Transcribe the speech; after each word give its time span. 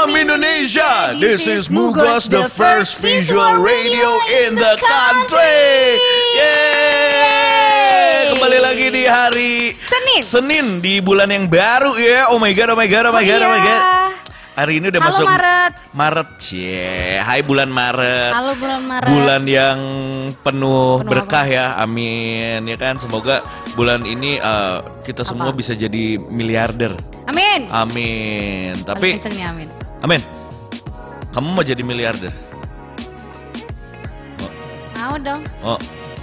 Salam 0.00 0.16
Indonesia. 0.16 1.12
This 1.20 1.44
is 1.44 1.68
Mugos, 1.68 2.32
the 2.32 2.48
first 2.48 3.04
visual 3.04 3.60
radio 3.60 4.08
in 4.48 4.56
the 4.56 4.80
country. 4.80 5.60
Yeay! 6.40 8.32
Kembali 8.32 8.58
lagi 8.64 8.88
di 8.88 9.04
hari 9.04 9.76
Senin. 9.76 10.20
Senin 10.24 10.66
di 10.80 11.04
bulan 11.04 11.28
yang 11.28 11.52
baru 11.52 12.00
ya. 12.00 12.32
Oh 12.32 12.40
my 12.40 12.48
god, 12.56 12.72
oh 12.72 12.80
my 12.80 12.88
god, 12.88 13.12
oh 13.12 13.12
my 13.12 13.20
Oh 13.20 13.28
god, 13.28 13.44
oh 13.44 13.50
my 13.52 13.60
iya. 13.60 13.76
god. 13.76 14.16
Hari 14.56 14.80
ini 14.80 14.88
udah 14.88 15.02
Halo 15.04 15.12
masuk 15.12 15.26
Maret. 15.28 15.72
Maret, 15.92 16.28
cie. 16.40 17.20
Hai 17.20 17.44
bulan 17.44 17.68
Maret. 17.68 18.32
Halo 18.32 18.56
bulan 18.56 18.80
Maret. 18.80 19.04
Bulan 19.04 19.42
yang 19.44 19.78
penuh, 20.40 21.04
Penuh 21.04 21.12
berkah 21.12 21.44
ya, 21.44 21.76
amin 21.76 22.64
ya 22.64 22.80
kan. 22.80 22.96
Semoga 22.96 23.44
bulan 23.76 24.08
ini 24.08 24.40
eh, 24.40 24.76
kita 25.04 25.28
semua 25.28 25.52
bisa 25.52 25.76
jadi 25.76 26.16
miliarder, 26.16 26.96
Amin. 27.28 27.68
amin. 27.68 28.80
Tapi, 28.80 29.20
amin. 29.44 29.79
Amin. 30.00 30.20
Kamu 31.30 31.54
mau 31.54 31.62
jadi 31.62 31.80
miliarder? 31.80 32.32
Mau 34.96 35.14
dong. 35.16 35.42
Oh, 35.62 35.78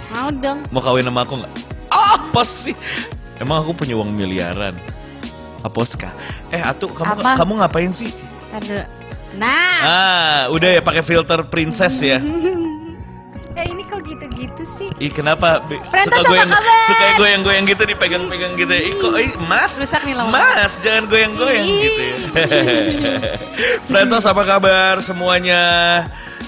Mau 0.08 0.28
dong. 0.30 0.58
mau 0.70 0.80
kawin 0.80 1.04
sama 1.04 1.24
aku 1.24 1.34
nggak? 1.36 1.52
Apa 1.90 2.42
sih? 2.44 2.76
Emang 3.38 3.62
aku 3.62 3.72
punya 3.74 3.94
uang 3.94 4.12
miliaran? 4.12 4.74
Aposka. 5.60 6.08
Eh, 6.48 6.62
Atu, 6.62 6.86
kamu 6.88 7.18
Apa? 7.18 7.30
kamu 7.36 7.52
ngapain 7.58 7.90
sih? 7.90 8.10
Nah. 9.34 9.78
Ah, 9.82 10.40
udah 10.48 10.78
ya 10.78 10.80
pakai 10.80 11.02
filter 11.02 11.42
princess 11.46 12.00
ya. 12.00 12.18
Eh 13.58 13.66
ini? 13.66 13.82
Ih 14.98 15.14
kenapa? 15.14 15.62
Frentos, 15.62 16.10
suka 16.10 16.26
goyang, 16.26 16.50
kabar? 16.50 16.86
suka 16.90 17.06
goyang-goyang 17.22 17.64
gitu 17.70 17.82
dipegang-pegang 17.86 18.52
gitu. 18.58 18.72
ya. 18.74 18.82
Ih 18.82 18.94
kok, 18.98 19.14
ih, 19.14 19.32
mas, 19.46 19.72
Rusak 19.78 20.02
nih 20.02 20.14
mas, 20.26 20.72
jangan 20.82 21.04
goyang-goyang 21.06 21.66
gitu 21.70 22.00
ya. 22.02 22.16
Frentos 23.88 24.26
apa 24.26 24.42
kabar 24.42 24.98
semuanya? 24.98 25.62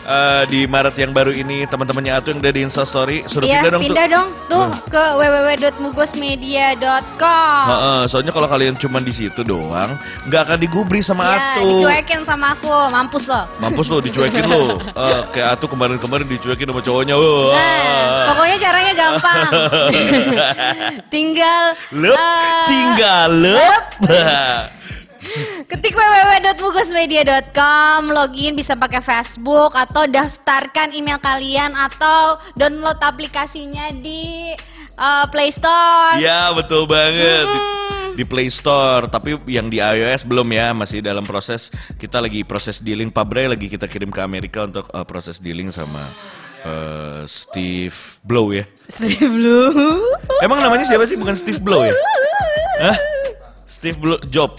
Eh, 0.01 0.43
di 0.49 0.65
Maret 0.65 0.97
yang 0.97 1.11
baru 1.11 1.31
ini 1.31 1.65
teman-temannya 1.65 2.13
Atu 2.13 2.31
yang 2.31 2.39
udah 2.39 2.51
di 2.51 2.61
Instastory 2.63 3.23
suruh 3.25 3.45
Iya, 3.45 3.61
pindah 3.61 3.71
dong 3.71 3.81
pindah 3.81 4.03
tuh. 4.03 4.11
dong 4.11 4.27
tuh 4.49 4.65
ke 4.89 5.03
www.mugosmedia.com. 5.15 7.63
Heeh, 7.69 8.01
soalnya 8.07 8.31
kalau 8.31 8.47
kalian 8.47 8.75
cuma 8.75 8.99
di 8.99 9.11
situ 9.11 9.41
doang, 9.41 9.95
nggak 10.25 10.41
akan 10.43 10.57
digubri 10.59 10.99
sama 10.99 11.23
Iya, 11.23 11.55
Atu. 11.55 11.67
dicuekin 11.79 12.21
sama 12.25 12.51
aku, 12.53 12.71
mampus 12.91 13.25
loh. 13.27 13.45
Mampus 13.59 13.87
lo, 13.87 13.97
dicuekin 14.01 14.45
lo. 14.47 14.79
Eh, 15.01 15.21
kayak 15.31 15.55
Atu 15.55 15.65
kemarin-kemarin 15.67 16.27
dicuekin 16.27 16.67
sama 16.67 16.81
cowoknya. 16.81 17.15
Wah. 17.15 17.53
Nah, 17.53 18.25
pokoknya 18.35 18.57
caranya 18.59 18.93
gampang. 18.93 19.49
Tinggal 21.13 21.65
Lep, 21.93 22.13
eh, 22.13 22.67
tinggal 22.67 23.29
lep. 23.33 23.85
Ketik 25.71 25.93
www.mugosmedia.com, 25.93 28.11
login 28.11 28.57
bisa 28.57 28.75
pakai 28.75 29.01
Facebook 29.01 29.77
atau 29.77 30.07
daftarkan 30.09 30.93
email 30.97 31.21
kalian 31.21 31.77
atau 31.77 32.41
download 32.57 32.97
aplikasinya 33.05 33.93
di 33.95 34.51
uh, 34.97 35.27
Play 35.29 35.53
Store. 35.53 36.19
Ya 36.19 36.51
betul 36.57 36.89
banget 36.89 37.47
di, 37.47 37.59
Hmm. 37.61 38.17
di 38.17 38.25
Play 38.27 38.51
Store. 38.51 39.07
Tapi 39.07 39.39
yang 39.47 39.71
di 39.71 39.79
iOS 39.79 40.27
belum 40.27 40.49
ya, 40.51 40.75
masih 40.75 41.05
dalam 41.05 41.23
proses. 41.23 41.71
Kita 41.97 42.19
lagi 42.19 42.43
proses 42.43 42.81
dealing. 42.81 43.13
Pak 43.13 43.25
Bray 43.29 43.47
lagi 43.47 43.69
kita 43.69 43.87
kirim 43.87 44.11
ke 44.11 44.21
Amerika 44.25 44.67
untuk 44.67 44.89
uh, 44.91 45.05
proses 45.07 45.39
dealing 45.39 45.71
sama 45.71 46.09
uh, 46.65 47.23
Steve 47.29 47.95
Blow 48.27 48.51
ya. 48.51 48.67
Steve 48.89 49.31
Blue. 49.31 49.71
Emang 50.43 50.59
namanya 50.59 50.89
siapa 50.89 51.07
sih? 51.07 51.15
Bukan 51.15 51.37
Steve 51.39 51.61
Blow 51.63 51.87
ya? 51.87 51.95
Hah? 52.81 52.97
Steve 53.69 54.01
Blow 54.01 54.19
Job. 54.27 54.57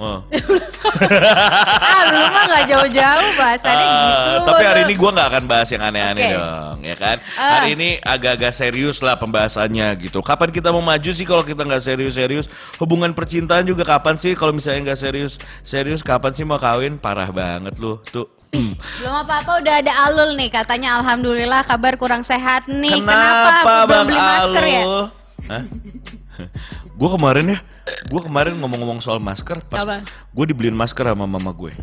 Oh. 0.00 0.18
ah, 1.84 2.02
lu 2.10 2.18
mah 2.26 2.44
gak 2.48 2.64
jauh-jauh 2.74 3.30
bahasannya 3.38 3.86
Ah, 3.86 4.02
gitu. 4.08 4.32
tapi 4.50 4.64
hari 4.64 4.80
ini 4.88 4.94
gue 4.98 5.10
nggak 5.12 5.28
akan 5.30 5.44
bahas 5.46 5.68
yang 5.70 5.82
aneh-aneh 5.84 6.22
Oke. 6.26 6.34
dong, 6.34 6.78
ya 6.82 6.96
kan? 6.96 7.16
Ah. 7.38 7.62
Hari 7.62 7.68
ini 7.76 7.88
agak-agak 8.02 8.50
serius 8.50 8.98
lah 9.04 9.14
pembahasannya 9.14 9.94
gitu. 10.02 10.18
Kapan 10.24 10.50
kita 10.50 10.72
mau 10.74 10.82
maju 10.82 11.10
sih 11.12 11.22
kalau 11.22 11.44
kita 11.44 11.62
nggak 11.62 11.82
serius-serius? 11.84 12.48
Hubungan 12.80 13.12
percintaan 13.14 13.62
juga 13.62 13.84
kapan 13.86 14.16
sih 14.18 14.32
kalau 14.34 14.50
misalnya 14.50 14.90
nggak 14.90 15.00
serius? 15.00 15.38
Serius 15.62 16.00
kapan 16.02 16.32
sih 16.34 16.42
mau 16.42 16.58
kawin? 16.58 16.98
Parah 16.98 17.30
banget 17.30 17.78
lu 17.78 18.00
tuh. 18.02 18.26
Belum 18.98 19.14
apa-apa 19.14 19.60
udah 19.62 19.74
ada 19.80 19.92
Alul 20.08 20.34
nih 20.34 20.50
katanya 20.50 20.98
alhamdulillah 21.00 21.62
kabar 21.64 21.94
kurang 21.94 22.26
sehat 22.26 22.66
nih. 22.66 22.96
Kenapa, 23.00 23.86
Belum 23.86 23.88
Bang 23.88 24.06
beli 24.08 24.18
masker 24.18 24.64
ya? 24.66 24.82
Alul? 24.82 25.04
Hah? 25.46 25.62
Gue 27.02 27.10
kemarin 27.10 27.44
ya, 27.48 27.58
gue 28.04 28.20
kemarin 28.22 28.52
ngomong-ngomong 28.56 29.00
soal 29.00 29.18
masker, 29.18 29.58
pas 29.64 29.82
Apa? 29.82 30.06
gue 30.06 30.44
dibeliin 30.46 30.72
masker 30.72 31.02
sama 31.02 31.26
mama 31.26 31.50
gue, 31.50 31.74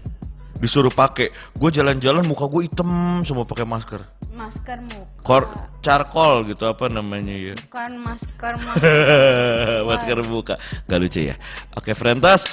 disuruh 0.55 0.89
pakai, 0.89 1.27
gue 1.51 1.69
jalan-jalan 1.69 2.23
muka 2.23 2.45
gue 2.45 2.65
hitam 2.65 3.19
semua 3.21 3.43
pakai 3.43 3.67
masker. 3.67 3.99
Masker 4.31 4.79
muka. 4.79 5.05
Kor 5.19 5.43
charcoal 5.81 6.45
gitu 6.45 6.63
apa 6.63 6.87
namanya 6.87 7.33
ya? 7.33 7.53
Bukan 7.59 7.91
masker 7.99 8.53
masker. 8.63 9.83
masker 9.83 10.17
buka 10.23 10.55
Gak 10.87 10.97
lucu 10.97 11.21
ya 11.21 11.35
Oke 11.73 11.91
Frentos 11.91 12.47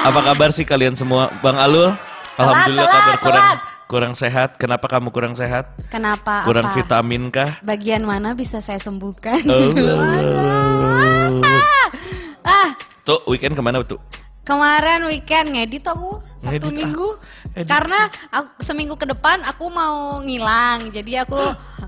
Apa 0.00 0.22
kabar 0.22 0.48
sih 0.48 0.62
kalian 0.62 0.94
semua 0.94 1.28
Bang 1.42 1.56
Alul 1.56 1.92
Alhamdulillah 2.36 2.84
telat, 2.84 2.96
kabar 2.96 3.16
kurang 3.18 3.42
telat. 3.42 3.58
kurang 3.84 4.12
sehat 4.14 4.48
Kenapa 4.54 4.86
kamu 4.86 5.08
kurang 5.10 5.34
sehat 5.34 5.66
Kenapa? 5.88 6.40
Kurang 6.46 6.70
apa? 6.70 6.72
vitamin 6.72 7.28
kah 7.28 7.48
Bagian 7.60 8.02
mana 8.02 8.32
bisa 8.32 8.60
saya 8.60 8.78
sembuhkan? 8.78 9.40
Oh. 9.44 9.72
ah, 12.44 12.70
Tuh 13.02 13.18
weekend 13.26 13.54
ke 13.54 13.62
mana 13.62 13.82
tuh 13.82 13.98
kemarin 14.42 15.06
weekend 15.06 15.54
ngedit 15.54 15.86
aku 15.86 16.18
satu 16.42 16.50
Ngedit 16.50 16.66
ah. 16.66 16.74
minggu. 16.74 17.08
Edit. 17.54 17.68
Karena 17.70 18.00
aku, 18.34 18.50
seminggu 18.58 18.94
ke 18.98 19.06
depan 19.06 19.38
aku 19.46 19.70
mau 19.70 20.18
ngilang, 20.18 20.90
jadi 20.90 21.22
aku 21.22 21.38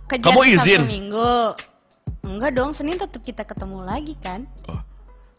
kejar 0.06 0.30
Kamu 0.30 0.40
izin? 0.46 0.86
satu 0.86 0.92
minggu. 0.92 1.34
Enggak 2.24 2.50
dong, 2.54 2.70
Senin 2.70 2.94
tetap 2.94 3.18
kita 3.18 3.42
ketemu 3.42 3.82
lagi 3.82 4.14
kan? 4.22 4.46
oh. 4.70 4.78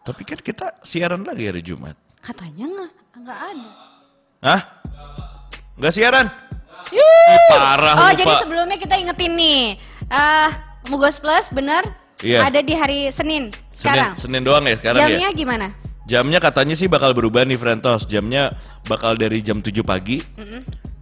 Tapi 0.04 0.22
kan 0.22 0.38
kita 0.38 0.76
siaran 0.86 1.26
lagi 1.26 1.50
hari 1.50 1.66
Jumat 1.66 1.98
Katanya 2.22 2.68
nggak, 2.68 2.92
nggak 3.24 3.40
ada. 3.42 3.70
Hah? 4.46 4.62
Gak 5.76 5.94
siaran? 5.96 6.26
Yuh. 6.94 7.50
Parah 7.50 7.96
Oh, 7.98 8.12
jadi 8.14 8.34
sebelumnya 8.46 8.78
kita 8.78 8.96
ingetin 9.00 9.34
nih. 9.34 9.80
eh 10.12 10.50
Mugos 10.92 11.18
Plus 11.18 11.50
bener? 11.50 11.82
Iya. 12.22 12.46
Ada 12.46 12.62
di 12.62 12.74
hari 12.78 13.10
Senin 13.10 13.50
sekarang. 13.76 14.16
Senin, 14.16 14.40
Senin 14.40 14.42
doang 14.48 14.64
ya 14.64 14.76
sekarang 14.80 15.00
Jamnya 15.04 15.30
ya 15.30 15.30
gimana? 15.36 15.68
Jamnya 16.06 16.40
katanya 16.40 16.76
sih 16.78 16.88
bakal 16.88 17.18
berubah 17.18 17.42
nih 17.44 17.58
Frentos 17.58 18.06
Jamnya 18.06 18.54
bakal 18.86 19.18
dari 19.18 19.42
jam 19.42 19.58
7 19.58 19.74
pagi 19.82 20.22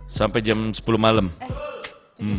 Sampai 0.07 0.39
jam 0.39 0.72
10 0.72 0.79
malam 0.95 1.28
Tujuh 1.34 1.73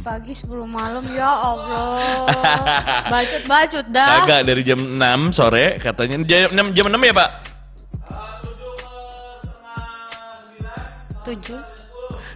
pagi 0.06 0.30
10 0.30 0.54
malam 0.70 1.02
ya 1.10 1.26
Allah. 1.26 2.24
Bacot-bacot 3.12 3.86
dah. 3.90 4.22
Agak 4.22 4.40
dari 4.46 4.62
jam 4.62 4.78
6 4.78 5.34
sore 5.34 5.82
katanya 5.82 6.22
jam 6.22 6.70
6, 6.72 6.76
jam 6.78 6.86
6 6.88 6.94
ya 6.94 7.14
pak? 7.18 7.30
7. 11.26 11.73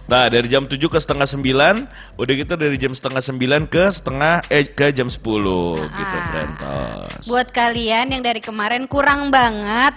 Nah 0.09 0.25
dari 0.25 0.49
jam 0.49 0.65
7 0.65 0.81
ke 0.89 0.97
setengah 0.97 1.29
9 1.29 2.17
Udah 2.17 2.33
gitu 2.33 2.53
dari 2.57 2.75
jam 2.81 2.91
setengah 2.97 3.21
9 3.21 3.69
ke 3.69 3.83
setengah 3.93 4.41
Eh 4.49 4.65
ke 4.65 4.89
jam 4.89 5.05
10 5.05 5.21
gitu 5.21 6.17
Frentos 6.33 7.29
Buat 7.29 7.53
kalian 7.53 8.09
yang 8.17 8.25
dari 8.25 8.41
kemarin 8.41 8.89
kurang 8.89 9.29
banget 9.29 9.93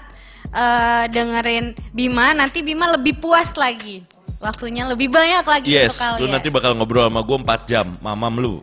eh 0.52 1.04
dengerin 1.08 1.72
Bima, 1.96 2.36
nanti 2.36 2.60
Bima 2.60 2.92
lebih 2.92 3.16
puas 3.24 3.56
lagi. 3.56 4.04
Waktunya 4.42 4.82
lebih 4.90 5.06
banyak 5.06 5.46
lagi 5.46 5.70
Yes 5.70 6.02
lu 6.18 6.26
nanti 6.26 6.50
bakal 6.50 6.74
ngobrol 6.74 7.06
sama 7.06 7.22
gue 7.22 7.38
4 7.46 7.62
jam 7.70 7.86
Mamam 8.02 8.42
lu 8.42 8.54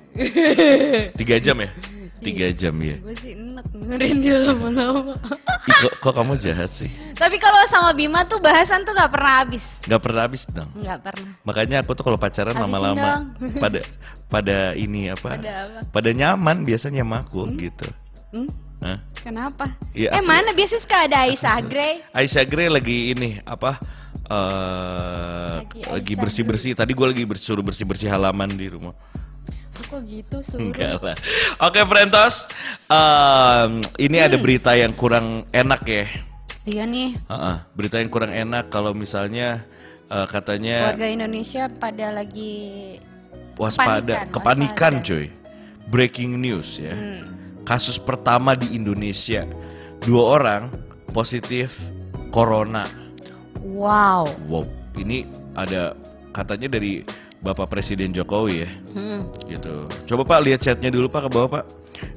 3 1.16 1.40
jam 1.40 1.56
ya? 1.56 1.72
3 2.20 2.52
jam 2.52 2.76
ya 2.76 2.96
Gue 3.00 3.16
sih 3.16 3.32
enak 3.34 3.66
dengerin 3.70 4.18
dia 4.20 4.38
lama-lama. 4.44 5.14
Kok, 5.66 5.94
kok 6.00 6.14
kamu 6.14 6.34
jahat 6.36 6.70
sih? 6.70 6.90
Tapi 7.14 7.36
kalau 7.36 7.60
sama 7.66 7.92
Bima 7.92 8.24
tuh 8.24 8.38
bahasan 8.38 8.82
tuh 8.82 8.92
gak 8.92 9.10
pernah 9.10 9.42
habis. 9.42 9.80
Gak 9.84 10.00
pernah 10.00 10.22
habis 10.24 10.44
dong 10.46 10.70
Nggak 10.74 11.00
pernah. 11.02 11.32
Makanya 11.42 11.78
aku 11.82 11.92
tuh 11.94 12.04
kalau 12.04 12.16
pacaran 12.16 12.54
lama-lama 12.54 13.32
pada 13.58 13.80
pada 14.28 14.58
ini 14.74 15.08
apa? 15.08 15.36
Pada 15.36 15.54
apa? 15.64 15.80
Pada 15.90 16.10
nyaman 16.12 16.64
biasanya 16.64 17.02
sama 17.02 17.24
aku 17.24 17.48
gitu. 17.56 17.88
Hmm? 18.30 18.50
Hah? 18.80 18.98
Kenapa? 19.20 19.68
Iya, 19.92 20.16
eh 20.16 20.20
aku- 20.20 20.28
mana 20.28 20.56
biasanya 20.56 20.80
suka 20.80 20.98
ada 21.04 21.28
Aisyah 21.28 21.60
Grey? 21.62 21.94
Aisyah 22.14 22.46
Grey 22.46 22.68
lagi 22.68 23.12
ini 23.12 23.30
apa? 23.44 23.76
eh 24.30 25.56
Lagi 25.60 25.80
lagi 25.86 26.14
bersih 26.16 26.44
bersih. 26.44 26.72
Tadi 26.72 26.92
gue 26.94 27.04
lagi 27.04 27.24
bersuruh 27.26 27.60
bersih 27.60 27.84
bersih 27.84 28.08
halaman 28.08 28.48
di 28.48 28.70
rumah. 28.70 28.96
Kok 29.80 30.02
gitu 30.06 30.38
suruh? 30.44 30.60
Enggak 30.70 31.00
lah. 31.00 31.16
Oke, 31.64 31.80
Frentos. 31.88 32.52
Em, 32.86 33.80
ini 33.98 34.18
ada 34.20 34.36
berita 34.36 34.76
yang 34.76 34.92
kurang 34.92 35.48
enak 35.50 35.82
ya. 35.88 36.06
Iya 36.68 36.84
nih, 36.86 37.18
Heeh, 37.18 37.56
berita 37.74 37.98
yang 37.98 38.12
kurang 38.12 38.30
enak 38.30 38.70
kalau 38.70 38.94
misalnya 38.94 39.66
eh, 40.06 40.28
katanya 40.30 40.94
warga 40.94 41.08
Indonesia 41.10 41.66
pada 41.66 42.14
lagi 42.14 42.54
waspada, 43.58 44.28
Kepanikan, 44.28 44.30
kepanikan 44.30 44.94
waspada. 45.02 45.08
cuy. 45.08 45.26
Breaking 45.90 46.38
news 46.38 46.78
ya. 46.78 46.94
Hmm. 46.94 47.26
Kasus 47.66 47.98
pertama 47.98 48.54
di 48.54 48.78
Indonesia. 48.78 49.50
Dua 50.00 50.38
orang 50.38 50.70
positif 51.10 51.82
corona. 52.30 52.86
wow. 53.66 54.30
Wow, 54.46 54.70
ini 54.94 55.26
ada 55.58 55.98
katanya 56.30 56.78
dari 56.78 57.02
Bapak 57.40 57.72
Presiden 57.72 58.12
Jokowi 58.12 58.68
ya. 58.68 58.70
Hmm. 58.96 59.32
Gitu. 59.48 59.88
Coba 60.12 60.22
Pak 60.28 60.40
lihat 60.44 60.60
chatnya 60.60 60.92
dulu 60.92 61.08
Pak 61.08 61.28
ke 61.28 61.30
bawah 61.32 61.50
Pak. 61.60 61.66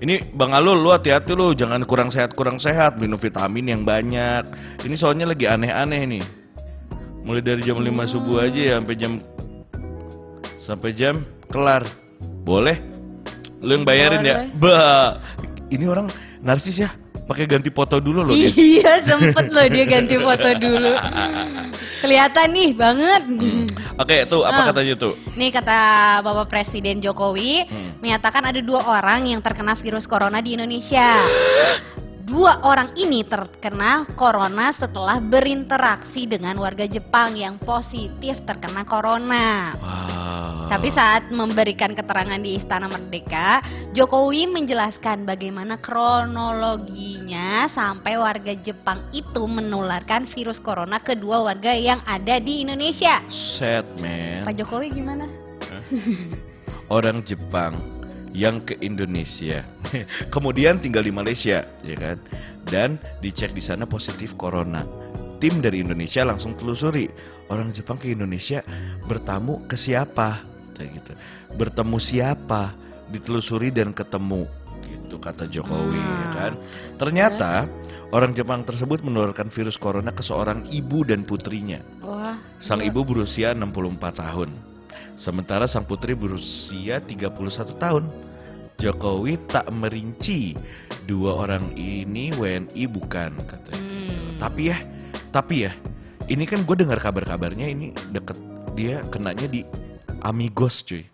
Ini 0.02 0.34
Bang 0.34 0.54
Alul 0.54 0.78
lu 0.78 0.90
hati-hati 0.94 1.34
lu 1.34 1.54
jangan 1.54 1.82
kurang 1.82 2.10
sehat 2.10 2.38
kurang 2.38 2.58
sehat 2.58 2.98
minum 2.98 3.19
vitamin 3.19 3.70
yang 3.78 3.82
banyak. 3.82 4.46
Ini 4.82 4.94
soalnya 4.98 5.30
lagi 5.30 5.46
aneh-aneh 5.46 6.02
nih. 6.06 6.24
Mulai 7.22 7.42
dari 7.42 7.62
jam 7.62 7.78
5 7.78 7.86
subuh 8.10 8.42
aja 8.42 8.60
ya 8.60 8.74
sampai 8.82 8.96
jam 8.98 9.12
sampai 10.58 10.90
jam 10.90 11.14
kelar. 11.50 11.86
Boleh? 12.42 12.82
Lu 13.62 13.78
yang 13.78 13.86
bayarin 13.86 14.26
ya? 14.26 14.50
Bah. 14.58 15.22
Ini 15.70 15.86
orang 15.86 16.10
narsis 16.42 16.82
ya. 16.82 16.90
Pakai 17.22 17.46
ganti 17.46 17.70
foto 17.70 18.02
dulu 18.02 18.26
loh 18.26 18.34
dia. 18.34 18.50
Iya 18.50 19.06
sempet 19.06 19.54
loh 19.54 19.66
dia 19.70 19.86
ganti 19.86 20.19
foto 20.19 20.50
dulu. 20.58 20.92
Kelihatan 22.02 22.46
nih 22.50 22.70
banget. 22.74 23.22
Oke, 24.00 24.24
tuh 24.24 24.42
apa 24.48 24.72
katanya 24.72 24.94
tuh? 24.96 25.12
Nih 25.36 25.52
kata 25.52 25.78
Bapak 26.24 26.48
Presiden 26.48 27.04
Jokowi 27.04 27.68
menyatakan 28.00 28.48
ada 28.48 28.60
dua 28.64 28.80
orang 28.88 29.28
yang 29.28 29.40
terkena 29.44 29.76
virus 29.76 30.08
corona 30.08 30.40
di 30.40 30.56
Indonesia. 30.56 31.20
Dua 32.22 32.62
orang 32.62 32.94
ini 32.94 33.26
terkena 33.26 34.06
corona 34.14 34.70
setelah 34.70 35.19
berinteraksi 35.19 36.30
dengan 36.30 36.54
warga 36.62 36.86
Jepang 36.86 37.34
yang 37.34 37.58
positif 37.58 38.46
terkena 38.46 38.86
corona. 38.86 39.74
Wah. 39.82 40.70
Tapi 40.70 40.88
saat 40.88 41.34
memberikan 41.34 41.92
keterangan 41.98 42.38
di 42.38 42.54
Istana 42.54 42.86
Merdeka, 42.86 43.58
Jokowi 43.90 44.48
menjelaskan 44.48 45.26
bagaimana 45.26 45.82
kronologinya 45.82 47.66
sampai 47.66 48.14
warga 48.14 48.54
Jepang 48.54 49.02
itu 49.10 49.42
menularkan 49.44 50.22
virus 50.24 50.62
corona 50.62 51.02
ke 51.02 51.19
dua 51.19 51.42
warga 51.42 51.74
yang 51.74 51.98
ada 52.06 52.38
di 52.38 52.62
Indonesia. 52.62 53.19
Sad 53.26 53.84
man. 53.98 54.46
Pak 54.46 54.54
Jokowi 54.62 54.94
gimana? 54.94 55.26
orang 56.96 57.20
Jepang 57.26 57.76
yang 58.32 58.64
ke 58.64 58.81
Indonesia, 58.81 59.61
kemudian 60.34 60.81
tinggal 60.81 61.05
di 61.05 61.12
Malaysia, 61.12 61.64
ya 61.84 61.96
kan? 61.96 62.17
Dan 62.64 62.96
dicek 63.20 63.52
di 63.52 63.61
sana 63.61 63.84
positif 63.84 64.34
corona. 64.40 64.84
Tim 65.37 65.61
dari 65.61 65.82
Indonesia 65.82 66.23
langsung 66.23 66.55
telusuri 66.55 67.11
orang 67.52 67.75
Jepang 67.75 67.99
ke 68.00 68.14
Indonesia 68.14 68.64
bertamu 69.05 69.69
ke 69.69 69.76
siapa, 69.76 70.40
kayak 70.79 70.90
gitu. 71.02 71.12
Bertemu 71.58 71.99
siapa, 72.00 72.73
ditelusuri 73.12 73.69
dan 73.69 73.93
ketemu, 73.93 74.49
gitu 74.88 75.20
kata 75.20 75.44
Jokowi, 75.50 76.00
ya 76.00 76.29
kan? 76.32 76.52
Ternyata 76.96 77.69
orang 78.17 78.32
Jepang 78.32 78.64
tersebut 78.64 79.05
menularkan 79.05 79.52
virus 79.52 79.76
corona 79.76 80.14
ke 80.17 80.25
seorang 80.25 80.64
ibu 80.73 81.05
dan 81.05 81.29
putrinya. 81.29 81.82
Wah, 82.00 82.40
Sang 82.56 82.81
ibu 82.81 83.05
berusia 83.05 83.52
64 83.52 84.23
tahun. 84.25 84.71
Sementara 85.14 85.68
sang 85.68 85.84
putri 85.84 86.16
berusia 86.16 86.98
31 86.98 87.32
tahun. 87.78 88.04
Jokowi 88.80 89.38
tak 89.46 89.70
merinci 89.70 90.58
dua 91.06 91.38
orang 91.46 91.70
ini 91.78 92.34
WNI 92.34 92.84
bukan 92.90 93.30
katanya. 93.46 93.78
gitu. 93.78 94.42
Tapi 94.42 94.62
ya, 94.74 94.78
tapi 95.30 95.54
ya, 95.70 95.72
ini 96.26 96.42
kan 96.50 96.66
gue 96.66 96.76
dengar 96.82 96.98
kabar-kabarnya 96.98 97.70
ini 97.70 97.94
deket 98.10 98.34
dia 98.74 99.04
kenanya 99.06 99.46
di 99.46 99.62
Amigos 100.22 100.82
cuy. 100.82 101.06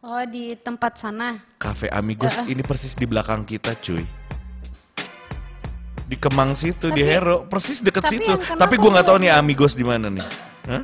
oh 0.00 0.24
di 0.24 0.56
tempat 0.56 0.96
sana. 0.96 1.36
Cafe 1.60 1.92
Amigos 1.92 2.32
ini 2.48 2.64
persis 2.64 2.96
di 2.96 3.04
belakang 3.04 3.44
kita 3.44 3.76
cuy. 3.76 4.00
Di 6.08 6.16
Kemang 6.16 6.56
situ 6.56 6.90
di 6.90 7.04
Hero, 7.04 7.44
persis 7.44 7.84
deket 7.84 8.08
tapi 8.08 8.18
situ. 8.18 8.32
Tapi 8.56 8.74
gue 8.80 8.90
nggak 8.90 9.06
tahu 9.06 9.20
nih 9.20 9.30
Amigos 9.36 9.76
di 9.76 9.84
mana 9.84 10.08
nih. 10.08 10.26
Hah? 10.66 10.82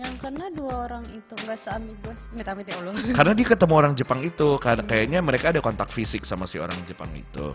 Yang 0.00 0.14
kena 0.16 0.48
dua 0.56 0.88
orang 0.88 1.04
itu 1.12 1.34
nggak 1.44 1.58
seamigos. 1.60 2.16
Minta-minta 2.32 2.72
ya 2.72 2.80
Allah. 2.80 2.94
Karena 3.12 3.32
dia 3.36 3.46
ketemu 3.52 3.74
orang 3.76 3.92
Jepang 3.92 4.20
itu, 4.24 4.48
karena 4.56 4.80
kayaknya 4.88 5.20
mereka 5.20 5.52
ada 5.52 5.60
kontak 5.60 5.92
fisik 5.92 6.24
sama 6.24 6.48
si 6.48 6.56
orang 6.56 6.80
Jepang 6.88 7.12
itu, 7.12 7.52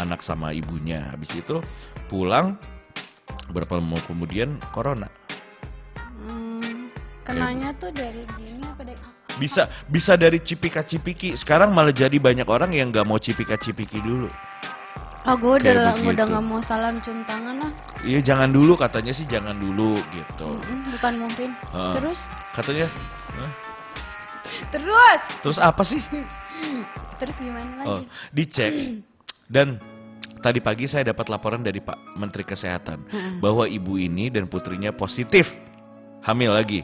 anak 0.00 0.24
sama 0.24 0.56
ibunya. 0.56 1.04
Habis 1.12 1.36
itu 1.36 1.60
pulang 2.08 2.56
berapa 3.52 3.76
lama 3.76 4.00
kemudian 4.08 4.56
corona. 4.72 5.12
Hmm, 6.24 6.88
kenanya 7.28 7.76
tuh 7.76 7.92
dari 7.92 8.24
gini 8.40 8.64
apa 8.64 8.88
dari 8.88 8.96
Bisa 9.36 9.68
bisa 9.84 10.16
dari 10.16 10.40
cipika 10.40 10.80
cipiki. 10.80 11.36
Sekarang 11.36 11.76
malah 11.76 11.92
jadi 11.92 12.16
banyak 12.16 12.48
orang 12.48 12.72
yang 12.72 12.88
nggak 12.88 13.04
mau 13.04 13.20
cipika 13.20 13.60
cipiki 13.60 14.00
dulu. 14.00 14.32
Oh, 15.22 15.38
gue 15.38 15.54
udah 15.62 15.94
begitu. 15.94 16.18
udah 16.18 16.24
nggak 16.26 16.44
mau 16.44 16.58
salam 16.58 16.98
cium 16.98 17.22
tangan 17.22 17.62
lah. 17.62 17.70
Iya 18.02 18.18
jangan 18.34 18.50
dulu 18.50 18.74
katanya 18.74 19.14
sih 19.14 19.22
jangan 19.30 19.54
dulu 19.54 19.94
gitu. 20.10 20.58
Mm, 20.66 20.82
bukan 20.98 21.12
mungkin. 21.22 21.48
Heeh. 21.70 21.94
Terus, 21.94 22.20
Katanya. 22.50 22.86
Terus, 24.74 25.22
Terus 25.42 25.58
apa 25.62 25.82
sih? 25.86 26.02
terus 27.22 27.38
gimana 27.38 27.70
lagi? 27.78 27.86
Oh, 27.86 28.02
dicek 28.34 28.98
dan 29.46 29.78
tadi 30.42 30.58
pagi 30.58 30.90
saya 30.90 31.14
dapat 31.14 31.30
laporan 31.30 31.62
dari 31.62 31.78
Pak 31.78 32.18
Menteri 32.18 32.42
Kesehatan 32.42 33.06
bahwa 33.38 33.70
ibu 33.70 33.94
ini 33.94 34.26
dan 34.26 34.50
putrinya 34.50 34.90
positif 34.90 35.54
hamil 36.26 36.50
lagi. 36.50 36.82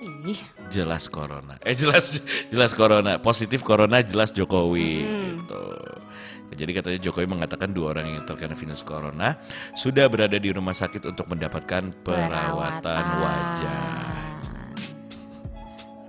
Ih, 0.00 0.38
Jelas 0.70 1.10
corona. 1.10 1.58
Eh 1.66 1.74
jelas 1.74 2.22
jelas 2.54 2.70
corona. 2.72 3.18
Positif 3.18 3.66
corona 3.66 3.98
jelas 4.00 4.30
Jokowi 4.30 5.02
gitu. 5.02 5.62
Jadi 6.60 6.76
katanya 6.76 7.00
Jokowi 7.00 7.24
mengatakan 7.24 7.72
dua 7.72 7.96
orang 7.96 8.20
yang 8.20 8.24
terkena 8.28 8.52
virus 8.52 8.84
corona 8.84 9.40
sudah 9.72 10.04
berada 10.12 10.36
di 10.36 10.52
rumah 10.52 10.76
sakit 10.76 11.08
untuk 11.08 11.24
mendapatkan 11.32 11.88
perawatan 12.04 13.04
wajah. 13.24 14.20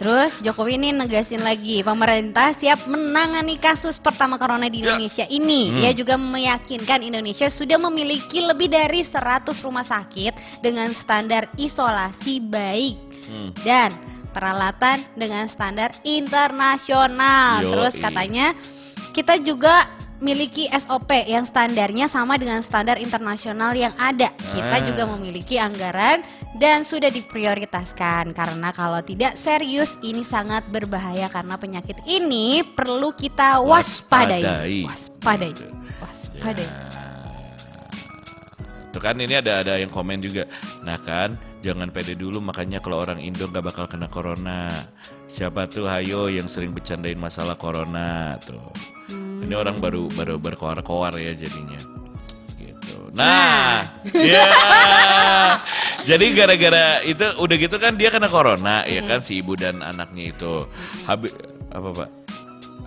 Terus 0.01 0.42
Jokowi 0.42 0.81
ini 0.81 0.89
negasin 0.98 1.45
lagi 1.45 1.86
pemerintah 1.86 2.57
siap 2.57 2.89
menangani 2.89 3.62
kasus 3.62 4.01
pertama 4.01 4.42
corona 4.42 4.65
di 4.65 4.81
Indonesia 4.81 5.30
ini. 5.30 5.77
Ia 5.77 5.94
juga 5.94 6.18
meyakinkan 6.18 7.06
Indonesia 7.06 7.45
sudah 7.53 7.77
memiliki 7.77 8.42
lebih 8.42 8.74
dari 8.74 9.06
100 9.06 9.45
rumah 9.62 9.86
sakit 9.86 10.59
dengan 10.65 10.89
standar 10.89 11.45
isolasi 11.53 12.42
baik 12.42 12.98
dan 13.62 13.94
peralatan 14.33 15.06
dengan 15.13 15.45
standar 15.45 15.94
internasional. 16.01 17.62
Yoi. 17.62 17.69
Terus 17.69 17.94
katanya 18.01 18.57
kita 19.13 19.38
juga 19.38 19.86
miliki 20.22 20.70
SOP 20.70 21.10
yang 21.26 21.44
standarnya 21.44 22.06
sama 22.06 22.38
dengan 22.38 22.62
standar 22.62 23.02
internasional 23.02 23.74
yang 23.74 23.92
ada. 23.98 24.30
Kita 24.54 24.78
Ah. 24.78 24.86
juga 24.86 25.04
memiliki 25.10 25.58
anggaran 25.58 26.22
dan 26.62 26.86
sudah 26.86 27.10
diprioritaskan 27.10 28.32
karena 28.32 28.70
kalau 28.72 29.01
tidak 29.01 29.34
serius 29.34 29.98
ini 30.06 30.22
sangat 30.22 30.62
berbahaya 30.70 31.25
karena 31.28 31.58
penyakit 31.58 31.98
ini 32.06 32.62
perlu 32.62 33.12
kita 33.18 33.60
waspadai. 33.66 34.46
Waspadai. 34.86 34.86
Waspadai. 34.86 35.51
Waspadai. 36.00 36.70
Tuh 38.92 39.00
kan 39.00 39.16
ini 39.16 39.40
ada 39.40 39.63
ada 39.63 39.80
yang 39.80 39.88
komen 39.88 40.20
juga. 40.20 40.44
Nah 40.84 41.00
kan, 41.00 41.40
jangan 41.63 41.96
pede 41.96 42.12
dulu 42.20 42.44
makanya 42.44 42.84
kalau 42.84 43.00
orang 43.00 43.24
Indo 43.24 43.48
nggak 43.48 43.63
bakal 43.63 43.86
kena 43.88 44.12
corona. 44.12 44.68
Siapa 45.32 45.63
tuh 45.72 45.88
Hayo 45.88 46.28
yang 46.28 46.51
sering 46.51 46.75
bercandain 46.75 47.16
masalah 47.16 47.56
corona 47.56 48.36
tuh. 48.44 48.60
Ini 49.41 49.53
orang 49.57 49.77
baru 49.81 50.07
baru 50.13 50.38
berkoar-koar 50.38 51.17
ya 51.17 51.33
jadinya. 51.33 51.79
Gitu. 52.62 52.98
Nah, 53.17 53.81
ya. 54.13 54.45
Jadi 56.10 56.33
gara-gara 56.33 57.01
itu 57.05 57.25
udah 57.38 57.55
gitu 57.57 57.77
kan 57.77 57.93
dia 57.93 58.10
kena 58.10 58.25
corona 58.25 58.81
ya 58.89 59.05
kan 59.05 59.21
si 59.21 59.41
ibu 59.41 59.53
dan 59.53 59.86
anaknya 59.86 60.33
itu. 60.33 60.65
Habis 61.05 61.33
apa 61.69 61.89
Pak? 61.93 62.10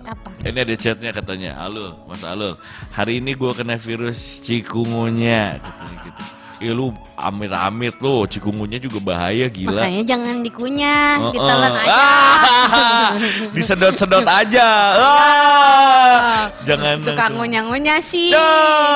Apa? 0.05 0.27
Ini 0.45 0.61
ada 0.61 0.75
chatnya 0.77 1.09
katanya, 1.09 1.57
Alul, 1.57 1.89
Mas 2.05 2.21
Alul, 2.21 2.53
hari 2.93 3.17
ini 3.17 3.33
gua 3.33 3.57
kena 3.57 3.81
virus 3.81 4.37
cikungunya, 4.45 5.57
katanya 5.57 5.97
gitu. 6.05 6.23
Ih 6.63 6.71
lu 6.71 6.95
amit-amit 7.19 7.99
lo, 7.99 8.23
cikungunya 8.23 8.79
juga 8.79 9.03
bahaya 9.03 9.51
gila. 9.51 9.83
Makanya 9.83 10.03
jangan 10.07 10.39
dikunyah, 10.39 11.19
Oh, 11.19 11.31
ditelan 11.35 11.73
oh. 11.75 11.83
aja. 11.83 11.99
Ah, 11.99 13.07
disedot-sedot 13.55 14.23
aja. 14.23 14.69
Ah, 14.95 16.47
jangan 16.63 16.95
Suka 17.03 17.27
ngunyah-ngunyah 17.35 17.99
sih. 17.99 18.31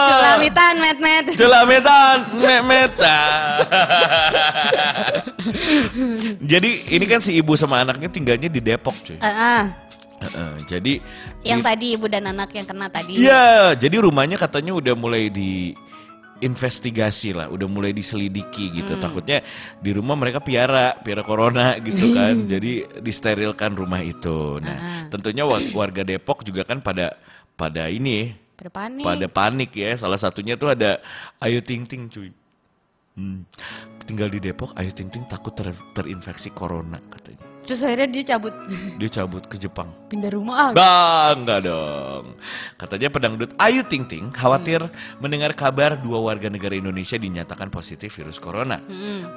Celamitan, 0.08 0.74
met-met. 0.80 1.26
Celamitan, 1.36 2.16
memet. 2.40 2.96
Jadi 6.52 6.70
ini 6.96 7.06
kan 7.12 7.20
si 7.20 7.36
ibu 7.36 7.60
sama 7.60 7.84
anaknya 7.84 8.08
tinggalnya 8.08 8.48
di 8.48 8.64
Depok, 8.64 8.96
cuy. 9.04 9.20
Ah, 9.20 9.28
ah. 9.28 9.64
Heeh, 10.20 10.52
jadi 10.68 10.94
Yang 11.48 11.62
tadi 11.64 11.86
ibu 11.96 12.12
dan 12.12 12.28
anak 12.28 12.52
yang 12.52 12.68
kena 12.68 12.92
tadi. 12.92 13.24
Iya, 13.24 13.72
jadi 13.80 14.04
rumahnya 14.04 14.36
katanya 14.36 14.76
udah 14.76 14.92
mulai 14.92 15.32
di 15.32 15.72
investigasi 16.40 17.36
lah, 17.36 17.48
udah 17.52 17.68
mulai 17.68 17.92
diselidiki 17.92 18.72
gitu. 18.72 18.96
Takutnya 18.96 19.44
di 19.80 19.92
rumah 19.92 20.16
mereka 20.16 20.40
piara, 20.40 20.96
piara 21.00 21.24
corona 21.24 21.76
gitu 21.88 22.16
kan. 22.16 22.46
jadi 22.54 23.00
disterilkan 23.00 23.76
rumah 23.76 24.00
itu. 24.00 24.60
Nah, 24.64 25.08
tentunya 25.12 25.44
wa- 25.44 25.64
warga 25.76 26.04
Depok 26.04 26.44
juga 26.44 26.64
kan 26.64 26.80
pada 26.80 27.16
pada 27.60 27.92
ini 27.92 28.32
Berpanik. 28.56 29.04
pada 29.04 29.26
panik 29.28 29.72
ya. 29.76 29.96
Salah 29.96 30.20
satunya 30.20 30.56
tuh 30.56 30.72
ada 30.72 31.00
Ayu 31.44 31.60
Ting 31.60 31.84
Ting 31.84 32.08
cuy. 32.08 32.32
Hmm. 33.20 33.44
Tinggal 34.08 34.32
di 34.32 34.40
Depok, 34.40 34.72
Ayu 34.80 34.96
Ting 34.96 35.12
Ting 35.12 35.28
takut 35.28 35.52
ter- 35.52 35.76
terinfeksi 35.92 36.56
corona 36.56 37.04
katanya. 37.12 37.49
Terus 37.70 37.86
akhirnya 37.86 38.10
dia 38.10 38.24
cabut 38.26 38.50
Dia 38.98 39.10
cabut 39.14 39.46
ke 39.46 39.54
Jepang. 39.54 39.94
pindah 40.10 40.34
rumah. 40.34 40.56
ah. 40.58 40.70
Bah, 40.74 41.38
enggak 41.38 41.70
dong. 41.70 42.34
Katanya 42.74 43.14
pedangdut 43.14 43.54
Ayu 43.62 43.86
Ting 43.86 44.10
Ting 44.10 44.34
khawatir 44.34 44.82
mendengar 45.22 45.54
kabar 45.54 45.94
dua 45.94 46.18
warga 46.18 46.50
negara 46.50 46.74
Indonesia 46.74 47.14
dinyatakan 47.14 47.70
positif 47.70 48.10
virus 48.10 48.42
corona 48.42 48.82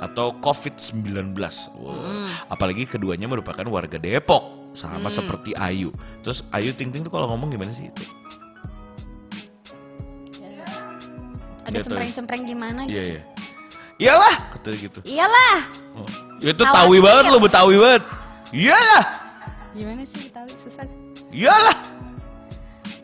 atau 0.00 0.32
COVID-19. 0.40 1.36
Wow. 1.76 1.92
Apalagi 2.48 2.88
keduanya 2.88 3.28
merupakan 3.28 3.68
warga 3.68 4.00
Depok, 4.00 4.72
sama 4.72 5.12
seperti 5.12 5.52
Ayu. 5.52 5.92
Terus 6.24 6.40
Ayu 6.48 6.72
Ting 6.72 6.88
Ting 6.88 7.04
tuh 7.04 7.12
kalau 7.12 7.28
ngomong 7.28 7.52
gimana 7.52 7.68
sih 7.68 7.92
itu? 7.92 8.04
Ada 11.62 11.78
tahu 11.78 11.84
cempreng-cempreng 11.84 12.42
gimana 12.42 12.80
Iya, 12.88 12.96
gitu. 12.96 13.10
iya. 13.12 13.22
Iyalah, 14.00 14.34
kata 14.56 14.68
gitu. 14.72 14.98
Iyalah. 15.04 15.58
Oh. 15.94 16.08
Itu 16.40 16.64
tawi 16.64 16.98
banget 16.98 17.24
lo, 17.28 17.38
betawi 17.38 17.76
banget. 17.78 18.02
Iyalah, 18.52 19.04
Gimana 19.72 20.04
sih 20.04 20.28
tahu 20.28 20.44
susah. 20.52 20.84
iyalah. 21.32 21.78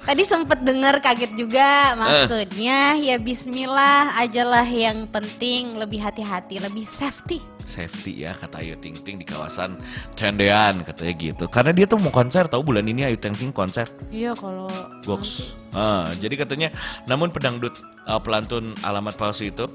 Tadi 0.04 0.24
sempet 0.24 0.64
denger 0.64 1.04
kaget 1.04 1.36
juga 1.36 1.92
maksudnya 1.92 2.96
ya 2.96 3.20
Bismillah 3.20 4.16
ajalah 4.24 4.64
yang 4.64 5.04
penting 5.08 5.76
lebih 5.76 6.00
hati-hati 6.00 6.60
lebih 6.60 6.88
safety. 6.88 7.40
Safety 7.68 8.24
ya 8.24 8.32
kata 8.32 8.64
Ayu 8.64 8.76
Ting 8.80 8.96
Ting 8.96 9.20
di 9.20 9.28
kawasan 9.28 9.76
Tendean 10.16 10.80
katanya 10.80 11.12
gitu. 11.12 11.44
Karena 11.52 11.76
dia 11.76 11.84
tuh 11.84 12.00
mau 12.00 12.08
konser 12.08 12.48
tahu 12.48 12.72
bulan 12.72 12.88
ini 12.88 13.04
Ayu 13.04 13.20
Ting 13.20 13.36
Ting 13.36 13.52
konser. 13.52 13.84
Iya 14.08 14.32
kalau 14.32 14.72
Box. 15.04 15.52
Ah, 15.76 16.08
jadi 16.16 16.40
katanya 16.40 16.72
namun 17.04 17.28
pedangdut 17.28 17.76
uh, 18.08 18.16
pelantun 18.16 18.72
alamat 18.84 19.12
palsu 19.20 19.52
itu 19.52 19.68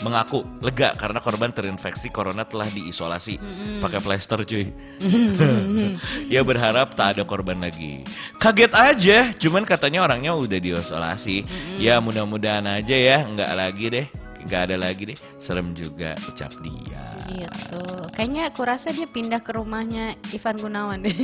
mengaku 0.00 0.46
lega 0.64 0.96
karena 0.96 1.20
korban 1.20 1.52
terinfeksi 1.52 2.08
corona 2.08 2.46
telah 2.48 2.66
diisolasi 2.70 3.36
pakai 3.82 4.00
plester 4.00 4.40
cuy. 4.46 4.66
Ia 6.32 6.40
berharap 6.46 6.94
tak 6.96 7.18
ada 7.18 7.22
korban 7.26 7.60
lagi. 7.60 8.06
Kaget 8.40 8.72
aja, 8.72 9.18
cuman 9.36 9.66
katanya 9.68 10.06
orangnya 10.06 10.32
udah 10.32 10.58
diisolasi. 10.58 11.44
Ya 11.76 12.00
mudah-mudahan 12.00 12.64
aja 12.64 12.96
ya, 12.96 13.26
nggak 13.26 13.52
lagi 13.52 13.86
deh, 13.90 14.06
nggak 14.46 14.60
ada 14.70 14.76
lagi 14.78 15.02
deh. 15.14 15.18
Serem 15.36 15.74
juga 15.76 16.16
ucap 16.30 16.54
dia. 16.64 17.09
Gitu. 17.30 17.82
Kayaknya 18.10 18.42
aku 18.50 18.60
rasa 18.66 18.90
dia 18.90 19.06
pindah 19.06 19.40
ke 19.40 19.54
rumahnya 19.54 20.18
Ivan 20.34 20.56
Gunawan 20.58 20.98
deh. 21.06 21.14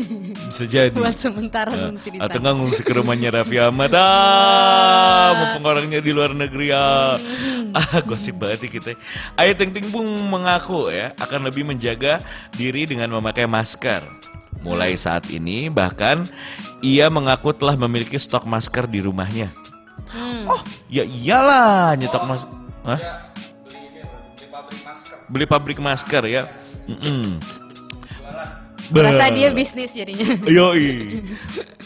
Bisa 0.48 0.64
jadi. 0.64 0.94
Buat 1.02 1.18
sementara 1.18 1.74
ngungsi 1.74 2.14
di 2.14 2.18
Atau 2.22 2.38
sana. 2.38 2.42
nggak 2.46 2.54
ngungsi 2.62 2.82
ke 2.86 2.92
rumahnya 2.94 3.28
Raffi 3.34 3.56
Ahmad 3.58 3.92
ah, 3.98 5.28
mumpung 5.34 5.64
orangnya 5.66 6.00
di 6.00 6.10
luar 6.14 6.32
negeri 6.32 6.70
ya. 6.70 7.18
Ah, 7.76 8.00
gosip 8.08 8.40
banget 8.40 8.66
nih 8.66 8.70
kita. 8.80 8.90
Ayu 9.36 9.52
Ting 9.52 9.70
Ting 9.74 9.86
pun 9.90 10.06
mengaku 10.26 10.88
ya 10.88 11.12
akan 11.20 11.46
lebih 11.46 11.68
menjaga 11.68 12.22
diri 12.54 12.88
dengan 12.88 13.12
memakai 13.12 13.44
masker. 13.44 14.00
Mulai 14.64 14.96
saat 14.98 15.30
ini 15.30 15.68
bahkan 15.70 16.26
ia 16.82 17.06
mengaku 17.06 17.54
telah 17.54 17.76
memiliki 17.76 18.16
stok 18.16 18.48
masker 18.48 18.88
di 18.88 19.04
rumahnya. 19.04 19.52
Oh, 20.48 20.62
ya 20.88 21.04
iyalah 21.04 21.94
nyetok 21.94 22.24
masker. 22.24 22.50
Hah? 22.82 23.00
Beli 23.66 24.46
pabrik 24.48 24.80
masker 24.82 25.05
ya. 26.26 26.46
Mm-mm. 26.86 27.42
Rasa 28.94 29.34
dia 29.34 29.50
bisnis 29.50 29.90
jadinya. 29.90 30.38
Yoi. 30.46 31.18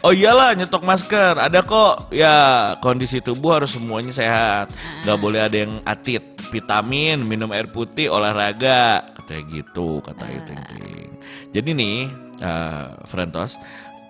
Oh 0.04 0.12
iyalah 0.12 0.52
nyetok 0.52 0.84
masker. 0.84 1.40
Ada 1.40 1.64
kok. 1.64 2.12
Ya 2.12 2.76
kondisi 2.84 3.24
tubuh 3.24 3.56
harus 3.56 3.72
semuanya 3.72 4.12
sehat. 4.12 4.68
Gak 5.08 5.18
boleh 5.20 5.40
ada 5.40 5.56
yang 5.56 5.80
atit. 5.88 6.20
Vitamin, 6.50 7.22
minum 7.24 7.48
air 7.54 7.70
putih, 7.72 8.12
olahraga. 8.12 9.06
Katanya 9.16 9.42
gitu 9.48 10.02
kata 10.02 10.26
Ayu 10.26 10.40
Ting 10.42 10.62
Ting. 10.66 11.10
Jadi 11.54 11.70
nih, 11.72 11.96
eh, 12.42 12.86
Frentos. 13.06 13.56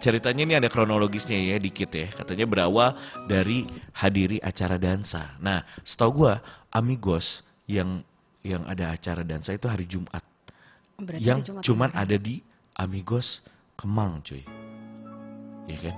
Ceritanya 0.00 0.42
ini 0.48 0.54
ada 0.56 0.72
kronologisnya 0.72 1.36
ya 1.36 1.60
dikit 1.60 1.92
ya. 1.92 2.08
Katanya 2.08 2.48
berawal 2.48 2.96
dari 3.28 3.68
hadiri 4.00 4.40
acara 4.40 4.80
dansa. 4.80 5.36
Nah, 5.44 5.60
setahu 5.84 6.24
gua 6.24 6.40
Amigos 6.72 7.44
yang 7.68 8.00
yang 8.44 8.64
ada 8.64 8.92
acara 8.94 9.22
dansa 9.24 9.52
itu 9.56 9.66
hari 9.68 9.84
Jumat. 9.84 10.24
Berarti 11.00 11.24
yang 11.24 11.40
hari 11.40 11.48
Jumat 11.48 11.62
cuman 11.64 11.90
ada 11.92 12.16
di 12.16 12.40
Amigos 12.76 13.44
Kemang 13.76 14.20
cuy. 14.24 14.44
Ya 15.68 15.76
kan? 15.80 15.96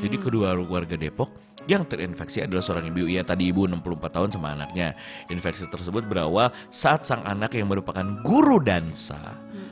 Jadi 0.00 0.16
kedua 0.16 0.56
warga 0.56 0.96
Depok 0.96 1.28
yang 1.68 1.84
terinfeksi 1.84 2.48
adalah 2.48 2.64
seorang 2.64 2.88
ibu. 2.88 3.04
Ya 3.04 3.20
tadi 3.20 3.52
ibu 3.52 3.68
64 3.68 4.16
tahun 4.16 4.28
sama 4.32 4.56
anaknya. 4.56 4.96
Infeksi 5.28 5.68
tersebut 5.68 6.08
berawal 6.08 6.48
saat 6.72 7.04
sang 7.04 7.20
anak 7.28 7.52
yang 7.52 7.68
merupakan 7.68 8.04
guru 8.24 8.58
dansa 8.64 9.20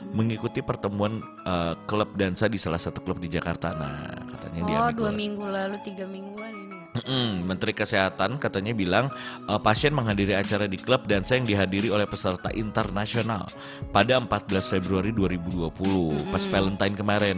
mengikuti 0.09 0.61
pertemuan 0.65 1.21
eh, 1.45 1.73
klub 1.85 2.13
dansa 2.17 2.49
di 2.49 2.57
salah 2.61 2.81
satu 2.81 3.01
klub 3.01 3.17
di 3.21 3.29
Jakarta. 3.29 3.73
Nah 3.73 4.25
katanya 4.29 4.61
Oh 4.65 4.69
Amigos. 4.89 4.97
dua 5.01 5.11
minggu 5.13 5.45
lalu 5.45 5.77
tiga 5.85 6.05
mingguan 6.05 6.53
ini. 6.53 6.78
Ya. 6.93 7.01
Mm-mm, 7.05 7.45
Menteri 7.45 7.71
Kesehatan 7.77 8.41
katanya 8.41 8.73
bilang 8.73 9.13
uh, 9.45 9.61
pasien 9.61 9.93
menghadiri 9.93 10.33
acara 10.33 10.65
di 10.65 10.77
klub 10.81 11.05
dansa 11.05 11.37
yang 11.37 11.45
dihadiri 11.45 11.93
oleh 11.93 12.09
peserta 12.09 12.49
internasional 12.49 13.45
pada 13.93 14.17
14 14.17 14.73
Februari 14.73 15.13
2020 15.13 16.33
pas 16.33 16.43
Valentine 16.49 16.95
kemarin 16.97 17.37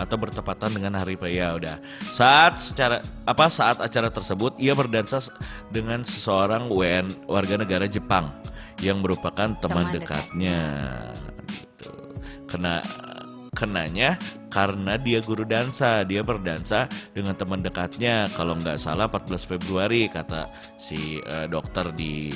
atau 0.00 0.16
bertepatan 0.16 0.72
dengan 0.72 0.96
hari 0.96 1.16
raya 1.16 1.56
udah. 1.56 1.76
Saat 2.08 2.60
secara 2.60 3.04
apa 3.28 3.46
saat 3.52 3.80
acara 3.84 4.08
tersebut 4.08 4.56
ia 4.56 4.72
berdansa 4.72 5.20
dengan 5.68 6.00
seseorang 6.04 6.72
WN 6.72 7.28
warga 7.28 7.60
negara 7.60 7.84
Jepang 7.84 8.32
yang 8.80 9.04
merupakan 9.04 9.52
teman, 9.60 9.60
Teman 9.60 9.92
dekatnya 9.92 10.60
gitu. 11.52 11.92
Kena 12.48 12.80
kenanya 13.60 14.16
karena 14.48 14.96
dia 14.96 15.20
guru 15.20 15.44
dansa 15.44 16.00
dia 16.08 16.24
berdansa 16.24 16.88
dengan 17.12 17.36
teman 17.36 17.60
dekatnya 17.60 18.32
kalau 18.32 18.56
nggak 18.56 18.80
salah 18.80 19.12
14 19.12 19.36
Februari 19.44 20.08
kata 20.08 20.48
si 20.80 21.20
eh, 21.20 21.44
dokter 21.44 21.92
di 21.92 22.32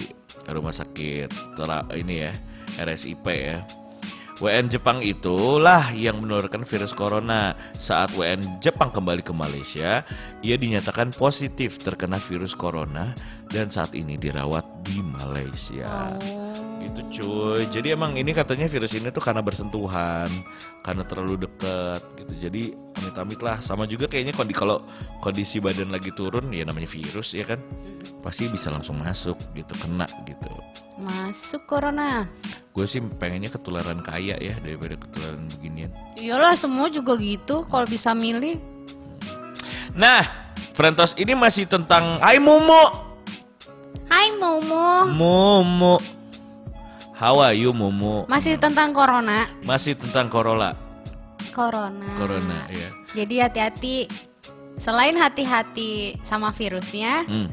rumah 0.53 0.77
sakit 0.77 1.57
tera- 1.57 1.89
ini 1.97 2.29
ya 2.29 2.33
RSIP 2.85 3.25
ya 3.33 3.65
WN 4.43 4.67
Jepang 4.67 4.99
itulah 4.99 5.95
yang 5.95 6.19
menurunkan 6.19 6.67
virus 6.67 6.91
corona. 6.91 7.55
Saat 7.79 8.19
WN 8.19 8.59
Jepang 8.59 8.91
kembali 8.91 9.23
ke 9.23 9.31
Malaysia, 9.31 10.03
ia 10.43 10.57
dinyatakan 10.59 11.15
positif 11.15 11.79
terkena 11.79 12.19
virus 12.19 12.59
corona 12.59 13.15
dan 13.47 13.71
saat 13.71 13.95
ini 13.95 14.19
dirawat 14.19 14.67
di 14.83 14.99
Malaysia. 15.07 16.19
Gitu 16.85 17.01
cuy. 17.09 17.65
Jadi 17.73 17.97
emang 17.97 18.13
ini 18.13 18.37
katanya 18.37 18.69
virus 18.69 18.93
ini 18.93 19.09
tuh 19.09 19.25
karena 19.25 19.41
bersentuhan, 19.41 20.29
karena 20.85 21.01
terlalu 21.09 21.49
deket 21.49 22.05
gitu. 22.21 22.33
Jadi 22.45 22.63
amit-amit 23.01 23.41
lah. 23.41 23.57
Sama 23.65 23.89
juga 23.89 24.05
kayaknya 24.05 24.37
kondi 24.37 24.53
kalau 24.53 24.85
kondisi 25.25 25.65
badan 25.65 25.89
lagi 25.89 26.13
turun 26.13 26.53
ya 26.53 26.69
namanya 26.69 26.87
virus 26.93 27.33
ya 27.33 27.49
kan. 27.49 27.57
Pasti 28.21 28.53
bisa 28.53 28.69
langsung 28.69 29.01
masuk 29.01 29.41
gitu, 29.57 29.73
kena 29.81 30.05
gitu. 30.29 30.53
Masuk 31.01 31.65
corona. 31.65 32.29
Gue 32.77 32.85
sih 32.85 33.01
pengennya 33.01 33.49
ketularan 33.49 34.05
kaya 34.05 34.37
ya 34.37 34.55
daripada 34.61 35.01
ketularan 35.01 35.49
beginian. 35.57 35.91
Iyalah 36.21 36.53
semua 36.59 36.93
juga 36.93 37.17
gitu 37.17 37.65
kalau 37.65 37.89
bisa 37.89 38.13
milih. 38.13 38.61
Nah, 39.95 40.21
Frentos 40.75 41.15
ini 41.17 41.39
masih 41.39 41.71
tentang 41.71 42.03
Hai 42.19 42.43
Momo. 42.43 43.15
Hai 44.11 44.35
Momo. 44.37 45.07
Momo. 45.15 45.97
How 47.25 47.41
are 47.41 47.57
you 47.57 47.73
Momo? 47.73 48.29
Masih 48.29 48.61
tentang 48.61 48.93
corona. 48.93 49.49
Masih 49.65 49.97
tentang 49.97 50.29
Corolla. 50.29 50.77
Corona. 51.57 52.05
Corona 52.21 52.69
ya. 52.69 52.93
Jadi 53.17 53.41
hati-hati. 53.41 54.05
Selain 54.77 55.17
hati-hati 55.17 56.21
sama 56.21 56.53
virusnya, 56.53 57.25
Hmm. 57.25 57.49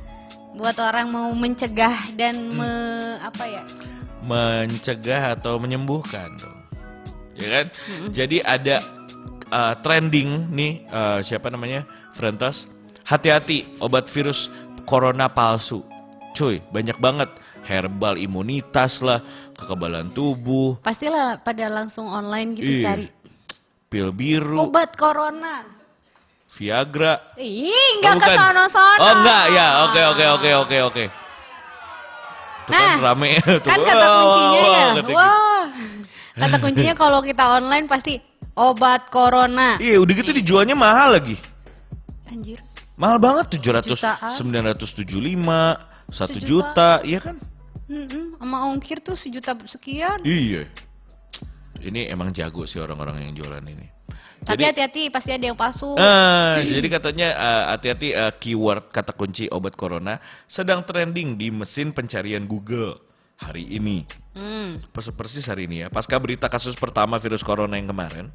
buat 0.60 0.76
orang 0.76 1.08
mau 1.08 1.32
mencegah 1.32 1.96
dan 2.20 2.52
me, 2.52 2.68
apa 3.24 3.48
ya? 3.48 3.64
Mencegah 4.28 5.40
atau 5.40 5.56
menyembuhkan 5.56 6.36
dong. 6.36 6.60
Ya 7.40 7.64
kan? 7.64 7.66
Jadi 8.12 8.44
ada 8.44 8.84
uh, 9.56 9.80
trending 9.80 10.52
nih 10.52 10.84
uh, 10.92 11.24
siapa 11.24 11.48
namanya? 11.48 11.88
Frentos. 12.12 12.68
Hati-hati 13.08 13.80
obat 13.80 14.12
virus 14.12 14.52
corona 14.84 15.32
palsu. 15.32 15.80
Cuy, 16.36 16.60
banyak 16.76 17.00
banget 17.00 17.32
herbal 17.72 18.20
imunitas 18.20 19.00
lah, 19.00 19.24
kekebalan 19.56 20.12
tubuh, 20.12 20.76
Pastilah 20.78 21.40
pada 21.40 21.66
langsung 21.66 22.06
online 22.06 22.52
gitu 22.54 22.68
Iya. 22.76 22.84
cari 22.86 23.06
pil 23.88 24.12
biru, 24.12 24.68
obat 24.68 24.92
corona. 24.94 25.64
Viagra. 26.52 27.16
Ih, 27.40 27.72
enggak 27.96 28.14
Oh, 28.14 28.20
ke 28.20 28.28
sono-sono. 28.30 29.00
Oh 29.00 29.12
enggak 29.16 29.44
ya, 29.50 29.68
oke 29.82 30.02
oke 30.06 30.26
oke 30.30 30.50
oke 30.60 30.78
oke. 30.84 31.04
Itu 32.62 32.72
kan 32.72 32.88
Nah, 32.92 32.96
rame 33.02 33.40
tuh. 33.40 33.60
Kan 33.64 33.80
kata 33.82 33.96
Wah, 34.02 34.16
kuncinya 34.20 34.60
ya. 34.62 34.68
kata 34.68 35.00
gitu. 35.00 35.12
Wah. 35.12 35.64
Kata 36.34 36.56
kuncinya 36.60 36.94
kalau 36.94 37.20
kita 37.20 37.44
online 37.54 37.88
pasti 37.88 38.20
obat 38.54 39.08
corona. 39.08 39.76
Iya, 39.76 40.00
udah 40.00 40.14
gitu 40.14 40.32
dijualnya 40.32 40.76
mahal 40.76 41.16
lagi. 41.16 41.40
Anjir. 42.28 42.60
Mahal 42.96 43.18
banget 43.18 43.56
700 43.56 43.96
Sejutaan. 43.96 44.32
975 44.36 45.80
1 46.12 46.40
juta, 46.42 47.00
iya 47.02 47.20
kan? 47.20 47.40
Mm-mm, 47.92 48.40
sama 48.40 48.72
ongkir 48.72 49.04
tuh 49.04 49.20
sejuta 49.20 49.52
sekian. 49.68 50.24
Iya. 50.24 50.64
Ini 51.84 52.08
emang 52.08 52.32
jago 52.32 52.64
sih 52.64 52.80
orang-orang 52.80 53.28
yang 53.28 53.36
jualan 53.36 53.66
ini. 53.68 53.88
Tapi 54.42 54.66
hati-hati 54.66 55.14
pasti 55.14 55.36
ada 55.36 55.46
yang 55.46 55.60
palsu. 55.60 55.94
Ah, 56.02 56.58
jadi 56.58 56.88
katanya 56.90 57.30
eh, 57.36 57.64
hati-hati 57.78 58.08
eh, 58.16 58.34
keyword 58.42 58.90
kata 58.90 59.14
kunci 59.14 59.46
obat 59.52 59.78
corona 59.78 60.18
sedang 60.50 60.82
trending 60.82 61.38
di 61.38 61.54
mesin 61.54 61.94
pencarian 61.94 62.50
Google 62.50 62.98
hari 63.38 63.70
ini. 63.70 64.02
Hmm. 64.34 64.74
Persis 64.90 65.14
persis 65.14 65.46
hari 65.46 65.70
ini 65.70 65.86
ya. 65.86 65.88
Pasca 65.94 66.18
berita 66.18 66.50
kasus 66.50 66.74
pertama 66.74 67.22
virus 67.22 67.46
corona 67.46 67.78
yang 67.78 67.94
kemarin. 67.94 68.34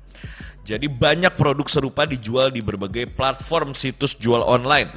Jadi 0.63 0.87
banyak 0.87 1.35
produk 1.35 1.67
serupa 1.67 2.07
dijual 2.07 2.55
di 2.55 2.63
berbagai 2.63 3.11
platform 3.11 3.75
situs 3.75 4.15
jual 4.15 4.47
online. 4.47 4.93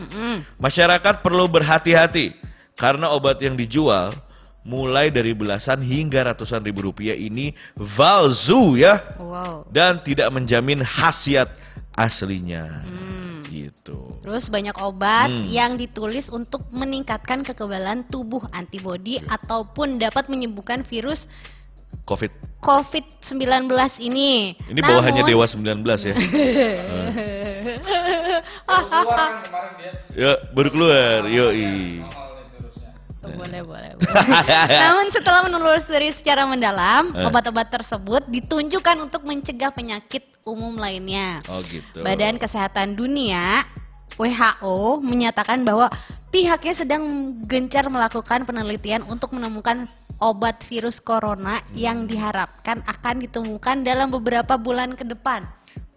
Masyarakat 0.62 1.26
perlu 1.26 1.50
berhati-hati 1.50 2.38
karena 2.78 3.14
obat 3.14 3.42
yang 3.42 3.58
dijual 3.58 4.14
mulai 4.62 5.08
dari 5.10 5.32
belasan 5.32 5.80
hingga 5.80 6.24
ratusan 6.26 6.62
ribu 6.62 6.86
rupiah 6.86 7.16
ini 7.16 7.52
valzu 7.74 8.76
ya 8.76 9.00
Wow. 9.18 9.66
dan 9.72 10.00
tidak 10.00 10.30
menjamin 10.30 10.84
khasiat 10.84 11.48
aslinya. 11.94 12.84
Gitu. 13.44 13.98
Terus 14.22 14.48
banyak 14.48 14.78
obat 14.80 15.26
Hmm. 15.28 15.44
yang 15.44 15.74
ditulis 15.74 16.30
untuk 16.30 16.70
meningkatkan 16.70 17.42
kekebalan 17.42 18.06
tubuh 18.06 18.46
antibodi 18.52 19.18
ataupun 19.20 19.98
dapat 19.98 20.30
menyembuhkan 20.30 20.84
virus 20.84 21.26
Covid. 22.06 22.30
COVID-19 22.62 23.70
ini. 24.00 24.54
Ini 24.70 24.82
bawahannya 24.82 25.24
Namun- 25.26 25.32
Dewa 25.34 25.46
19 25.48 26.02
ya. 26.06 26.14
ya, 30.16 30.32
baru 30.54 30.70
keluar. 30.70 31.20
Yoi. 31.26 32.02
Boleh, 33.20 33.62
boleh, 33.68 33.92
boleh. 34.00 34.24
Namun 34.84 35.12
setelah 35.12 35.44
menelusuri 35.44 36.08
secara 36.16 36.48
mendalam, 36.48 37.12
Eh. 37.12 37.28
obat-obat 37.28 37.68
tersebut 37.68 38.24
ditunjukkan 38.32 38.96
untuk 39.04 39.28
mencegah 39.28 39.76
penyakit 39.76 40.24
umum 40.48 40.80
lainnya. 40.80 41.44
Oh 41.52 41.60
gitu. 41.68 42.00
Badan 42.00 42.40
Kesehatan 42.40 42.96
Dunia 42.96 43.68
WHO 44.16 45.04
menyatakan 45.04 45.68
bahwa 45.68 45.92
pihaknya 46.32 46.74
sedang 46.76 47.04
gencar 47.44 47.92
melakukan 47.92 48.48
penelitian 48.48 49.04
untuk 49.08 49.36
menemukan 49.36 49.88
obat 50.20 50.64
virus 50.68 51.00
corona 51.00 51.60
yang 51.72 52.04
diharapkan 52.04 52.84
akan 52.84 53.24
ditemukan 53.24 53.88
dalam 53.88 54.12
beberapa 54.12 54.60
bulan 54.60 54.96
ke 54.96 55.08
depan. 55.08 55.48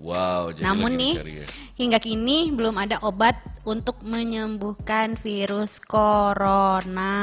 Wow, 0.02 0.50
jadi 0.50 0.66
Namun 0.66 0.98
nih, 0.98 1.14
ya. 1.22 1.46
hingga 1.78 2.02
kini 2.02 2.50
belum 2.50 2.74
ada 2.74 2.98
obat 3.06 3.38
untuk 3.62 4.02
menyembuhkan 4.02 5.14
virus 5.14 5.78
corona. 5.78 7.14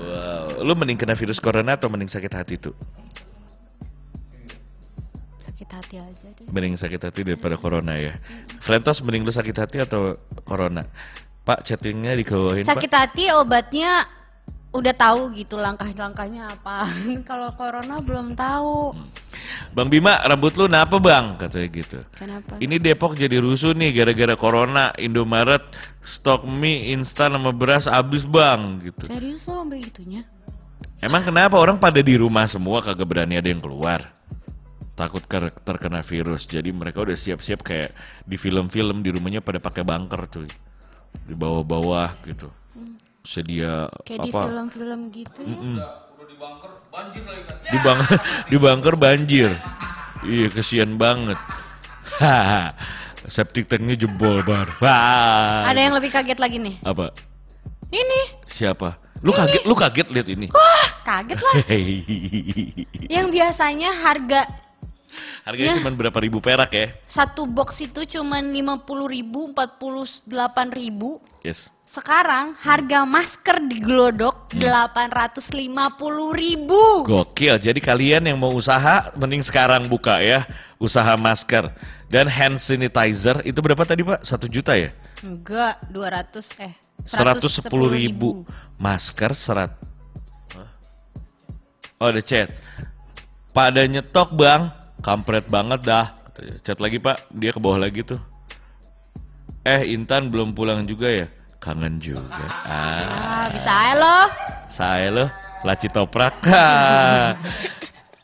Wow. 0.00 0.64
Lu 0.64 0.72
mending 0.72 0.96
kena 0.96 1.12
virus 1.12 1.44
corona 1.44 1.76
atau 1.76 1.92
mending 1.92 2.08
sakit 2.08 2.32
hati 2.32 2.56
tuh? 2.56 2.72
Sakit 5.44 5.68
hati 5.68 6.00
aja 6.00 6.24
deh. 6.40 6.48
Mending 6.48 6.80
sakit 6.80 7.00
hati 7.04 7.20
daripada 7.20 7.60
corona 7.60 8.00
ya. 8.00 8.16
Frentos 8.64 9.04
mending 9.04 9.28
lu 9.28 9.32
sakit 9.32 9.56
hati 9.60 9.84
atau 9.84 10.16
corona? 10.48 10.88
Pak 11.44 11.68
chattingnya 11.68 12.16
dikewahin 12.16 12.64
Sakit 12.64 12.88
pak. 12.88 13.12
hati 13.12 13.28
obatnya 13.28 14.08
udah 14.74 14.90
tahu 14.90 15.30
gitu 15.38 15.54
langkah-langkahnya 15.54 16.50
apa. 16.50 16.82
Kalau 17.30 17.54
corona 17.54 18.02
belum 18.02 18.34
tahu. 18.34 18.98
Bang 19.70 19.86
Bima 19.86 20.18
rambut 20.26 20.54
lu 20.58 20.66
kenapa 20.66 20.98
bang? 20.98 21.38
Katanya 21.38 21.68
gitu. 21.70 21.98
Kenapa? 22.14 22.58
Ini 22.58 22.76
Depok 22.82 23.14
jadi 23.14 23.38
rusuh 23.38 23.70
nih 23.74 23.94
gara-gara 23.94 24.34
corona. 24.34 24.90
Indomaret 24.98 25.62
stok 26.02 26.42
mie 26.46 26.90
instan 26.90 27.38
sama 27.38 27.54
beras 27.54 27.86
habis 27.86 28.26
bang 28.26 28.82
gitu. 28.82 29.06
Serius 29.06 29.46
lo 29.46 29.62
sampai 29.62 29.78
gitunya? 29.82 30.22
Emang 30.98 31.22
kenapa 31.22 31.54
orang 31.60 31.78
pada 31.78 32.02
di 32.02 32.18
rumah 32.18 32.48
semua 32.50 32.82
kagak 32.82 33.06
berani 33.06 33.38
ada 33.38 33.46
yang 33.46 33.62
keluar? 33.62 34.10
Takut 34.94 35.22
ter- 35.26 35.54
terkena 35.62 36.02
virus. 36.02 36.46
Jadi 36.46 36.70
mereka 36.70 37.02
udah 37.02 37.18
siap-siap 37.18 37.62
kayak 37.62 37.90
di 38.26 38.38
film-film 38.38 39.02
di 39.02 39.10
rumahnya 39.10 39.42
pada 39.42 39.58
pakai 39.58 39.82
bunker 39.86 40.26
cuy. 40.30 40.50
Di 41.26 41.34
bawah-bawah 41.34 42.14
gitu. 42.26 42.50
Sedia 43.24 43.88
Kayak 44.04 44.28
di 44.28 44.30
apa? 44.30 44.40
film-film 44.46 45.00
gitu 45.08 45.40
ya. 45.42 45.58
Di 47.72 47.78
bang 47.80 47.98
di 48.52 48.56
bunker 48.60 48.94
banjir. 49.00 49.50
Iya 50.24 50.46
kesian 50.52 51.00
banget. 51.00 51.40
Septic 53.34 53.64
tanknya 53.64 53.96
jebol 53.96 54.44
bar. 54.44 54.68
Wah. 54.84 55.64
Ada 55.64 55.80
yang 55.88 55.94
lebih 55.96 56.12
kaget 56.12 56.36
lagi 56.36 56.60
nih. 56.60 56.76
Apa? 56.84 57.08
Ini. 57.88 58.44
Siapa? 58.44 59.00
Lu 59.24 59.32
kaget, 59.32 59.64
lu 59.64 59.72
kaget 59.72 60.08
lihat 60.12 60.28
ini. 60.28 60.52
Wah, 60.52 60.86
kaget 61.00 61.40
lah. 61.40 61.54
Yang 63.08 63.26
biasanya 63.32 63.88
harga 64.04 64.44
Harganya 65.44 65.74
Ya. 65.74 65.78
cuma 65.78 65.92
berapa 65.92 66.18
ribu 66.18 66.40
perak 66.40 66.70
ya? 66.72 66.86
satu 67.04 67.44
box 67.44 67.80
itu 67.80 68.18
cuma 68.18 68.40
50 68.40 69.06
ribu, 69.06 69.52
48 69.52 70.72
ribu. 70.72 71.20
Yes. 71.44 71.68
Sekarang 71.84 72.56
harga 72.58 73.04
masker 73.04 73.60
di 73.68 73.78
Glodok 73.78 74.50
Hmm. 74.56 74.64
850 74.64 76.32
ribu. 76.32 77.04
Gokil. 77.04 77.60
Jadi 77.60 77.78
kalian 77.78 78.24
yang 78.24 78.40
mau 78.40 78.50
usaha 78.50 79.12
mending 79.14 79.44
sekarang 79.44 79.86
buka 79.86 80.18
ya. 80.18 80.42
Usaha 80.80 81.14
masker 81.14 81.70
dan 82.08 82.26
hand 82.26 82.58
sanitizer 82.58 83.44
itu 83.44 83.60
berapa 83.60 83.84
tadi 83.84 84.00
Pak? 84.02 84.24
Satu 84.24 84.48
juta 84.48 84.74
ya? 84.74 84.90
Enggak, 85.22 85.78
200 85.92 86.58
eh 86.64 86.74
110 87.04 87.68
ribu. 87.92 88.42
Masker 88.80 89.36
serat. 89.36 89.76
Oh 92.00 92.10
ada 92.10 92.20
chat. 92.20 92.50
Pada 93.54 93.86
nyetok 93.86 94.34
bang. 94.34 94.66
Kampret 95.04 95.44
banget 95.52 95.84
dah. 95.84 96.16
Chat 96.64 96.80
lagi 96.80 96.96
pak. 96.96 97.28
Dia 97.28 97.52
ke 97.52 97.60
bawah 97.60 97.76
lagi 97.76 98.00
tuh. 98.00 98.16
Eh 99.60 99.92
Intan 99.92 100.32
belum 100.32 100.56
pulang 100.56 100.88
juga 100.88 101.12
ya? 101.12 101.28
Kangen 101.60 102.00
juga. 102.00 102.24
Ah. 102.64 102.64
Ah, 102.64 103.44
bisa 103.52 103.68
aja 103.68 103.94
loh. 104.00 104.24
Saya 104.68 105.08
lo, 105.12 105.26
laci 105.62 105.92
toprak. 105.92 106.40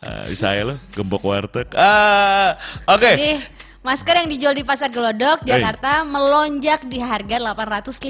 Ah, 0.01 0.25
bisa 0.25 0.57
ya 0.57 0.64
lo, 0.64 0.81
gembok 0.97 1.21
warteg. 1.21 1.69
Ah, 1.77 2.57
oke. 2.88 3.05
Jadi 3.05 3.37
masker 3.85 4.25
yang 4.25 4.29
dijual 4.33 4.57
di 4.57 4.64
pasar 4.64 4.88
Glodok 4.88 5.45
Hey. 5.45 5.61
Jakarta 5.61 6.09
melonjak 6.09 6.88
di 6.88 7.05
harga 7.05 7.37
850 7.37 8.01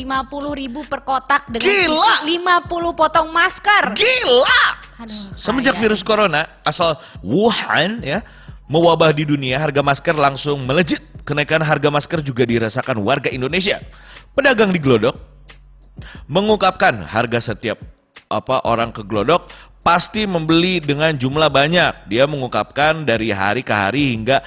ribu 0.55 0.87
per 0.87 1.03
kotak 1.03 1.51
dengan 1.51 1.67
Gila! 1.67 1.91
isi 2.23 2.39
50 2.39 2.95
potong 2.95 3.35
masker. 3.35 3.99
Gila. 3.99 4.63
Aduh, 5.03 5.35
Semenjak 5.35 5.83
virus 5.83 6.07
corona 6.07 6.47
asal 6.63 6.95
Wuhan 7.27 8.07
ya 8.07 8.23
mewabah 8.71 9.11
di 9.11 9.27
dunia, 9.27 9.59
harga 9.59 9.83
masker 9.83 10.15
langsung 10.15 10.63
melejit. 10.63 11.03
Kenaikan 11.27 11.61
harga 11.61 11.91
masker 11.91 12.23
juga 12.23 12.47
dirasakan 12.47 13.03
warga 13.03 13.29
Indonesia. 13.29 13.83
Pedagang 14.33 14.71
di 14.71 14.79
Glodok 14.79 15.19
mengungkapkan 16.31 17.03
harga 17.03 17.53
setiap 17.53 17.83
apa 18.31 18.63
orang 18.63 18.95
ke 18.95 19.03
Glodok 19.03 19.51
pasti 19.83 20.25
membeli 20.25 20.79
dengan 20.79 21.11
jumlah 21.11 21.51
banyak. 21.51 22.07
Dia 22.07 22.31
mengungkapkan 22.31 23.03
dari 23.03 23.35
hari 23.35 23.67
ke 23.67 23.75
hari 23.75 24.15
hingga 24.15 24.39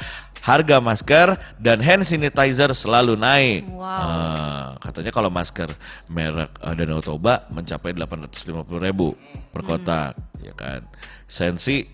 harga 0.43 0.77
masker 0.83 1.27
dan 1.59 1.79
hand 1.79 2.03
sanitizer 2.07 2.71
selalu 2.75 3.15
naik. 3.15 3.67
Wow. 3.71 3.83
Ah, 3.83 4.67
katanya 4.79 5.11
kalau 5.15 5.31
masker 5.31 5.71
merek 6.11 6.51
eh, 6.63 6.73
Danau 6.75 6.99
Toba 6.99 7.47
mencapai 7.51 7.95
850 7.95 8.63
ribu 8.79 9.15
per 9.51 9.61
kotak, 9.63 10.15
ya 10.43 10.51
kan. 10.55 10.83
Sensi, 11.27 11.87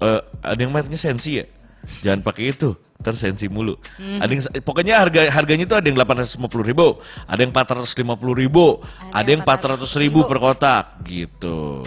eh, 0.00 0.20
ada 0.40 0.60
yang 0.60 0.72
mereknya 0.72 1.00
Sensi 1.00 1.40
ya? 1.40 1.46
Jangan 1.82 2.20
pakai 2.22 2.54
itu, 2.54 2.78
tersensi 3.02 3.50
mulu. 3.50 3.74
Ada 3.98 4.30
yang, 4.30 4.42
pokoknya 4.62 5.02
harga 5.02 5.20
harganya 5.34 5.64
itu 5.66 5.74
ada 5.74 5.86
yang 5.86 5.98
850 5.98 6.62
ribu, 6.62 6.98
ada 7.26 7.40
yang 7.42 7.52
450 7.52 8.42
ribu, 8.42 8.78
ada, 9.10 9.28
yang 9.28 9.42
400 9.42 10.02
ribu 10.02 10.24
per 10.24 10.38
kotak, 10.38 11.02
gitu. 11.04 11.82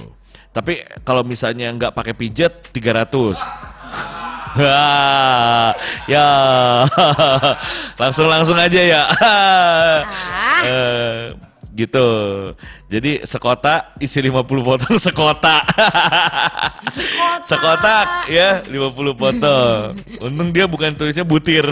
Tapi 0.55 0.88
kalau 1.03 1.23
misalnya 1.27 1.67
nggak 1.71 1.91
pakai 1.91 2.15
pijet 2.15 2.71
300. 2.71 3.39
Wah, 4.55 5.75
ya 6.12 6.27
langsung 8.01 8.31
langsung 8.31 8.55
aja 8.55 8.81
ya. 8.81 9.03
Eh, 10.65 11.29
gitu. 11.75 12.07
Jadi 12.88 13.27
sekota 13.27 13.91
isi 13.99 14.23
50 14.23 14.47
potong 14.63 14.95
sekota. 14.95 15.59
Sekotak. 16.88 17.43
Sekotak 17.43 18.07
ya 18.31 18.63
50 18.63 19.19
potong. 19.19 19.91
Untung 20.23 20.49
dia 20.55 20.65
bukan 20.65 20.95
tulisnya 20.95 21.27
butir. 21.27 21.67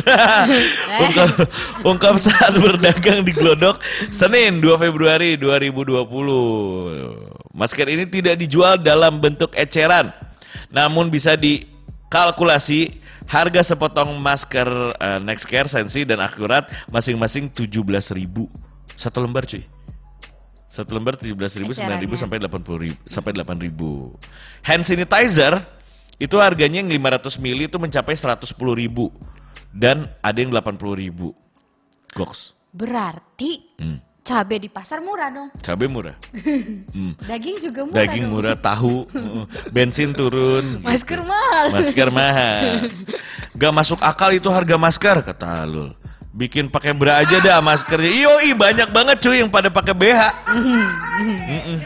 ungkap, 1.04 1.30
ungkap 1.88 2.16
saat 2.20 2.60
berdagang 2.60 3.24
di 3.24 3.32
Glodok 3.32 3.80
Senin 4.12 4.60
2 4.60 4.76
Februari 4.76 5.40
2020. 5.40 7.56
Masker 7.56 7.88
ini 7.88 8.04
tidak 8.12 8.36
dijual 8.36 8.84
dalam 8.84 9.24
bentuk 9.24 9.56
eceran. 9.56 10.12
Namun 10.68 11.08
bisa 11.08 11.40
dikalkulasi 11.40 13.00
harga 13.32 13.64
sepotong 13.64 14.20
masker 14.20 14.68
eh, 15.00 15.20
Nextcare 15.24 15.72
Sensi 15.72 16.04
dan 16.04 16.20
Akurat 16.20 16.68
masing-masing 16.92 17.48
17.000 17.48 17.72
satu 18.94 19.24
lembar 19.24 19.48
cuy. 19.48 19.73
Satu 20.74 20.98
lembar 20.98 21.14
17.000, 21.14 21.38
9.000 21.38 21.70
Ecerannya. 21.70 22.18
sampai 22.18 22.38
80.000 22.42 23.06
sampai 23.06 23.32
8.000. 23.38 23.70
Hand 24.66 24.84
sanitizer 24.84 25.54
itu 26.18 26.34
harganya 26.42 26.82
yang 26.82 26.90
500 26.90 27.38
ml 27.38 27.70
itu 27.70 27.78
mencapai 27.78 28.18
110.000 28.18 28.42
dan 29.70 30.10
ada 30.20 30.38
yang 30.38 30.50
80.000. 30.50 31.30
Goks. 32.12 32.58
Berarti 32.74 33.70
Hmm. 33.78 34.02
cabai 34.24 34.58
di 34.58 34.70
pasar 34.70 34.98
murah 34.98 35.30
dong. 35.30 35.54
Cabai 35.62 35.86
murah. 35.86 36.18
Hmm. 36.94 37.14
Daging 37.20 37.58
juga 37.62 37.86
murah 37.86 37.98
Daging 38.00 38.24
dong. 38.24 38.34
murah, 38.34 38.56
tahu, 38.56 39.06
uh, 39.10 39.46
bensin 39.70 40.10
turun. 40.10 40.66
Masker 40.86 41.22
mahal. 41.22 41.66
Masker 41.70 42.10
mahal. 42.10 42.90
Gak 43.62 43.74
masuk 43.74 44.02
akal 44.02 44.34
itu 44.34 44.50
harga 44.50 44.74
masker 44.74 45.22
kata 45.22 45.66
Alul. 45.66 45.94
Bikin 46.34 46.66
pakai 46.66 46.98
bra 46.98 47.22
aja 47.22 47.38
dah 47.38 47.62
maskernya. 47.62 48.10
Yoi 48.10 48.58
banyak 48.58 48.90
banget 48.90 49.18
cuy 49.22 49.38
yang 49.38 49.54
pada 49.54 49.70
pakai 49.70 49.94
BH. 49.94 50.22
Mm-mm. 50.50 51.78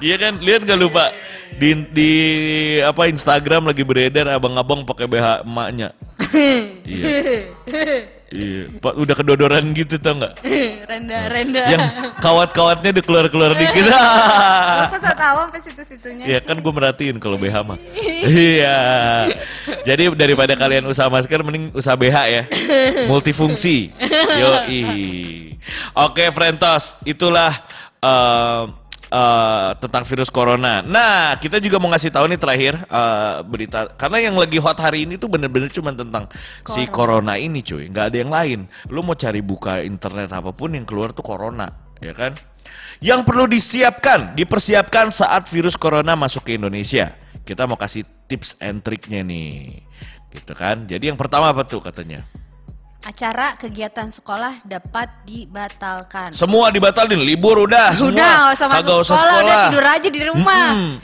Iya 0.00 0.16
kan, 0.20 0.36
lihat 0.40 0.68
gak 0.68 0.80
lupa 0.80 1.08
di 1.56 1.76
di 1.92 2.12
apa 2.80 3.08
Instagram 3.08 3.72
lagi 3.72 3.84
beredar 3.84 4.28
abang-abang 4.32 4.84
pakai 4.84 5.08
BH 5.08 5.48
emaknya. 5.48 5.88
iya. 6.84 8.12
Iya, 8.30 8.78
Pak 8.78 8.94
udah 8.94 9.14
kedodoran 9.18 9.74
gitu 9.74 9.98
tau 9.98 10.14
nggak? 10.14 10.38
Renda-renda. 10.90 11.62
Yang 11.66 11.82
kawat-kawatnya 12.22 12.94
udah 12.94 13.04
keluar-keluar 13.04 13.50
dikit. 13.58 13.90
Apa 14.86 14.98
tak 15.02 15.16
tahu 15.18 15.38
sampai 15.50 15.60
situ-situnya. 15.66 16.24
Iya 16.30 16.38
kan 16.38 16.62
gue 16.62 16.72
merhatiin 16.72 17.18
kalau 17.18 17.34
BH 17.42 17.56
mah. 17.66 17.78
Iya. 18.22 18.78
Jadi 19.82 20.14
daripada 20.14 20.54
kalian 20.54 20.86
usaha 20.86 21.10
masker 21.10 21.42
mending 21.42 21.74
usaha 21.74 21.98
BH 21.98 22.16
ya. 22.30 22.42
Multifungsi. 23.10 23.90
Yoi. 24.38 24.82
Oke, 25.98 26.30
Frentos, 26.30 27.02
itulah 27.02 27.50
eh, 27.98 28.62
eh, 29.10 29.70
tentang 29.76 30.02
virus 30.06 30.30
corona. 30.30 30.80
Nah, 30.86 31.36
kita 31.36 31.58
juga 31.58 31.82
mau 31.82 31.90
ngasih 31.90 32.14
tahu 32.14 32.30
nih 32.30 32.40
terakhir 32.40 32.74
eh, 32.86 33.36
berita 33.44 33.90
karena 33.98 34.30
yang 34.30 34.38
lagi 34.38 34.62
hot 34.62 34.78
hari 34.78 35.04
ini 35.04 35.18
tuh 35.18 35.26
bener-bener 35.26 35.68
cuma 35.68 35.90
tentang 35.90 36.30
si 36.64 36.86
corona 36.86 37.34
ini, 37.36 37.60
cuy. 37.60 37.90
nggak 37.90 38.06
ada 38.14 38.16
yang 38.16 38.32
lain. 38.32 38.58
Lu 38.88 39.02
mau 39.02 39.18
cari 39.18 39.42
buka 39.42 39.82
internet 39.82 40.30
apa 40.30 40.54
pun 40.54 40.72
yang 40.72 40.86
keluar 40.86 41.10
tuh 41.10 41.26
corona, 41.26 41.66
ya 41.98 42.14
kan? 42.14 42.32
Yang 43.00 43.20
perlu 43.24 43.48
disiapkan, 43.48 44.36
dipersiapkan 44.36 45.08
saat 45.10 45.48
virus 45.48 45.74
corona 45.74 46.14
masuk 46.14 46.46
ke 46.46 46.60
Indonesia. 46.60 47.16
Kita 47.42 47.64
mau 47.64 47.80
kasih 47.80 48.04
tips 48.28 48.60
and 48.60 48.84
triknya 48.84 49.24
nih. 49.24 49.82
Gitu 50.30 50.52
kan. 50.54 50.86
Jadi 50.86 51.10
yang 51.10 51.18
pertama 51.18 51.50
apa 51.50 51.66
tuh 51.66 51.82
katanya? 51.82 52.22
Acara 53.00 53.56
kegiatan 53.56 54.12
sekolah 54.12 54.60
dapat 54.60 55.08
dibatalkan. 55.24 56.36
Semua 56.36 56.68
dibatalin, 56.68 57.16
libur 57.16 57.64
udah 57.64 57.96
semua. 57.96 58.12
Udah, 58.12 58.34
nggak 58.44 58.54
usah 58.60 58.66
masuk 58.68 58.96
usah 59.00 59.16
sekolah, 59.16 59.36
udah 59.40 59.56
tidur 59.72 59.86
aja 59.88 60.08
di 60.12 60.22
rumah. 60.28 60.66
Mm-mm. 60.76 60.94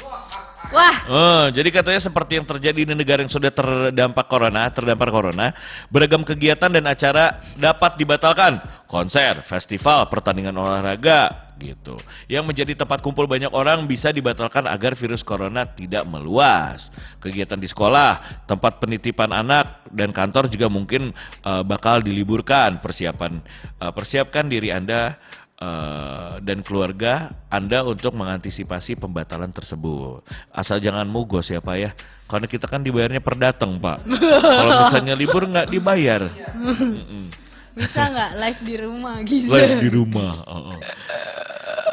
Wah, 0.76 0.96
Eh, 1.06 1.44
jadi 1.54 1.68
katanya 1.70 2.02
seperti 2.02 2.42
yang 2.42 2.46
terjadi 2.46 2.80
di 2.82 2.94
negara 2.98 3.22
yang 3.22 3.30
sudah 3.30 3.54
terdampak 3.54 4.26
corona, 4.26 4.66
terdampar 4.68 5.08
corona, 5.14 5.54
beragam 5.88 6.26
kegiatan 6.26 6.68
dan 6.68 6.84
acara 6.90 7.38
dapat 7.54 7.94
dibatalkan. 7.96 8.58
Konser, 8.90 9.40
festival, 9.46 10.10
pertandingan 10.10 10.58
olahraga, 10.58 11.45
gitu. 11.60 11.96
Yang 12.28 12.44
menjadi 12.44 12.72
tempat 12.84 13.00
kumpul 13.00 13.24
banyak 13.24 13.50
orang 13.52 13.88
bisa 13.88 14.12
dibatalkan 14.12 14.68
agar 14.68 14.92
virus 14.94 15.24
corona 15.24 15.64
tidak 15.64 16.04
meluas. 16.08 16.92
Kegiatan 17.20 17.58
di 17.58 17.68
sekolah, 17.68 18.44
tempat 18.44 18.78
penitipan 18.80 19.32
anak 19.32 19.88
dan 19.90 20.12
kantor 20.12 20.48
juga 20.52 20.68
mungkin 20.68 21.12
eh, 21.44 21.62
bakal 21.64 22.04
diliburkan. 22.04 22.80
Persiapan 22.80 23.40
eh, 23.80 23.92
persiapkan 23.92 24.46
diri 24.46 24.72
Anda 24.72 25.16
eh, 25.56 26.32
dan 26.44 26.60
keluarga 26.60 27.32
Anda 27.48 27.82
untuk 27.82 28.12
mengantisipasi 28.14 29.00
pembatalan 29.00 29.50
tersebut. 29.50 30.24
Asal 30.52 30.80
jangan 30.84 31.08
mogos 31.08 31.48
ya 31.48 31.64
Pak 31.64 31.76
ya. 31.76 31.90
Karena 32.26 32.50
kita 32.50 32.66
kan 32.66 32.82
dibayarnya 32.82 33.22
per 33.22 33.38
datang 33.38 33.78
Pak. 33.78 34.04
Kalau 34.60 34.72
misalnya 34.82 35.14
libur 35.14 35.46
nggak 35.48 35.70
dibayar. 35.72 36.26
bisa 37.76 38.08
nggak 38.08 38.30
live 38.40 38.60
di 38.64 38.74
rumah 38.80 39.16
gitu? 39.20 39.52
Live 39.52 39.76
di 39.84 39.90
rumah. 39.92 40.32
Oh, 40.48 40.72
oh. 40.72 40.78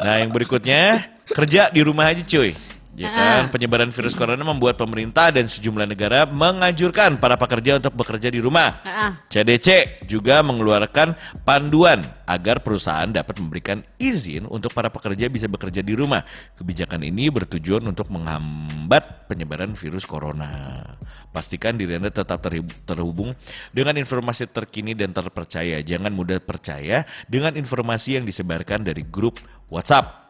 Nah 0.00 0.14
yang 0.24 0.32
berikutnya 0.32 1.04
kerja 1.28 1.68
di 1.68 1.80
rumah 1.84 2.08
aja 2.08 2.24
cuy. 2.24 2.56
Ya 2.94 3.10
kan, 3.10 3.50
penyebaran 3.50 3.90
virus 3.90 4.14
corona 4.14 4.46
membuat 4.46 4.78
pemerintah 4.78 5.34
dan 5.34 5.50
sejumlah 5.50 5.82
negara 5.90 6.30
menganjurkan 6.30 7.18
para 7.18 7.34
pekerja 7.34 7.82
untuk 7.82 7.90
bekerja 7.98 8.30
di 8.30 8.38
rumah. 8.38 8.78
Ah, 8.86 9.18
CDC 9.26 9.98
juga 10.06 10.38
mengeluarkan 10.46 11.18
panduan 11.42 11.98
agar 12.22 12.62
perusahaan 12.62 13.10
dapat 13.10 13.42
memberikan 13.42 13.82
izin 13.98 14.46
untuk 14.46 14.70
para 14.70 14.94
pekerja 14.94 15.26
bisa 15.26 15.50
bekerja 15.50 15.82
di 15.82 15.90
rumah. 15.98 16.22
Kebijakan 16.54 17.02
ini 17.02 17.34
bertujuan 17.34 17.82
untuk 17.82 18.14
menghambat 18.14 19.26
penyebaran 19.26 19.74
virus 19.74 20.06
corona. 20.06 20.86
Pastikan 21.34 21.74
diri 21.74 21.98
Anda 21.98 22.14
tetap 22.14 22.46
terhub- 22.46 22.86
terhubung 22.86 23.34
dengan 23.74 23.98
informasi 23.98 24.46
terkini 24.54 24.94
dan 24.94 25.10
terpercaya. 25.10 25.82
Jangan 25.82 26.14
mudah 26.14 26.38
percaya 26.38 27.02
dengan 27.26 27.58
informasi 27.58 28.22
yang 28.22 28.24
disebarkan 28.24 28.86
dari 28.86 29.02
grup 29.02 29.42
WhatsApp. 29.66 30.23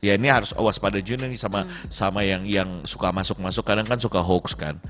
Ya 0.00 0.16
ini 0.16 0.28
harus 0.28 0.52
waspada 0.52 0.96
juga 0.98 1.28
nih 1.28 1.36
sama 1.36 1.64
sama 1.86 2.24
yang 2.24 2.44
yang 2.44 2.84
suka 2.84 3.12
masuk-masuk. 3.12 3.62
Kadang 3.62 3.84
kan 3.84 4.00
suka 4.00 4.20
hoax 4.20 4.56
kan. 4.56 4.80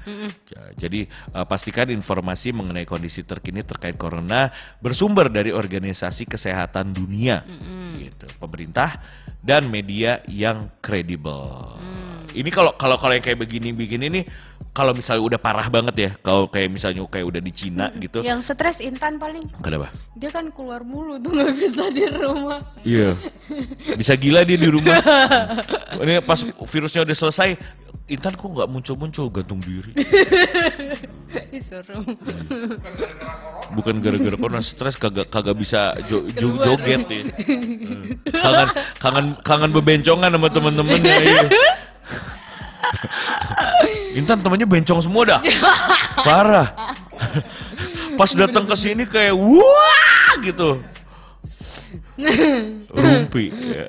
Ja- 0.47 0.89
Jadi 0.89 1.05
eh, 1.07 1.47
pastikan 1.47 1.91
informasi 1.91 2.51
mengenai 2.51 2.87
kondisi 2.87 3.23
terkini 3.23 3.61
terkait 3.61 3.95
corona 3.95 4.49
bersumber 4.79 5.27
dari 5.27 5.51
organisasi 5.51 6.25
kesehatan 6.25 6.95
dunia, 6.95 7.43
gitu, 7.99 8.27
pemerintah 8.39 9.03
dan 9.41 9.67
media 9.67 10.23
yang 10.27 10.71
kredibel. 10.79 11.77
Ini 12.31 12.51
kalau 12.55 12.73
kalau 12.79 12.95
kalau 12.95 13.13
yang 13.15 13.25
kayak 13.25 13.43
begini-begini 13.43 14.07
nih 14.07 14.25
kalau 14.71 14.95
misalnya 14.95 15.35
udah 15.35 15.41
parah 15.43 15.67
banget 15.67 15.95
ya, 15.99 16.11
kalau 16.23 16.47
kayak 16.47 16.71
misalnya 16.71 17.03
kayak 17.11 17.27
udah 17.27 17.43
di 17.43 17.51
Cina 17.51 17.91
gitu, 17.99 18.23
yang 18.23 18.39
stres 18.39 18.79
Intan 18.79 19.19
paling 19.19 19.43
kenapa? 19.59 19.91
dia 20.15 20.31
kan 20.31 20.47
keluar 20.55 20.87
mulu 20.87 21.19
tuh 21.19 21.35
nggak 21.35 21.53
bisa 21.59 21.91
di 21.91 22.07
rumah. 22.07 22.63
Iya. 22.87 23.19
Bisa 23.99 24.15
gila 24.15 24.47
dia 24.47 24.55
di 24.55 24.71
rumah. 24.71 24.95
Ini 26.07 26.23
pas 26.23 26.39
virusnya 26.71 27.03
udah 27.03 27.17
selesai, 27.19 27.59
Intan 28.15 28.39
kok 28.39 28.47
nggak 28.47 28.71
muncul-muncul 28.71 29.27
gantung 29.35 29.59
diri. 29.59 29.91
Disuruh. 31.51 32.07
Bukan 33.75 33.99
gara-gara 33.99 34.37
corona 34.39 34.63
stres 34.63 34.95
kagak 34.95 35.31
kagak 35.35 35.59
bisa 35.59 35.99
jo- 36.07 36.27
jo- 36.31 36.63
joget 36.63 37.11
ya. 37.11 37.23
Hmm. 37.27 38.23
Kangen 38.23 38.69
kangen 39.03 39.27
kangen 39.43 39.71
bebencongan 39.75 40.31
sama 40.31 40.47
temen-temennya. 40.47 41.17
Iya. 41.27 41.43
Intan 44.19 44.41
temennya 44.43 44.67
bencong 44.67 45.01
semua 45.05 45.23
dah. 45.37 45.41
Parah. 46.27 46.69
Pas 48.19 48.31
datang 48.37 48.67
ke 48.67 48.77
sini 48.77 49.05
kayak 49.07 49.35
wah 49.37 50.33
gitu. 50.43 50.83
Rumpi. 52.91 53.49
ya. 53.55 53.87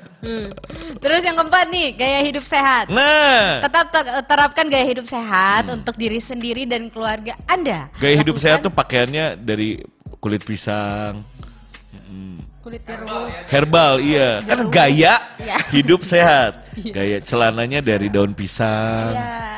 Terus 1.02 1.20
yang 1.20 1.36
keempat 1.36 1.66
nih, 1.68 1.88
gaya 1.98 2.20
hidup 2.24 2.44
sehat. 2.46 2.88
Nah, 2.88 3.60
Tetap 3.60 3.92
ter- 3.92 4.24
terapkan 4.24 4.66
gaya 4.72 4.86
hidup 4.88 5.04
sehat 5.04 5.68
untuk 5.68 5.98
diri 6.00 6.16
sendiri 6.22 6.64
dan 6.64 6.88
keluarga 6.88 7.36
Anda. 7.44 7.92
Hmm. 7.92 8.00
Gaya 8.00 8.14
hidup 8.24 8.36
Lakukan 8.40 8.44
sehat 8.48 8.58
tuh 8.64 8.72
pakaiannya 8.72 9.36
dari 9.36 9.84
kulit 10.22 10.46
pisang, 10.46 11.26
kulit 12.62 12.82
jeruk. 12.82 13.26
herbal, 13.50 13.98
iya. 13.98 14.38
Kan 14.40 14.70
gaya 14.70 15.18
Iya. 15.36 15.56
hidup 15.70 16.06
sehat. 16.12 16.62
Gaya 16.78 17.18
celananya 17.18 17.82
dari 17.82 18.06
daun 18.06 18.32
pisang, 18.32 19.12
Iya. 19.12 19.50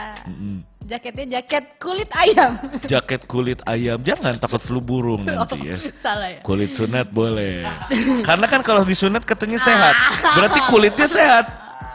Jaketnya 0.84 1.40
jaket 1.40 1.80
kulit 1.80 2.12
ayam. 2.12 2.60
jaket 2.92 3.24
kulit 3.24 3.60
ayam. 3.64 3.96
Jangan 4.00 4.36
takut 4.36 4.60
flu 4.60 4.80
burung 4.80 5.24
nanti 5.28 5.56
ya. 5.64 5.80
Salah 5.96 6.28
ya. 6.28 6.40
Kulit 6.40 6.72
sunat 6.72 7.08
boleh. 7.08 7.64
Karena 8.20 8.44
kan 8.44 8.60
kalau 8.60 8.84
disunat 8.84 9.24
katanya 9.24 9.56
sehat. 9.56 9.96
Berarti 10.36 10.60
kulitnya 10.68 11.08
sehat. 11.08 11.44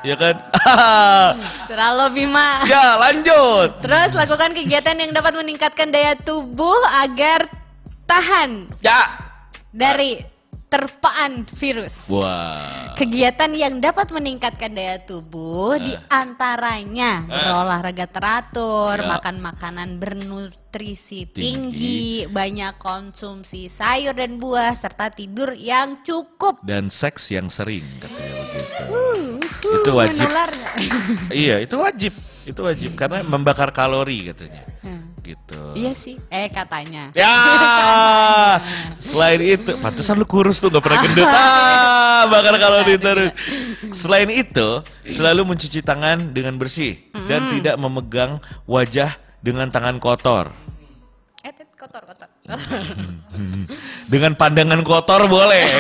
Ya 0.02 0.16
kan? 0.16 0.42
Serah 1.68 1.92
lo 1.92 2.08
Bima. 2.10 2.64
ya, 2.66 2.98
lanjut. 2.98 3.78
Terus 3.84 4.16
lakukan 4.16 4.56
kegiatan 4.56 4.96
yang 4.96 5.12
dapat 5.12 5.36
meningkatkan 5.36 5.92
daya 5.92 6.16
tubuh 6.16 6.80
agar 7.04 7.46
tahan 8.06 8.74
Ya. 8.80 8.96
dari 9.70 10.18
terpaan 10.70 11.50
virus. 11.58 12.06
Wah. 12.14 12.94
Kegiatan 12.94 13.50
yang 13.58 13.82
dapat 13.82 14.14
meningkatkan 14.14 14.70
daya 14.70 15.02
tubuh 15.02 15.74
Eh. 15.76 15.82
di 15.82 15.94
antaranya 16.14 17.26
berolahraga 17.26 18.06
teratur, 18.06 19.02
Ya. 19.02 19.18
makan 19.18 19.42
makanan 19.42 19.90
bernutrisi 19.98 21.26
Tinggi. 21.26 21.42
tinggi, 21.42 22.02
banyak 22.30 22.78
konsumsi 22.78 23.66
sayur 23.66 24.14
dan 24.14 24.38
buah 24.38 24.78
serta 24.78 25.10
tidur 25.10 25.58
yang 25.58 26.06
cukup. 26.06 26.62
Dan 26.62 26.94
seks 26.94 27.34
yang 27.34 27.50
sering 27.50 27.84
katanya 27.98 28.46
begitu. 28.54 28.79
Itu 29.76 29.92
wajib. 29.94 30.28
Iya, 31.30 31.62
itu 31.62 31.76
wajib. 31.78 32.14
Itu 32.48 32.62
wajib 32.66 32.92
karena 32.98 33.22
membakar 33.22 33.70
kalori 33.70 34.34
katanya. 34.34 34.66
Hmm. 34.82 35.14
Gitu. 35.22 35.62
Iya 35.78 35.92
sih. 35.94 36.18
Eh 36.34 36.50
katanya. 36.50 37.14
Ya, 37.14 37.38
selain 39.12 39.38
itu, 39.44 39.78
pantesan 39.78 40.18
lu 40.18 40.26
kurus 40.26 40.58
tuh 40.58 40.74
gak 40.74 40.82
pernah 40.82 41.00
gendut. 41.06 41.30
Ah, 42.20 42.28
bakal 42.28 42.52
kalau 42.60 42.84
ditaruh. 42.84 43.32
Selain 43.96 44.28
itu, 44.28 44.84
selalu 45.08 45.56
mencuci 45.56 45.80
tangan 45.80 46.36
dengan 46.36 46.60
bersih 46.60 47.00
dan 47.32 47.48
tidak 47.48 47.80
memegang 47.80 48.44
wajah 48.68 49.16
dengan 49.40 49.72
tangan 49.72 50.04
kotor. 50.04 50.52
Dengan 54.12 54.34
pandangan 54.34 54.82
kotor 54.82 55.30
boleh. 55.30 55.66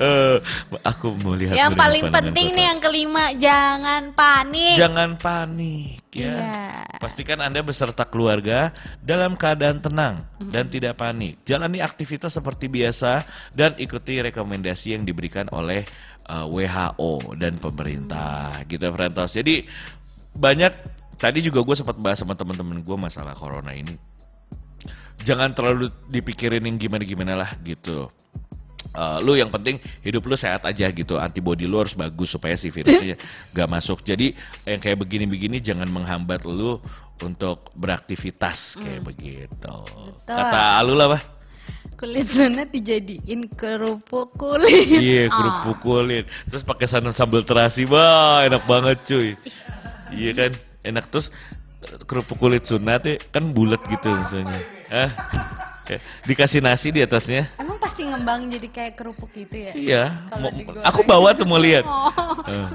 Eh, 0.00 0.40
aku 0.80 1.12
mau 1.20 1.36
lihat. 1.36 1.52
yang 1.52 1.76
paling 1.76 2.08
penting 2.08 2.48
kotor. 2.48 2.56
nih 2.56 2.64
yang 2.72 2.80
kelima 2.80 3.24
jangan 3.36 4.08
panik. 4.16 4.72
Jangan 4.72 5.20
panik 5.20 6.00
ya. 6.16 6.32
Iya. 6.32 6.96
Pastikan 6.96 7.44
Anda 7.44 7.60
beserta 7.60 8.08
keluarga 8.08 8.72
dalam 9.04 9.36
keadaan 9.36 9.84
tenang 9.84 10.24
dan 10.40 10.72
tidak 10.72 10.96
panik. 10.96 11.44
Jalani 11.44 11.84
aktivitas 11.84 12.32
seperti 12.32 12.72
biasa 12.72 13.24
dan 13.52 13.76
ikuti 13.76 14.24
rekomendasi 14.24 14.96
yang 14.96 15.04
diberikan 15.04 15.52
oleh 15.52 15.84
uh, 16.32 16.48
WHO 16.48 17.36
dan 17.36 17.60
pemerintah 17.60 18.64
gitu 18.64 18.88
Frentos. 18.92 19.36
Jadi 19.36 19.64
banyak 20.32 20.72
tadi 21.20 21.44
juga 21.44 21.60
gue 21.60 21.76
sempat 21.76 22.00
bahas 22.00 22.16
sama 22.20 22.32
teman-teman 22.32 22.80
gue 22.80 22.96
masalah 22.96 23.36
corona 23.36 23.76
ini. 23.76 24.09
Jangan 25.20 25.52
terlalu 25.52 25.92
dipikirin 26.08 26.64
yang 26.64 26.76
gimana-gimana 26.76 27.36
lah 27.36 27.50
gitu. 27.60 28.08
Uh, 28.90 29.22
lu 29.22 29.38
yang 29.38 29.46
penting 29.46 29.78
hidup 30.02 30.26
lu 30.26 30.34
sehat 30.34 30.66
aja 30.66 30.90
gitu. 30.90 31.14
Antibody 31.14 31.62
lu 31.68 31.78
harus 31.78 31.94
bagus 31.94 32.34
supaya 32.34 32.58
si 32.58 32.72
virusnya 32.72 33.14
gak 33.56 33.68
masuk. 33.70 34.02
Jadi 34.02 34.34
yang 34.66 34.80
kayak 34.82 34.98
begini-begini 34.98 35.62
jangan 35.62 35.86
menghambat 35.86 36.42
lu 36.42 36.80
untuk 37.22 37.70
beraktivitas 37.78 38.80
kayak 38.80 39.04
begitu. 39.06 39.76
Kata 40.26 40.82
lu 40.82 40.96
lah 40.98 41.14
bah 41.14 41.22
Kulit 41.94 42.32
sunat 42.32 42.72
dijadiin 42.72 43.52
kerupuk 43.52 44.32
kulit. 44.32 44.88
iya 45.04 45.28
Ah. 45.28 45.36
kerupuk 45.36 45.76
kulit. 45.84 46.24
Terus 46.48 46.64
pakai 46.64 46.88
santan 46.88 47.12
sambal 47.12 47.44
terasi 47.44 47.84
bah 47.84 48.40
enak 48.48 48.64
banget 48.64 48.98
cuy. 49.04 49.28
Iya 50.10 50.30
kan? 50.32 50.52
Enak. 50.80 51.12
Terus 51.12 51.28
kerupuk 52.08 52.40
kulit 52.40 52.64
sunat 52.64 53.04
ya 53.04 53.20
kan 53.30 53.52
bulat 53.52 53.84
gitu 53.86 54.08
misalnya 54.16 54.79
ah 54.90 55.10
dikasih 56.22 56.60
nasi 56.60 56.90
di 56.90 57.00
atasnya 57.00 57.50
Emang 57.56 57.78
pasti 57.78 58.06
ngembang 58.06 58.46
jadi 58.46 58.68
kayak 58.68 58.92
kerupuk 58.94 59.30
gitu 59.32 59.56
ya? 59.56 59.72
Iya, 59.72 60.02
mau- 60.38 60.54
aku 60.82 61.00
bawa 61.02 61.34
tuh 61.34 61.46
mau 61.46 61.58
lihat. 61.58 61.82
Oh. 61.90 62.10
Eh. 62.46 62.66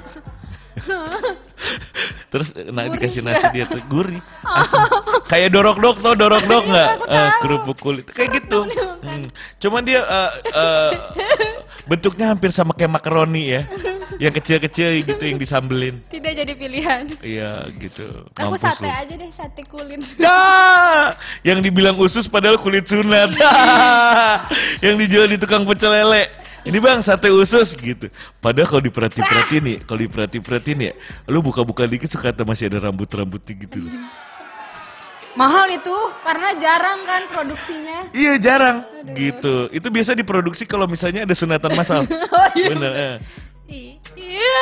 Terus 2.31 2.51
nah 2.67 2.83
dikasih 2.83 3.23
nasi 3.23 3.47
dia 3.55 3.63
tuh 3.63 3.79
gurih, 3.87 4.19
asam. 4.43 4.83
Kayak 5.31 5.55
dorok 5.55 5.77
dok 5.79 5.97
tau 6.03 6.13
dorok 6.19 6.43
dok 6.43 6.63
nggak? 6.67 6.89
Eh, 7.07 7.29
kerupuk 7.39 7.77
kulit 7.79 8.05
kayak 8.11 8.43
gitu. 8.43 8.67
Hmm. 8.67 9.25
Cuman 9.61 9.81
dia 9.87 10.03
eh, 10.03 10.31
eh, 10.51 10.91
bentuknya 11.87 12.35
hampir 12.35 12.51
sama 12.51 12.75
kayak 12.75 12.91
makaroni 12.91 13.55
ya, 13.55 13.61
yang 14.19 14.33
kecil-kecil 14.35 14.99
gitu 15.05 15.23
yang 15.23 15.39
disambelin. 15.39 16.03
Tidak 16.11 16.33
jadi 16.35 16.53
pilihan. 16.59 17.03
Iya 17.23 17.71
gitu. 17.79 18.27
Aku 18.35 18.59
Mampus 18.59 18.67
sate 18.67 18.83
lu. 18.83 18.91
aja 18.91 19.13
deh, 19.15 19.31
sate 19.31 19.61
kulit. 19.63 20.03
Dah, 20.19 21.15
yang 21.45 21.63
dibilang 21.63 21.95
usus 21.95 22.27
padahal 22.27 22.59
kulit 22.59 22.83
sunat. 22.83 23.31
yang 24.85 24.99
dijual 24.99 25.31
di 25.31 25.39
tukang 25.39 25.63
pecel 25.63 25.93
lele. 25.93 26.27
Ini 26.65 26.77
bang 26.81 26.97
sate 26.99 27.29
usus 27.29 27.77
gitu. 27.77 28.09
Padahal 28.41 28.65
kalau 28.65 28.81
diperhati-perhatiin 28.81 29.63
nih, 29.63 29.77
kalau 29.85 30.01
diperhati-perhatiin 30.01 30.79
ya, 30.81 30.93
lu 31.29 31.45
buka-buka 31.45 31.85
dikit 31.85 32.09
suka 32.09 32.33
ada 32.33 32.41
masih 32.41 32.73
ada 32.73 32.89
rambut-rambutnya 32.89 33.53
gitu. 33.53 33.85
Mahal 35.35 35.67
itu 35.69 35.93
karena 36.23 36.55
jarang 36.57 37.03
kan 37.03 37.21
produksinya. 37.27 38.07
iya 38.15 38.39
jarang 38.39 38.81
gitu. 39.13 39.67
Itu 39.69 39.91
biasa 39.91 40.15
diproduksi 40.15 40.63
kalau 40.65 40.87
misalnya 40.87 41.27
ada 41.27 41.35
sunatan 41.35 41.71
massal. 41.75 42.01
Bener. 42.71 42.91
eh. 42.95 43.15
Iya. 44.15 44.57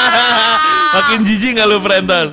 Makin 0.96 1.20
jijik 1.22 1.50
nggak 1.54 1.68
lu 1.68 1.78
Frentos? 1.78 2.32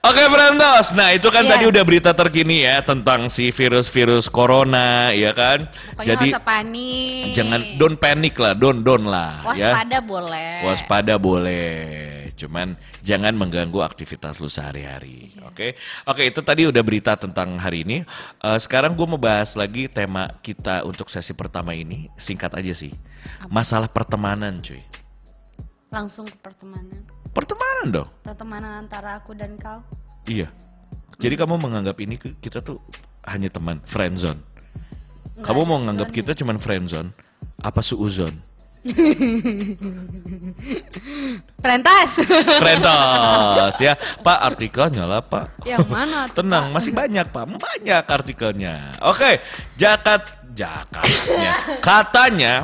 Oke 0.00 0.24
Frentos, 0.32 0.96
nah 0.96 1.12
itu 1.12 1.28
kan 1.28 1.44
Iya. 1.44 1.60
tadi 1.60 1.64
udah 1.68 1.84
berita 1.84 2.16
terkini 2.16 2.64
ya 2.64 2.80
tentang 2.80 3.28
si 3.28 3.52
virus-virus 3.52 4.32
corona 4.32 5.12
ya 5.12 5.36
kan. 5.36 5.68
Pokoknya 5.68 6.16
Jadi 6.16 6.26
usah 6.32 6.40
panik. 6.40 7.36
jangan 7.36 7.60
don't 7.76 8.00
panic 8.00 8.32
lah, 8.40 8.56
don't 8.56 8.80
don't 8.80 9.04
lah 9.04 9.44
ya. 9.52 9.76
Waspada 9.76 10.00
boleh. 10.00 10.64
Waspada 10.64 11.14
boleh, 11.20 11.68
cuman 12.32 12.80
jangan 13.04 13.36
mengganggu 13.36 13.76
aktivitas 13.84 14.40
lu 14.40 14.48
sehari-hari. 14.48 15.36
Iya. 15.36 15.44
Oke, 15.52 15.76
oke 16.08 16.22
itu 16.24 16.40
tadi 16.40 16.64
udah 16.64 16.80
berita 16.80 17.20
tentang 17.20 17.60
hari 17.60 17.84
ini. 17.84 18.00
Eh, 18.40 18.58
sekarang 18.58 18.96
gue 18.96 19.04
mau 19.04 19.20
bahas 19.20 19.52
lagi 19.52 19.84
tema 19.84 20.32
kita 20.40 20.80
untuk 20.88 21.12
sesi 21.12 21.36
pertama 21.36 21.76
ini, 21.76 22.08
singkat 22.16 22.56
aja 22.56 22.72
sih, 22.72 22.96
masalah 23.52 23.92
pertemanan, 23.92 24.64
cuy. 24.64 24.80
Langsung 25.92 26.24
ke 26.24 26.40
pertemanan. 26.40 27.19
Pertemanan 27.30 27.86
dong, 27.94 28.08
Pertemanan 28.26 28.72
antara 28.84 29.22
aku 29.22 29.32
dan 29.38 29.54
kau. 29.54 29.80
iya. 30.26 30.50
Jadi 31.20 31.36
kamu 31.36 31.60
menganggap 31.60 32.00
ini 32.00 32.16
kita 32.16 32.64
tuh 32.64 32.80
hanya 33.28 33.52
teman, 33.52 33.76
friend 33.84 34.16
zone. 34.16 34.40
Kamu 35.44 35.68
mau 35.68 35.76
menganggap 35.76 36.08
kita 36.08 36.32
cuman 36.32 36.56
friend 36.56 36.88
zone, 36.88 37.08
apa 37.60 37.84
suuzon? 37.84 38.32
Rentas. 41.60 42.24
Frentos 42.56 43.76
ya, 43.84 43.92
Pak 44.24 44.38
artikelnya 44.52 45.04
lah 45.04 45.20
Pak. 45.20 45.68
Yang 45.68 45.88
mana 45.92 46.24
tuh, 46.24 46.40
Tenang, 46.40 46.72
masih 46.72 46.96
banyak 46.96 47.28
Pak, 47.28 47.44
banyak 47.44 48.04
artikelnya. 48.08 48.96
Oke, 49.04 49.44
jakat, 49.76 50.24
jakatnya. 50.56 51.52
Katanya, 51.84 52.54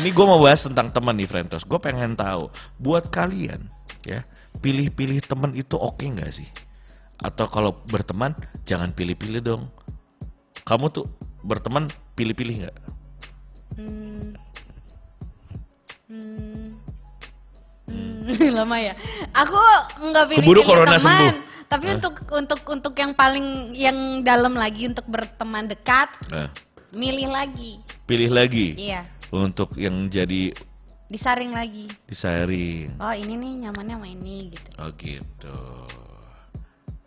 ini 0.00 0.08
gue 0.08 0.24
mau 0.24 0.40
bahas 0.40 0.64
tentang 0.64 0.88
teman 0.88 1.12
nih 1.20 1.28
Frentos. 1.28 1.68
Gue 1.68 1.76
pengen 1.76 2.16
tahu, 2.16 2.48
buat 2.80 3.12
kalian 3.12 3.75
ya, 4.06 4.22
pilih-pilih 4.56 5.18
teman 5.20 5.50
itu 5.52 5.74
oke 5.74 6.00
nggak 6.00 6.30
sih? 6.30 6.46
Atau 7.16 7.46
kalau 7.46 7.82
berteman, 7.84 8.32
jangan 8.62 8.90
pilih-pilih 8.90 9.42
dong. 9.42 9.66
Kamu 10.62 10.88
tuh 10.88 11.10
berteman 11.40 11.86
pilih-pilih 12.14 12.54
nggak? 12.62 12.76
Hmm. 13.74 14.34
Hmm. 16.06 16.78
Hmm, 17.86 18.22
lama 18.58 18.76
ya. 18.76 18.94
Aku 19.32 19.58
nggak 20.04 20.24
pilih 20.28 20.40
Keburu 20.40 20.60
pilih 20.60 20.68
corona 20.68 20.96
teman. 20.96 21.02
sembuh. 21.02 21.34
Tapi 21.66 21.86
untuk 21.92 22.14
untuk 22.30 22.60
untuk 22.64 22.94
yang 22.94 23.10
paling 23.12 23.46
yang 23.74 23.96
dalam 24.22 24.54
lagi 24.54 24.86
untuk 24.86 25.02
berteman 25.04 25.66
dekat, 25.66 26.06
Eh, 26.30 26.46
milih 26.92 27.26
lagi. 27.26 27.82
pilih 28.06 28.30
lagi 28.30 28.78
Iya, 28.78 29.02
untuk 29.34 29.74
yang 29.74 30.06
jadi 30.06 30.54
disaring 31.06 31.52
lagi. 31.52 31.86
disaring. 32.04 32.90
Oh 32.98 33.10
ini 33.10 33.34
nih 33.34 33.52
nyamannya 33.64 33.94
sama 33.96 34.08
ini 34.08 34.50
gitu. 34.50 34.68
Oh 34.76 34.90
gitu. 34.94 35.58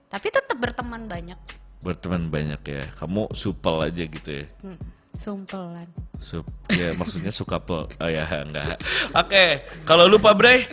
Tapi 0.07 0.27
tetap 0.27 0.57
berteman 0.57 1.05
banyak. 1.05 1.37
Berteman 1.79 2.27
banyak 2.27 2.61
ya. 2.61 2.83
Kamu 2.97 3.29
supel 3.31 3.85
aja 3.85 4.03
gitu 4.03 4.29
ya. 4.31 4.45
Hmm, 4.63 4.79
sumpelan. 5.11 5.87
Sup, 6.15 6.43
ya 6.67 6.91
maksudnya 6.93 7.29
suka 7.29 7.59
pel. 7.59 7.87
Oh 7.87 8.09
ya 8.09 8.23
enggak. 8.45 8.79
Oke, 9.13 9.63
kalau 9.83 10.07
lu 10.07 10.17
Pak 10.17 10.35
Bray 10.35 10.67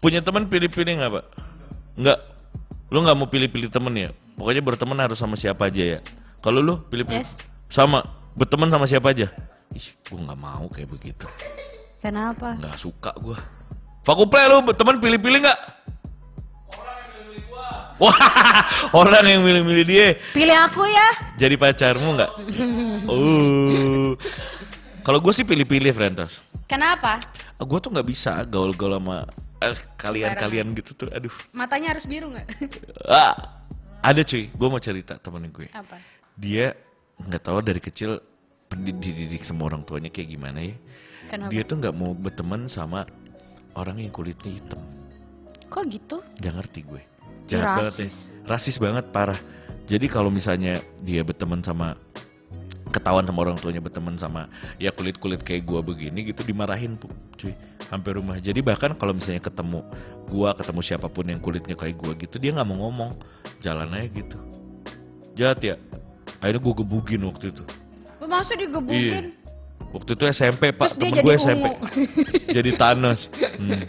punya 0.00 0.20
teman 0.20 0.44
pilih-pilih 0.44 1.00
nggak 1.00 1.12
Pak? 1.12 1.24
Enggak. 1.96 2.18
Lu 2.88 3.00
nggak 3.00 3.16
mau 3.16 3.28
pilih-pilih 3.28 3.68
temen 3.68 3.94
ya? 3.96 4.10
Pokoknya 4.36 4.60
berteman 4.60 4.98
harus 5.00 5.16
sama 5.16 5.34
siapa 5.34 5.68
aja 5.68 5.96
ya. 5.96 6.00
Kalau 6.40 6.60
lu 6.60 6.76
pilih-pilih 6.86 7.24
Yes. 7.24 7.32
sama 7.66 8.04
berteman 8.36 8.68
sama 8.68 8.84
siapa 8.84 9.10
aja? 9.10 9.32
Ih, 9.72 9.88
gua 10.06 10.20
nggak 10.28 10.40
mau 10.40 10.66
kayak 10.68 10.92
begitu. 10.92 11.26
Kenapa? 12.00 12.56
Nggak 12.60 12.76
suka 12.76 13.10
gua. 13.18 13.38
Pak 14.06 14.14
Kuple 14.14 14.42
lu 14.46 14.62
berteman 14.62 15.02
pilih-pilih 15.02 15.40
nggak? 15.42 15.60
Wah, 17.96 18.12
orang 19.00 19.24
yang 19.24 19.40
milih-milih 19.40 19.84
dia 19.88 20.20
Pilih 20.36 20.52
aku 20.52 20.84
ya. 20.84 21.08
jadi 21.40 21.56
pacarmu 21.56 22.12
nggak? 22.12 22.32
Oh, 23.10 24.12
kalau 25.00 25.22
gue 25.22 25.32
sih 25.32 25.46
pilih-pilih, 25.48 25.94
Frentos. 25.96 26.44
Kenapa? 26.68 27.16
gue 27.56 27.78
tuh 27.80 27.88
nggak 27.88 28.04
bisa 28.04 28.44
gaul-gaul 28.44 29.00
sama 29.00 29.24
eh, 29.64 29.72
kalian-kalian 29.96 30.76
gitu 30.76 30.92
tuh 30.92 31.08
aduh 31.08 31.32
Matanya 31.56 31.96
harus 31.96 32.04
biru 32.04 32.28
nggak? 32.28 32.46
ah, 33.08 33.32
ada 34.04 34.20
cuy 34.20 34.52
gue 34.52 34.68
mau 34.68 34.82
cerita 34.82 35.16
temen 35.16 35.48
gue 35.48 35.72
Apa? 35.72 35.96
dia 36.36 36.76
nggak 37.16 37.42
tahu 37.42 37.64
dari 37.64 37.80
kecil 37.80 38.20
pendidik 38.68 39.40
sama 39.40 39.72
orang 39.72 39.80
tuanya 39.88 40.12
kayak 40.12 40.36
gimana 40.36 40.60
ya 40.60 40.76
Kenapa? 41.26 41.50
dia 41.50 41.62
tuh 41.62 41.76
nggak 41.82 41.94
mau 41.94 42.12
berteman 42.14 42.66
sama 42.70 43.04
orang 43.76 44.02
yang 44.02 44.12
kulitnya 44.14 44.52
hitam 44.54 44.82
Kok 45.66 45.82
gitu? 45.90 46.22
Gak 46.38 46.54
ngerti 46.54 46.80
gue 46.86 47.02
jahat 47.46 47.82
banget 47.82 47.94
rasis. 47.94 48.14
ya 48.30 48.50
rasis 48.50 48.76
banget 48.78 49.04
parah 49.14 49.38
jadi 49.86 50.06
kalau 50.10 50.30
misalnya 50.30 50.78
dia 51.02 51.22
berteman 51.22 51.62
sama 51.62 51.94
ketahuan 52.90 53.22
sama 53.22 53.38
orang 53.46 53.54
tuanya 53.58 53.78
berteman 53.78 54.18
sama 54.18 54.50
ya 54.82 54.90
kulit 54.90 55.20
kulit 55.22 55.44
kayak 55.46 55.62
gua 55.62 55.78
begini 55.84 56.26
gitu 56.26 56.42
dimarahin 56.42 56.98
cuy 57.38 57.54
hampir 57.86 58.18
rumah 58.18 58.34
jadi 58.42 58.58
bahkan 58.66 58.98
kalau 58.98 59.14
misalnya 59.14 59.42
ketemu 59.46 59.86
gua 60.26 60.56
ketemu 60.58 60.80
siapa 60.82 61.06
pun 61.06 61.28
yang 61.30 61.38
kulitnya 61.38 61.78
kayak 61.78 61.94
gua 61.94 62.18
gitu 62.18 62.40
dia 62.42 62.50
nggak 62.50 62.66
mau 62.66 62.88
ngomong 62.88 63.14
jalan 63.62 63.94
aja 63.94 64.10
gitu 64.10 64.38
jahat 65.36 65.60
ya. 65.60 65.76
Akhirnya 66.40 66.60
gue 66.64 66.74
gebugin 66.82 67.22
waktu 67.28 67.52
itu. 67.52 67.64
Masa 68.24 68.56
digebukin? 68.56 69.30
Iya. 69.30 69.35
Waktu 69.96 70.12
itu 70.12 70.24
SMP 70.28 70.76
pak, 70.76 70.92
Terus 70.92 70.94
temen 71.00 71.24
gue 71.24 71.34
SMP. 71.34 71.66
jadi 72.56 72.70
Thanos. 72.76 73.32
Hmm. 73.56 73.80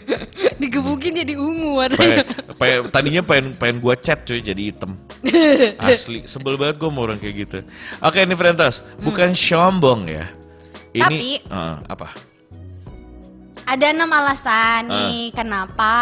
Digebukin 0.56 1.12
jadi 1.20 1.36
ungu 1.36 1.76
warnanya. 1.76 2.24
Pengen, 2.24 2.56
pengen- 2.56 2.84
tadinya 2.88 3.22
pengen 3.22 3.52
pengen 3.54 3.76
gue 3.78 3.94
chat 4.00 4.24
cuy 4.24 4.40
jadi 4.40 4.62
hitam. 4.72 4.96
Asli, 5.84 6.24
sebel 6.24 6.56
banget 6.56 6.80
gue 6.80 6.88
sama 6.88 7.00
orang 7.04 7.20
kayak 7.20 7.36
gitu. 7.44 7.58
Oke 8.00 8.24
ini 8.24 8.32
Frentas, 8.32 8.80
bukan 8.98 9.36
sombong 9.36 10.08
ya. 10.08 10.24
Ini 10.96 11.04
Tapi- 11.04 11.44
Eh, 11.44 11.76
apa? 11.84 12.08
Ada 13.68 13.92
enam 13.92 14.08
alasan 14.08 14.88
nih 14.88 15.28
kenapa 15.36 15.92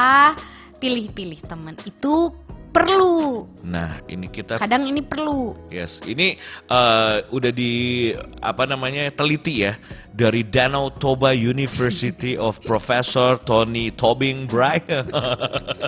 pilih-pilih 0.79 1.43
teman 1.43 1.75
itu 1.83 2.31
perlu. 2.77 3.17
Nah 3.65 3.99
ini 4.07 4.29
kita 4.29 4.61
Kadang 4.61 4.85
ini 4.85 5.01
perlu. 5.01 5.57
Yes, 5.73 6.05
ini 6.05 6.37
eh, 6.69 7.17
udah 7.33 7.53
di 7.53 8.13
apa 8.45 8.69
namanya 8.69 9.09
teliti 9.11 9.65
ya 9.65 9.73
dari 10.13 10.45
Danau 10.45 10.93
Toba 10.93 11.33
University 11.33 12.37
of 12.47 12.61
Professor 12.69 13.41
Tony 13.41 13.89
Tobing 13.89 14.45
Bryan. 14.45 15.09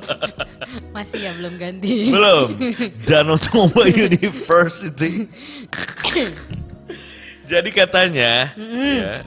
Masih 0.97 1.29
ya 1.29 1.33
belum 1.37 1.55
ganti. 1.61 2.09
Belum. 2.09 2.49
Danau 3.05 3.37
Toba 3.37 3.85
University. 4.09 5.29
Jadi 7.49 7.71
katanya 7.73 8.53
ya, 8.61 9.25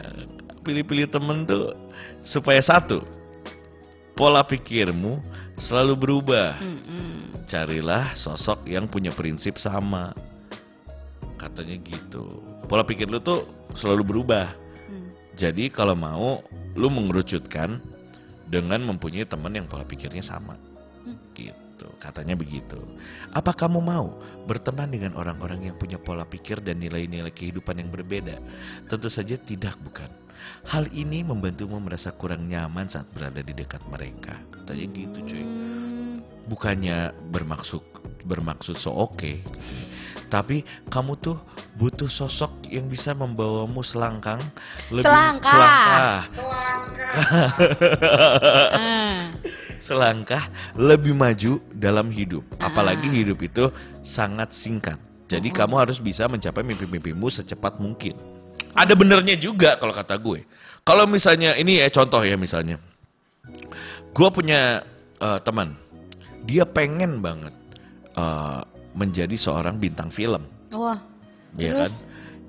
pilih-pilih 0.62 1.10
temen 1.10 1.42
tuh 1.42 1.74
supaya 2.22 2.62
satu 2.62 3.02
pola 4.14 4.46
pikirmu 4.46 5.18
selalu 5.58 5.94
berubah. 5.98 6.54
Carilah 7.52 8.16
sosok 8.16 8.64
yang 8.64 8.88
punya 8.88 9.12
prinsip 9.12 9.60
sama. 9.60 10.16
Katanya 11.36 11.76
gitu. 11.84 12.40
Pola 12.72 12.88
pikir 12.88 13.12
lu 13.12 13.20
tuh 13.20 13.44
selalu 13.76 14.08
berubah. 14.08 14.48
Jadi 15.36 15.68
kalau 15.68 15.92
mau 15.92 16.40
lu 16.80 16.88
mengerucutkan 16.88 17.84
dengan 18.48 18.80
mempunyai 18.88 19.28
teman 19.28 19.52
yang 19.52 19.68
pola 19.68 19.84
pikirnya 19.84 20.24
sama. 20.24 20.56
Gitu. 21.36 21.88
Katanya 22.00 22.40
begitu. 22.40 22.80
Apa 23.36 23.52
kamu 23.52 23.84
mau 23.84 24.16
berteman 24.48 24.88
dengan 24.88 25.20
orang-orang 25.20 25.68
yang 25.68 25.76
punya 25.76 26.00
pola 26.00 26.24
pikir 26.24 26.64
dan 26.64 26.80
nilai-nilai 26.80 27.36
kehidupan 27.36 27.84
yang 27.84 27.92
berbeda? 27.92 28.40
Tentu 28.88 29.12
saja 29.12 29.36
tidak, 29.36 29.76
bukan. 29.84 30.08
Hal 30.72 30.88
ini 30.96 31.20
membantumu 31.28 31.84
merasa 31.84 32.16
kurang 32.16 32.48
nyaman 32.48 32.88
saat 32.88 33.12
berada 33.12 33.44
di 33.44 33.52
dekat 33.52 33.84
mereka. 33.92 34.40
Katanya 34.56 34.88
gitu, 34.96 35.20
cuy 35.28 35.44
bukannya 36.50 37.14
bermaksud 37.30 37.82
bermaksud 38.26 38.78
so 38.78 38.94
oke 38.94 39.42
tapi 40.32 40.64
kamu 40.88 41.20
tuh 41.20 41.36
butuh 41.76 42.08
sosok 42.08 42.72
yang 42.72 42.88
bisa 42.88 43.12
membawamu 43.12 43.84
selangkang 43.84 44.40
lebih 44.88 45.04
Selangkah. 45.04 45.52
selangkah. 45.52 46.00
Ah. 46.00 46.22
selangkah 49.92 50.44
lebih 50.80 51.12
maju 51.12 51.60
dalam 51.76 52.08
hidup 52.16 52.48
apalagi 52.64 53.12
hidup 53.12 53.44
itu 53.44 53.68
sangat 54.08 54.56
singkat. 54.56 54.96
Jadi 55.28 55.52
kamu 55.52 55.76
harus 55.84 56.00
bisa 56.00 56.32
mencapai 56.32 56.64
mimpi-mimpimu 56.64 57.28
secepat 57.28 57.84
mungkin. 57.84 58.16
Ada 58.72 58.96
benernya 58.96 59.36
juga 59.36 59.76
kalau 59.76 59.92
kata 59.92 60.16
gue. 60.16 60.48
Kalau 60.88 61.08
misalnya 61.12 61.60
ini 61.60 61.84
ya 61.84 61.92
contoh 61.92 62.24
ya 62.24 62.40
misalnya. 62.40 62.80
Gue 64.16 64.28
punya 64.32 64.80
eh, 65.20 65.40
teman 65.44 65.81
dia 66.46 66.64
pengen 66.66 67.22
banget 67.22 67.54
eh, 68.18 68.62
menjadi 68.96 69.36
seorang 69.36 69.80
bintang 69.80 70.12
film. 70.12 70.44
Wah. 70.72 71.00
ya 71.60 71.84
kan? 71.84 71.92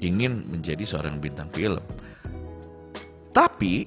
ingin 0.02 0.50
menjadi 0.50 0.83
seorang 0.83 1.22
bintang 1.22 1.46
film. 1.50 1.83
Tapi 3.31 3.87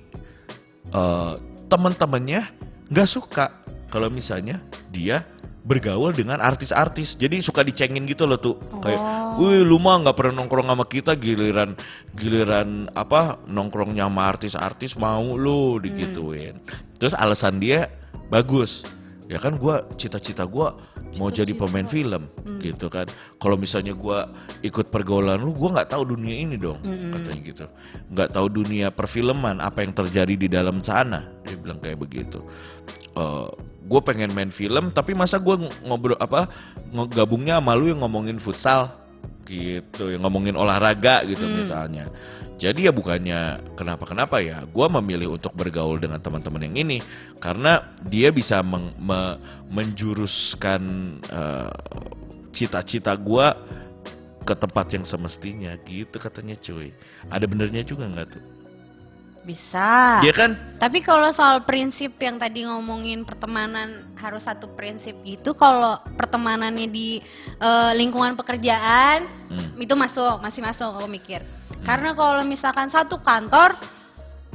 eh, 0.92 1.34
teman-temannya 1.68 2.42
nggak 2.88 3.10
suka 3.10 3.52
kalau 3.92 4.08
misalnya 4.08 4.64
dia 4.90 5.24
bergaul 5.66 6.14
dengan 6.14 6.40
artis-artis. 6.40 7.18
Jadi 7.18 7.42
suka 7.42 7.66
dicengin 7.66 8.06
gitu 8.06 8.30
loh 8.30 8.38
tuh 8.38 8.56
kayak 8.80 9.02
wih 9.42 9.66
lu 9.66 9.82
mah 9.82 10.06
nggak 10.06 10.16
pernah 10.16 10.40
nongkrong 10.40 10.70
sama 10.70 10.86
kita 10.86 11.18
giliran 11.18 11.74
giliran 12.14 12.88
apa 12.94 13.42
nongkrongnya 13.50 14.06
sama 14.06 14.22
artis-artis 14.30 14.96
mau 14.96 15.36
lu 15.36 15.82
digituin. 15.82 16.62
Terus 16.96 17.18
alasan 17.18 17.58
dia 17.58 17.90
bagus 18.30 18.86
ya 19.26 19.42
kan 19.42 19.58
gua 19.58 19.82
cita-cita 19.98 20.46
gua 20.46 20.78
mau 21.18 21.32
jadi 21.32 21.56
pemain 21.56 21.88
film 21.88 22.28
gitu 22.62 22.92
kan. 22.92 23.08
Kalau 23.42 23.56
misalnya 23.56 23.96
gua 23.96 24.30
ikut 24.62 24.92
pergaulan 24.92 25.42
lu 25.42 25.56
gua 25.56 25.80
nggak 25.82 25.96
tahu 25.96 26.18
dunia 26.18 26.36
ini 26.46 26.60
dong 26.60 26.78
katanya 26.84 27.42
gitu. 27.42 27.66
Nggak 28.12 28.30
tahu 28.36 28.48
dunia 28.52 28.88
perfilman 28.94 29.62
apa 29.62 29.82
yang 29.82 29.94
terjadi 29.96 30.34
di 30.36 30.48
dalam 30.52 30.84
sana 30.84 31.26
dia 31.46 31.58
bilang 31.58 31.80
kayak 31.82 31.98
begitu. 32.02 32.44
Gue 33.86 34.02
pengen 34.02 34.34
main 34.34 34.50
film 34.50 34.90
tapi 34.90 35.14
masa 35.14 35.38
gue 35.38 35.70
ngobrol 35.86 36.18
apa 36.18 36.50
ngegabungnya 36.90 37.62
sama 37.62 37.78
lu 37.78 37.94
yang 37.94 38.02
ngomongin 38.02 38.42
futsal 38.42 38.90
gitu 39.46 40.10
yang 40.10 40.26
ngomongin 40.26 40.58
olahraga 40.58 41.22
gitu 41.30 41.46
misalnya. 41.46 42.10
Jadi 42.56 42.88
ya 42.88 42.92
bukannya 42.96 43.62
kenapa 43.76 44.08
kenapa 44.08 44.40
ya 44.40 44.64
gue 44.64 44.88
memilih 45.00 45.36
untuk 45.36 45.52
bergaul 45.54 46.00
dengan 46.00 46.24
teman-teman 46.24 46.66
yang 46.72 46.88
ini 46.88 46.98
karena 47.44 47.94
dia 48.08 48.32
bisa 48.32 48.64
meng- 48.64 48.96
me- 48.96 49.38
menjuruskan 49.70 50.82
eh, 51.30 51.78
cita-cita 52.56 53.14
gue 53.20 53.48
ke 54.46 54.54
tempat 54.56 54.88
yang 54.96 55.04
semestinya 55.04 55.76
gitu 55.84 56.16
katanya 56.16 56.56
cuy. 56.56 56.96
Ada 57.28 57.46
benernya 57.46 57.84
juga 57.84 58.08
nggak 58.08 58.28
tuh 58.34 58.55
Bisa. 59.46 60.20
Dia 60.26 60.34
kan? 60.34 60.58
Tapi 60.82 61.06
kalau 61.06 61.30
soal 61.30 61.62
prinsip 61.62 62.18
yang 62.18 62.42
tadi 62.42 62.66
ngomongin 62.66 63.22
pertemanan 63.22 64.02
harus 64.18 64.50
satu 64.50 64.66
prinsip. 64.74 65.14
Itu 65.22 65.54
kalau 65.54 66.02
pertemanannya 66.18 66.90
di 66.90 67.22
eh, 67.62 67.92
lingkungan 67.94 68.34
pekerjaan 68.34 69.24
itu 69.78 69.94
masuk 69.94 70.42
masih 70.42 70.66
masuk 70.66 70.98
aku 70.98 71.08
mikir. 71.08 71.46
Karena 71.86 72.18
kalau 72.18 72.42
misalkan 72.42 72.90
satu 72.90 73.22
kantor 73.22 73.78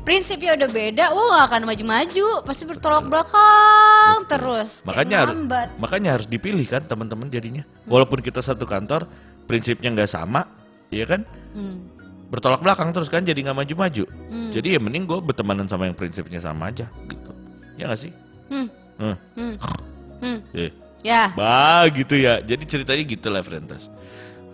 prinsipnya 0.02 0.58
udah 0.58 0.68
beda, 0.68 1.04
wah 1.14 1.26
gak 1.38 1.46
akan 1.54 1.62
maju-maju, 1.70 2.26
pasti 2.42 2.64
bertolak 2.66 3.06
belakang 3.06 4.26
terus. 4.26 4.82
Kayak 4.82 4.88
makanya 4.90 5.16
harus 5.22 5.36
makanya 5.78 6.10
harus 6.18 6.26
dipilih 6.26 6.66
kan 6.66 6.82
teman-teman 6.82 7.30
jadinya. 7.30 7.62
Walaupun 7.86 8.18
kita 8.18 8.42
satu 8.42 8.66
kantor 8.66 9.06
prinsipnya 9.46 9.94
nggak 9.94 10.10
sama 10.10 10.42
ya 10.90 11.06
kan? 11.06 11.22
Hmm. 11.54 11.99
Bertolak 12.30 12.60
belakang 12.60 12.90
terus 12.90 13.06
kan 13.06 13.20
jadi 13.20 13.36
nggak 13.42 13.58
maju-maju 13.58 14.04
jadi 14.50 14.68
ya 14.74 14.80
mending 14.80 15.04
gue 15.04 15.18
bertemanan 15.20 15.66
sama 15.66 15.84
yang 15.84 15.94
prinsipnya 15.94 16.38
sama 16.38 16.70
aja 16.70 16.86
gitu 17.04 17.30
ya 17.74 17.86
nggak 17.86 18.00
sih 18.00 18.12
Hmm. 18.46 18.66
Hmm. 18.96 19.16
Hmm. 19.34 19.54
Hmm. 20.18 20.38
Eh, 20.52 20.70
Ya. 21.00 21.30
bah 21.32 21.86
gitu 21.88 22.14
ya 22.14 22.38
jadi 22.38 22.60
ceritanya 22.60 23.02
gitu 23.04 23.28
lah 23.28 23.40
Frentas 23.40 23.88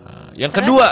Ah, 0.01 0.31
yang 0.33 0.49
kedua 0.49 0.85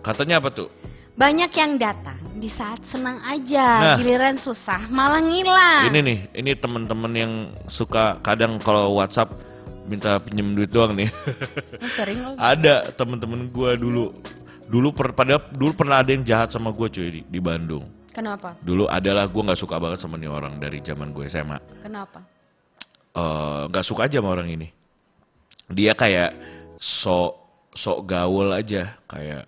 katanya 0.00 0.38
apa 0.38 0.50
tuh 0.50 0.70
Banyak 1.14 1.50
yang 1.52 1.78
datang 1.78 2.18
di 2.34 2.46
saat 2.46 2.82
senang 2.82 3.22
aja, 3.22 3.66
Nah. 3.84 3.96
giliran 3.96 4.34
susah 4.34 4.82
malah 4.88 5.18
ngilang. 5.18 5.86
ini 5.86 5.98
nih 6.00 6.18
ini 6.34 6.50
teman-teman 6.54 7.12
yang 7.12 7.32
suka 7.64 8.18
kadang 8.18 8.58
kalau 8.58 8.90
WhatsApp 8.92 9.30
minta 9.84 10.18
pinjem 10.18 10.54
duit 10.54 10.68
doang 10.68 10.90
nih 10.92 11.06
Oh, 11.76 11.86
sering 11.88 12.18
loh. 12.18 12.34
Ada 12.52 12.90
temen-temen 12.90 13.46
gue 13.46 13.70
dulu. 13.76 14.10
Dulu 14.68 14.88
per, 14.96 15.12
pada 15.12 15.36
dulu 15.38 15.72
pernah 15.76 16.00
ada 16.00 16.10
yang 16.10 16.24
jahat 16.24 16.52
sama 16.52 16.72
gue 16.72 16.88
cuy 16.88 17.08
di, 17.08 17.20
di 17.24 17.40
Bandung. 17.40 17.84
Kenapa? 18.14 18.54
Dulu 18.62 18.86
adalah 18.86 19.26
gue 19.26 19.42
nggak 19.42 19.58
suka 19.58 19.76
banget 19.82 19.98
sama 19.98 20.14
nih 20.14 20.30
orang 20.30 20.56
dari 20.56 20.78
zaman 20.80 21.10
gue 21.10 21.26
SMA. 21.26 21.58
Kenapa? 21.82 22.22
Eh, 23.14 23.62
nggak 23.70 23.86
suka 23.86 24.10
aja 24.10 24.18
sama 24.18 24.34
orang 24.34 24.50
ini. 24.50 24.68
Dia 25.70 25.94
kayak 25.94 26.34
sok 26.78 27.32
sok 27.74 28.06
gaul 28.06 28.50
aja 28.50 28.98
kayak 29.06 29.46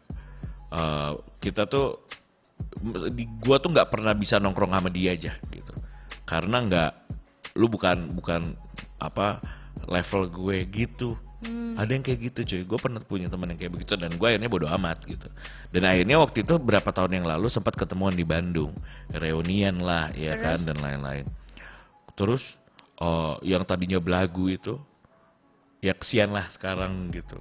eh, 0.70 1.12
kita 1.42 1.66
tuh 1.66 2.06
di 3.10 3.24
gua 3.42 3.58
tuh 3.58 3.70
nggak 3.74 3.90
pernah 3.90 4.14
bisa 4.14 4.38
nongkrong 4.38 4.70
sama 4.70 4.86
dia 4.86 5.18
aja 5.18 5.34
gitu. 5.50 5.74
Karena 6.22 6.62
nggak 6.62 6.92
lu 7.58 7.66
bukan 7.66 8.06
bukan 8.14 8.54
apa 9.02 9.42
level 9.90 10.30
gue 10.30 10.62
gitu. 10.70 11.18
Ada 11.76 11.90
yang 11.92 12.04
kayak 12.04 12.20
gitu 12.32 12.40
cuy. 12.48 12.62
Gue 12.64 12.78
pernah 12.80 13.00
punya 13.04 13.28
teman 13.28 13.52
yang 13.52 13.60
kayak 13.60 13.72
begitu 13.76 13.92
dan 14.00 14.08
gue 14.08 14.26
akhirnya 14.26 14.48
bodo 14.48 14.66
amat 14.72 15.04
gitu. 15.04 15.28
Dan 15.68 15.84
akhirnya 15.84 16.16
waktu 16.16 16.42
itu 16.42 16.54
berapa 16.56 16.88
tahun 16.88 17.20
yang 17.20 17.26
lalu 17.28 17.52
sempat 17.52 17.76
ketemuan 17.76 18.16
di 18.16 18.24
Bandung, 18.24 18.72
reunian 19.12 19.76
lah, 19.84 20.08
ya 20.16 20.40
kan 20.40 20.56
dan 20.64 20.80
lain-lain. 20.80 21.28
Terus 22.16 22.56
eh, 22.96 23.34
yang 23.44 23.68
tadinya 23.68 24.00
belagu 24.00 24.48
itu 24.48 24.80
ya 25.84 25.92
kesian 25.92 26.32
lah 26.32 26.48
sekarang 26.48 27.12
gitu. 27.12 27.36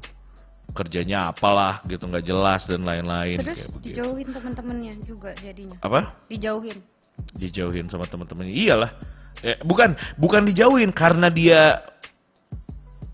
Kerjanya 0.75 1.31
apalah 1.31 1.79
gitu 1.87 2.03
nggak 2.09 2.25
jelas 2.25 2.65
dan 2.65 2.83
lain-lain 2.83 3.37
Terus 3.37 3.69
dijauhin 3.79 4.27
teman-temannya 4.27 4.93
juga 5.07 5.31
jadinya. 5.39 5.79
Apa? 5.79 6.19
Dijauhin. 6.27 6.77
Dijauhin 7.39 7.87
sama 7.87 8.03
teman-temannya. 8.03 8.51
Iyalah. 8.51 8.91
Eh, 9.43 9.55
bukan 9.63 9.95
bukan 10.19 10.47
dijauhin 10.47 10.95
karena 10.95 11.27
dia 11.27 11.79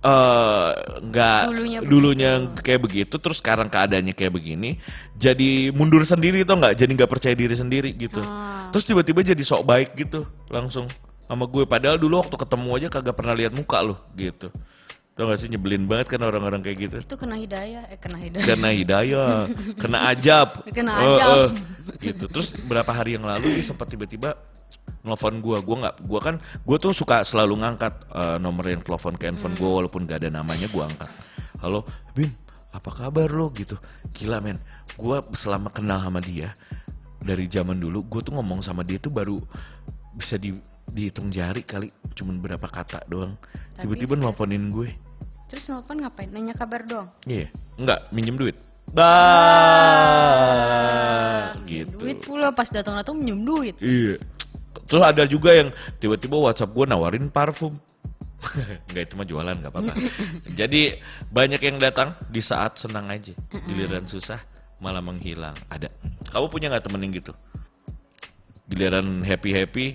eh, 0.02 0.70
nggak 1.00 1.42
Dulunya 1.48 1.80
dulunya, 1.82 2.32
kayak 2.58 2.82
begitu 2.82 3.16
terus 3.16 3.38
sekarang 3.38 3.70
keadaannya 3.70 4.12
kayak 4.12 4.34
begini 4.34 4.82
jadi 5.14 5.70
mundur 5.72 6.02
sendiri 6.02 6.42
tuh 6.42 6.58
nggak? 6.58 6.74
Jadi 6.74 6.92
nggak 6.98 7.12
percaya 7.12 7.36
diri 7.38 7.54
sendiri 7.54 7.94
gitu. 7.94 8.18
Ah. 8.26 8.74
terus 8.74 8.82
tiba-tiba 8.84 9.22
jadi 9.22 9.42
sok 9.42 9.62
baik 9.62 9.90
gitu 9.94 10.26
langsung 10.50 10.90
sama 11.22 11.46
gue. 11.46 11.64
Padahal 11.64 11.96
dulu 11.96 12.18
waktu 12.18 12.34
ketemu 12.34 12.70
aja 12.76 12.88
kagak 12.90 13.16
pernah 13.16 13.36
lihat 13.38 13.54
muka 13.54 13.80
loh 13.80 14.02
gitu. 14.18 14.50
Tau 15.12 15.28
gak 15.28 15.38
sih? 15.38 15.52
Nyebelin 15.52 15.86
banget 15.86 16.16
kan 16.16 16.24
orang-orang 16.24 16.64
kayak 16.64 16.78
gitu. 16.88 16.98
Itu 17.04 17.20
kena 17.20 17.36
hidayah, 17.36 17.84
eh 17.92 18.00
kena 18.00 18.18
hidayah. 18.18 18.46
kena 18.48 18.70
hidayah 18.72 19.32
kena 19.84 19.98
ajab. 20.08 20.48
Kena 20.72 20.92
Eh, 20.98 21.04
ajab. 21.06 21.36
eh, 21.36 21.50
gitu. 22.00 22.26
Terus 22.32 22.48
berapa 22.64 22.88
hari 22.90 23.20
yang 23.20 23.28
lalu 23.28 23.60
dia 23.60 23.66
sempat 23.68 23.92
tiba-tiba 23.92 24.40
nelfon 25.02 25.42
gua 25.42 25.62
gua 25.66 25.76
nggak 25.88 25.96
gua 26.06 26.20
kan 26.22 26.36
gua 26.66 26.78
tuh 26.78 26.94
suka 26.94 27.26
selalu 27.26 27.62
ngangkat 27.62 27.94
eh, 28.14 28.38
nomor 28.38 28.66
yang 28.70 28.82
telepon 28.86 29.18
ke 29.18 29.28
handphone 29.30 29.54
Hmm. 29.58 29.62
gua 29.62 29.70
walaupun 29.82 30.06
gak 30.06 30.22
ada 30.26 30.30
namanya 30.30 30.68
gua 30.70 30.86
angkat 30.88 31.10
halo 31.62 31.86
Bim 32.14 32.30
apa 32.72 32.90
kabar 32.94 33.28
lo 33.34 33.52
gitu 33.52 33.76
gila 34.16 34.40
men 34.40 34.58
gua 34.96 35.20
selama 35.36 35.70
kenal 35.74 36.00
sama 36.00 36.22
dia 36.24 36.54
dari 37.22 37.46
zaman 37.50 37.78
dulu 37.78 38.06
gua 38.08 38.22
tuh 38.24 38.34
ngomong 38.38 38.62
sama 38.64 38.86
dia 38.86 39.02
tuh 39.02 39.12
baru 39.12 39.42
bisa 40.14 40.38
di 40.38 40.54
dihitung 40.92 41.32
jari 41.32 41.64
kali 41.64 41.88
cuman 42.18 42.42
berapa 42.44 42.68
kata 42.68 43.08
doang 43.08 43.38
tiba-tiba 43.80 44.20
nelfonin 44.20 44.76
gue 44.76 44.92
Terus 45.52 45.68
nelfon 45.68 46.00
ngapain? 46.00 46.32
Nanya 46.32 46.56
kabar 46.56 46.88
doang. 46.88 47.12
Iya, 47.28 47.52
enggak 47.76 48.08
minjem 48.16 48.40
duit. 48.40 48.56
Bah, 48.96 49.12
gitu. 51.68 52.00
Duit 52.00 52.24
pula 52.24 52.56
pas 52.56 52.72
datang-datang 52.72 53.20
minjem 53.20 53.44
duit. 53.44 53.76
Iya. 53.84 54.16
Terus 54.72 55.04
ada 55.04 55.24
juga 55.28 55.52
yang 55.56 55.70
tiba-tiba 56.00 56.40
WhatsApp 56.40 56.72
gue 56.72 56.86
nawarin 56.88 57.28
parfum. 57.28 57.76
Enggak 58.90 59.04
itu 59.06 59.14
mah 59.20 59.28
jualan 59.28 59.56
nggak 59.60 59.72
apa-apa. 59.72 59.94
Jadi 60.60 60.98
banyak 61.30 61.62
yang 61.62 61.78
datang 61.78 62.18
di 62.28 62.42
saat 62.42 62.80
senang 62.80 63.08
aja, 63.12 63.36
giliran 63.70 64.08
susah 64.10 64.40
malah 64.82 65.04
menghilang. 65.04 65.54
Ada. 65.70 65.88
Kamu 66.34 66.50
punya 66.50 66.74
nggak 66.74 66.90
temen 66.90 67.06
yang 67.06 67.14
gitu? 67.22 67.34
Giliran 68.72 69.22
happy 69.22 69.52
happy, 69.54 69.88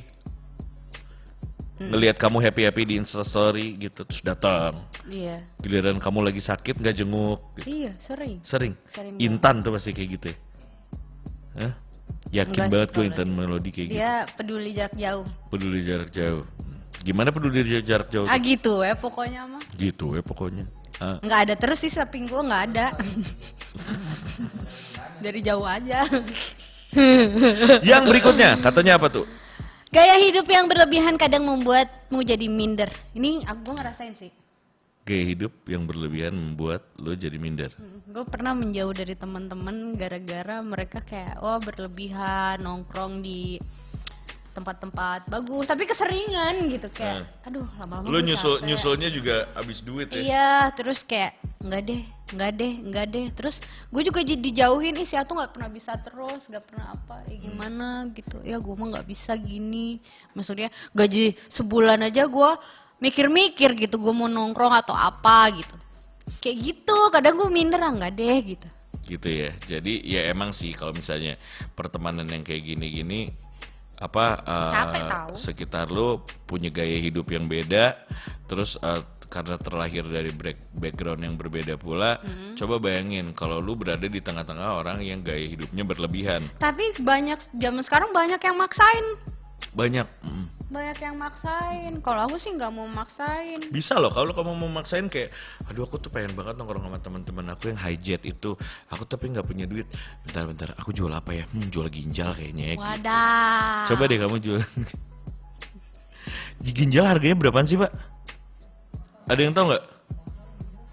ngelihat 1.81 2.17
kamu 2.17 2.41
happy 2.41 2.63
happy 2.69 2.83
di 2.89 2.95
instastory 3.01 3.77
gitu, 3.83 4.07
terus 4.07 4.23
datang. 4.23 4.85
Iya. 5.11 5.43
Giliran 5.61 5.99
kamu 5.99 6.25
lagi 6.31 6.41
sakit 6.41 6.81
nggak 6.81 6.97
jenguk, 6.97 7.41
gitu. 7.61 7.67
Iya, 7.85 7.91
sering. 7.97 8.41
Sering. 8.47 8.75
Sering 8.87 9.17
Intan 9.21 9.61
tuh 9.65 9.75
pasti 9.75 9.91
kayak 9.93 10.11
gitu 10.21 10.27
ya. 10.31 10.37
Hah? 11.57 11.73
Yakin 12.27 12.53
Enggak 12.53 12.69
banget 12.69 12.89
gue 12.91 13.05
Intan 13.07 13.29
Melodi 13.31 13.71
kayak 13.71 13.87
gitu. 13.87 13.99
Dia 13.99 14.13
peduli 14.35 14.71
jarak 14.75 14.95
jauh. 14.95 15.25
Peduli 15.47 15.81
jarak 15.81 16.11
jauh. 16.11 16.43
Gimana 17.01 17.31
peduli 17.31 17.63
jar- 17.63 17.87
jarak 17.87 18.09
jauh? 18.11 18.27
Ah 18.27 18.35
gitu 18.37 18.83
ya 18.83 18.99
pokoknya 18.99 19.47
mah. 19.47 19.63
Gitu 19.79 20.19
ya 20.19 20.23
pokoknya. 20.27 20.65
Ah, 20.97 21.21
Nggak 21.21 21.41
ada 21.47 21.55
terus 21.55 21.79
sih 21.79 21.93
samping 21.93 22.27
gua 22.27 22.43
nggak 22.43 22.63
ada. 22.73 22.87
Dari 25.25 25.41
jauh 25.41 25.63
aja. 25.63 26.03
Yang 27.85 28.03
berikutnya 28.09 28.57
katanya 28.59 28.97
apa 28.97 29.07
tuh? 29.13 29.27
Gaya 29.87 30.19
hidup 30.19 30.45
yang 30.45 30.67
berlebihan 30.67 31.15
kadang 31.15 31.47
membuatmu 31.47 32.21
jadi 32.21 32.51
minder. 32.51 32.91
Ini 33.13 33.47
aku 33.47 33.71
ngerasain 33.71 34.13
sih. 34.13 34.33
Gaya 35.07 35.25
hidup 35.25 35.55
yang 35.65 35.87
berlebihan 35.87 36.35
membuat 36.35 36.83
lo 36.99 37.15
jadi 37.15 37.39
minder. 37.39 37.71
Gue 38.17 38.25
pernah 38.25 38.57
menjauh 38.57 38.97
dari 38.97 39.13
teman-teman 39.13 39.93
gara-gara 39.93 40.65
mereka 40.65 41.05
kayak 41.05 41.37
wah 41.37 41.61
berlebihan 41.61 42.65
nongkrong 42.65 43.21
di 43.21 43.61
tempat-tempat 44.57 45.29
bagus 45.29 45.69
tapi 45.69 45.85
keseringan 45.85 46.65
gitu 46.73 46.89
kayak 46.97 47.29
aduh 47.45 47.69
lama-lama 47.77 48.09
gua 48.09 48.25
nyusul 48.25 48.57
capek. 48.57 48.73
nyusulnya 48.73 49.09
juga 49.13 49.37
habis 49.53 49.85
duit 49.85 50.09
ya. 50.09 50.17
Iya, 50.17 50.53
terus 50.73 51.05
kayak 51.05 51.37
nggak 51.61 51.83
deh, 51.85 52.03
nggak 52.33 52.53
deh, 52.57 52.73
nggak 52.89 53.07
deh. 53.13 53.27
Terus 53.37 53.61
gue 53.93 54.01
juga 54.01 54.25
jadi 54.25 54.41
dijauhin, 54.41 54.97
ih 54.97 55.05
si 55.05 55.13
Atu 55.13 55.37
nggak 55.37 55.53
pernah 55.53 55.69
bisa 55.69 55.93
terus, 56.01 56.49
nggak 56.49 56.73
pernah 56.73 56.97
apa, 56.97 57.21
ya 57.29 57.37
gimana 57.37 58.09
gitu. 58.17 58.41
Ya 58.41 58.57
gue 58.57 58.75
mah 58.81 58.97
nggak 58.97 59.05
bisa 59.05 59.37
gini. 59.37 60.01
Maksudnya 60.33 60.73
gaji 60.97 61.37
sebulan 61.53 62.09
aja 62.09 62.25
gue 62.25 62.51
mikir-mikir 62.97 63.77
gitu, 63.77 64.01
gue 64.01 64.15
mau 64.17 64.25
nongkrong 64.25 64.73
atau 64.73 64.97
apa 64.97 65.53
gitu. 65.53 65.77
Kayak 66.43 66.57
gitu, 66.63 66.99
kadang 67.11 67.35
gue 67.39 67.49
minder 67.51 67.81
ah 67.83 67.93
nggak 67.93 68.13
deh 68.15 68.39
gitu. 68.55 68.69
Gitu 69.07 69.29
ya. 69.31 69.51
Jadi 69.57 70.03
ya 70.03 70.31
emang 70.31 70.51
sih 70.51 70.75
kalau 70.75 70.91
misalnya 70.95 71.39
pertemanan 71.75 72.27
yang 72.27 72.43
kayak 72.43 72.63
gini-gini 72.65 73.31
apa 73.97 74.45
eh, 74.45 74.73
Capek 74.77 75.03
tahu. 75.09 75.33
sekitar 75.41 75.87
lo 75.89 76.21
punya 76.45 76.69
gaya 76.69 77.01
hidup 77.01 77.33
yang 77.33 77.49
beda 77.49 77.97
terus 78.45 78.77
eh, 78.85 79.01
karena 79.27 79.57
terlahir 79.57 80.05
dari 80.05 80.29
background 80.77 81.25
yang 81.25 81.35
berbeda 81.35 81.81
pula 81.81 82.21
Hmm. 82.21 82.55
coba 82.55 82.77
bayangin 82.79 83.33
kalau 83.33 83.57
lu 83.59 83.73
berada 83.75 84.05
di 84.05 84.21
tengah-tengah 84.21 84.85
orang 84.85 85.01
yang 85.01 85.25
gaya 85.25 85.49
hidupnya 85.49 85.83
berlebihan 85.83 86.45
Tapi 86.61 86.93
banyak 87.01 87.41
zaman 87.57 87.83
sekarang 87.83 88.13
banyak 88.13 88.39
yang 88.39 88.57
maksain, 88.61 89.07
banyak 89.73 90.07
mm. 90.23 90.47
Banyak 90.67 90.99
yang 90.99 91.17
maksain. 91.17 91.93
Kalau 92.03 92.21
aku 92.27 92.37
sih 92.43 92.51
nggak 92.55 92.73
mau 92.75 92.87
maksain. 92.91 93.63
bisa 93.71 93.99
loh 94.03 94.11
kalau 94.11 94.35
kamu 94.35 94.53
mau 94.59 94.71
maksain 94.83 95.07
kayak 95.07 95.31
aduh 95.71 95.87
aku 95.87 96.03
tuh 96.03 96.11
pengen 96.11 96.35
banget 96.35 96.59
nongkrong 96.59 96.83
sama 96.83 96.99
teman-teman 96.99 97.47
aku 97.55 97.71
yang 97.71 97.79
high 97.79 97.99
jet 97.99 98.23
itu 98.27 98.59
aku 98.91 99.07
tapi 99.07 99.31
nggak 99.31 99.47
punya 99.47 99.67
duit 99.71 99.87
bentar-bentar 100.27 100.75
aku 100.75 100.91
jual 100.91 101.11
apa 101.15 101.35
ya 101.35 101.45
hmm, 101.47 101.71
jual 101.71 101.87
ginjal 101.87 102.35
kayaknya 102.35 102.75
ya. 102.75 102.77
Wadah. 102.83 103.87
Coba 103.91 104.03
deh 104.11 104.19
kamu 104.19 104.37
jual. 104.43 104.63
Ginjal 106.63 107.05
harganya 107.07 107.37
berapaan 107.39 107.69
sih, 107.69 107.79
Pak? 107.79 107.93
Ada 109.29 109.41
yang 109.43 109.55
tahu 109.55 109.71
nggak? 109.71 109.85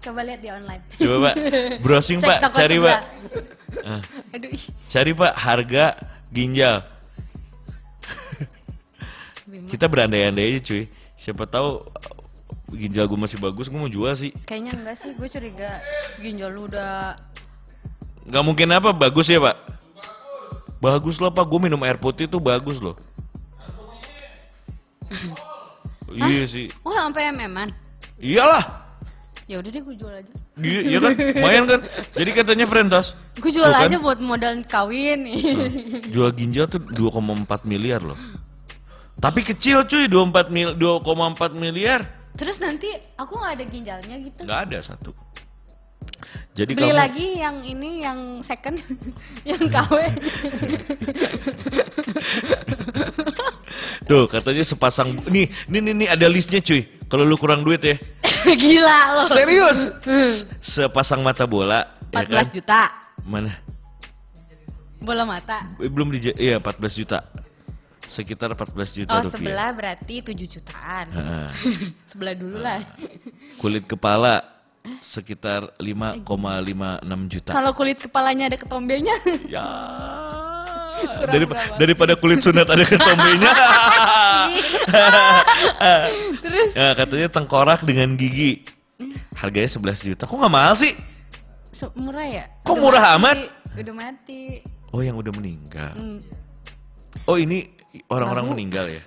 Coba 0.04 0.20
lihat 0.26 0.40
di 0.44 0.48
online. 0.52 0.82
Coba, 1.00 1.16
Pak. 1.30 1.34
Browsing, 1.80 2.20
Pak. 2.20 2.38
Cari, 2.52 2.76
sebelah. 2.76 3.00
Pak. 3.00 3.02
Ah. 3.88 4.00
Aduh. 4.36 4.50
Cari, 4.92 5.12
Pak, 5.16 5.32
harga 5.34 5.84
ginjal. 6.28 6.84
Kita 9.70 9.86
berandai-andai 9.86 10.46
aja, 10.54 10.60
cuy. 10.62 10.82
Siapa 11.14 11.46
tahu 11.46 11.86
ginjal 12.74 13.06
gue 13.06 13.18
masih 13.18 13.38
bagus, 13.38 13.70
gue 13.70 13.78
mau 13.78 13.90
jual 13.90 14.10
sih. 14.18 14.34
Kayaknya 14.48 14.72
enggak 14.82 14.96
sih, 14.98 15.10
gue 15.14 15.28
curiga 15.30 15.78
ginjal 16.18 16.50
lu 16.50 16.66
udah 16.66 17.14
Nggak 18.24 18.44
mungkin 18.44 18.68
apa, 18.72 18.90
bagus 18.96 19.28
ya, 19.28 19.36
Pak? 19.36 19.56
Bagus 20.80 21.20
loh, 21.20 21.28
Pak. 21.28 21.44
Gue 21.44 21.60
minum 21.68 21.80
air 21.84 22.00
putih 22.00 22.24
tuh 22.24 22.40
bagus 22.40 22.80
loh. 22.80 22.96
iya 26.28 26.44
sih. 26.48 26.72
Oh 26.84 26.92
sampai 26.96 27.30
MM-an? 27.32 27.68
Iyalah. 28.16 28.84
Ya 29.44 29.60
udah 29.60 29.68
deh 29.68 29.82
gue 29.84 29.96
jual 30.00 30.08
aja. 30.08 30.32
Iya, 30.56 30.80
iya 30.88 30.98
kan? 31.04 31.12
Lumayan 31.20 31.64
kan? 31.68 31.80
Jadi 32.16 32.30
katanya 32.32 32.64
Frentos. 32.64 33.12
Gue 33.36 33.52
jual 33.52 33.68
Tuh 33.68 33.76
kan? 33.76 33.92
aja 33.92 33.96
buat 34.00 34.16
modal 34.24 34.64
kawin 34.64 35.28
nih. 35.28 35.40
Jual 36.08 36.32
ginjal 36.32 36.64
tuh 36.64 36.80
2,4 36.80 37.44
miliar 37.68 38.00
loh. 38.00 38.16
Tapi 39.14 39.40
kecil 39.40 39.86
cuy, 39.86 40.04
24 40.06 40.50
mil 40.50 40.74
2,4 40.76 41.54
miliar. 41.54 42.00
Terus 42.34 42.58
nanti 42.58 42.90
aku 43.14 43.38
nggak 43.38 43.52
ada 43.56 43.64
ginjalnya 43.64 44.16
gitu. 44.20 44.40
nggak 44.42 44.60
ada 44.70 44.78
satu. 44.82 45.14
Jadi 46.54 46.78
Beli 46.78 46.90
kamu 46.90 46.98
lagi 46.98 47.26
yang 47.38 47.56
ini 47.62 47.90
yang 48.02 48.18
second 48.40 48.78
yang 49.48 49.58
KW. 49.58 49.94
tuh 54.04 54.28
katanya 54.28 54.62
sepasang 54.62 55.10
nih, 55.32 55.48
nih 55.66 55.80
nih 55.80 55.94
nih 56.04 56.08
ada 56.10 56.26
listnya 56.28 56.60
cuy. 56.60 56.84
Kalau 57.08 57.24
lu 57.24 57.34
kurang 57.34 57.62
duit 57.62 57.82
ya. 57.82 57.96
Gila 58.62 58.98
loh. 59.14 59.26
Serius. 59.30 59.78
S- 60.04 60.44
Sepasang 60.60 61.22
mata 61.22 61.46
bola 61.46 61.86
ya 62.12 62.22
14 62.22 62.30
kan? 62.30 62.46
juta 62.50 62.80
Mana? 63.24 63.52
bola 65.00 65.24
mata. 65.28 65.68
Belum 65.76 66.08
di 66.08 66.32
iya 66.34 66.56
14 66.58 66.80
juta. 66.96 67.18
Sekitar 68.14 68.54
14 68.54 68.70
juta 68.94 69.10
Oh 69.10 69.18
rupiah. 69.20 69.34
sebelah 69.34 69.70
berarti 69.74 70.22
7 70.22 70.30
jutaan. 70.46 71.06
Heeh. 71.10 71.48
sebelah 72.10 72.34
dulu 72.34 72.56
lah. 72.56 72.78
Kulit 73.60 73.84
kepala 73.84 74.38
sekitar 75.00 75.74
5,56 75.80 76.22
juta. 77.26 77.50
Kalau 77.50 77.72
kulit 77.72 77.98
kepalanya 77.98 78.46
ada 78.46 78.56
ketombenya. 78.56 79.16
Ya. 79.50 79.66
Kurang 81.04 81.50
berapa? 81.50 81.74
daripada 81.76 82.14
kulit 82.14 82.38
sunat 82.40 82.64
ada 82.64 82.80
ketombenya. 82.80 83.50
Terus 86.40 86.70
ya, 86.72 86.94
katanya 86.94 87.28
tengkorak 87.28 87.82
dengan 87.82 88.14
gigi. 88.14 88.62
Harganya 89.34 89.68
11 89.68 90.06
juta. 90.06 90.22
Kok 90.24 90.38
nggak 90.38 90.54
mahal 90.54 90.74
sih? 90.78 90.94
se- 91.74 91.90
murah 91.98 92.22
ya? 92.24 92.44
Kok 92.62 92.72
Udah 92.72 92.80
murah 92.80 93.02
mati. 93.02 93.16
amat? 93.18 93.38
Udah 93.74 93.94
mati. 93.94 94.42
Oh, 94.94 95.02
yang 95.02 95.18
udah 95.18 95.32
meninggal. 95.34 95.92
Hmm. 95.98 96.22
Oh, 97.26 97.34
ini 97.34 97.73
orang-orang 98.10 98.46
meninggal 98.50 98.86
ya? 98.90 99.02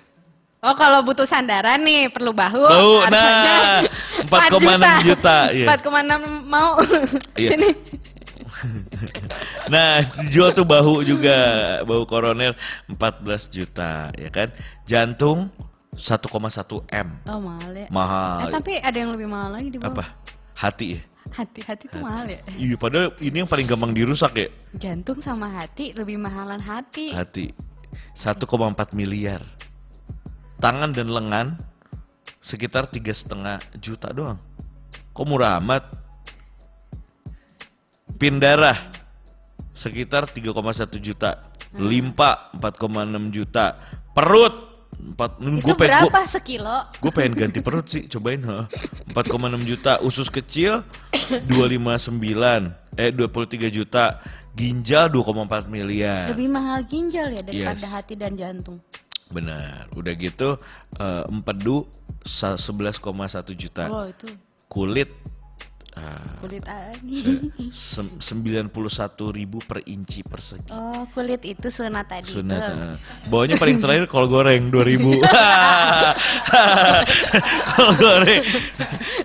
Oh 0.58 0.74
kalau 0.74 1.06
butuh 1.06 1.22
sandaran 1.22 1.78
nih 1.86 2.10
perlu 2.10 2.34
bahu. 2.34 2.66
Bahu, 2.66 2.94
nah, 3.14 3.78
4,6 4.26 5.06
juta, 5.06 5.54
iya. 5.54 5.70
4,6 5.70 6.50
mau. 6.50 6.74
Iya. 7.38 7.50
Sini. 7.54 7.70
Nah, 9.68 10.02
jual 10.32 10.50
tuh 10.50 10.66
bahu 10.66 11.04
juga, 11.06 11.36
bahu 11.86 12.08
koroner 12.08 12.58
14 12.90 13.54
juta, 13.54 14.10
ya 14.16 14.32
kan? 14.32 14.50
Jantung 14.82 15.52
1,1 15.94 16.26
M. 16.90 17.08
Oh 17.28 17.38
mahal 17.38 17.70
ya. 17.76 17.86
Mahal. 17.92 18.48
Eh, 18.48 18.54
tapi 18.58 18.72
ada 18.82 18.96
yang 18.96 19.14
lebih 19.14 19.30
mahal 19.30 19.54
lagi 19.54 19.68
di 19.70 19.78
bawah. 19.78 20.02
Apa? 20.02 20.04
Hati 20.58 20.98
ya? 20.98 21.00
Hati-hati 21.28 21.86
tuh 21.86 22.02
mahal 22.02 22.26
ya. 22.26 22.40
Iya, 22.56 22.74
padahal 22.80 23.14
ini 23.22 23.44
yang 23.44 23.50
paling 23.50 23.68
gampang 23.68 23.92
dirusak 23.94 24.32
ya. 24.34 24.48
Jantung 24.74 25.22
sama 25.22 25.52
hati 25.54 25.94
lebih 25.94 26.18
mahalan 26.18 26.58
hati. 26.58 27.14
Hati 27.14 27.52
1,4 28.12 28.44
miliar. 28.92 29.40
Tangan 30.58 30.90
dan 30.90 31.08
lengan 31.08 31.46
sekitar 32.42 32.90
tiga 32.90 33.14
setengah 33.14 33.62
juta 33.78 34.10
doang. 34.10 34.38
Kok 35.14 35.26
murah 35.26 35.58
amat? 35.62 35.86
Pin 38.18 38.42
darah 38.42 38.74
sekitar 39.70 40.26
3,1 40.26 40.98
juta. 40.98 41.46
Limpa 41.78 42.50
4,6 42.58 43.30
juta. 43.30 43.78
Perut 44.10 44.54
4 44.98 45.38
Itu 45.38 45.62
gue 45.62 45.76
pengen 45.78 46.10
berapa 46.10 46.26
sekilo? 46.26 46.78
gue 46.98 47.12
pengen 47.14 47.32
ganti 47.38 47.62
perut 47.62 47.86
sih 47.86 48.10
cobain 48.10 48.42
ha. 48.42 48.66
4,6 49.14 49.62
juta 49.62 50.02
usus 50.02 50.26
kecil 50.26 50.82
259 51.46 52.18
eh 52.98 53.14
23 53.14 53.70
juta 53.70 54.18
ginjal 54.58 55.06
2,4 55.08 55.70
miliar 55.70 56.26
Lebih 56.26 56.48
mahal 56.50 56.82
ginjal 56.82 57.30
ya 57.30 57.40
daripada 57.40 57.78
Yes. 57.78 57.94
hati 57.94 58.14
dan 58.14 58.34
jantung. 58.34 58.82
benar 59.28 59.86
udah 59.92 60.14
gitu 60.14 60.56
eh, 60.96 61.22
empedu 61.26 61.84
sa- 62.20 62.56
11,1 62.56 62.98
juta 63.54 63.86
Wow 63.86 64.08
itu 64.08 64.26
kulit 64.66 65.12
eh, 65.94 66.28
kulit 66.38 66.64
apa 66.64 66.92
nih? 67.00 67.48
sem- 67.70 68.18
91 68.18 68.68
ribu 69.30 69.58
per 69.60 69.80
inci 69.84 70.20
persegi 70.20 70.68
Oh 70.68 71.08
kulit 71.08 71.40
itu 71.42 71.68
sunat 71.68 72.04
tadi. 72.04 72.28
Sunat. 72.28 72.60
eh. 72.60 72.94
Bawahnya 73.26 73.56
paling 73.56 73.78
terakhir 73.78 74.04
kol 74.06 74.26
goreng 74.26 74.68
2000. 74.68 75.00
kol 77.72 77.90
goreng. 77.94 78.42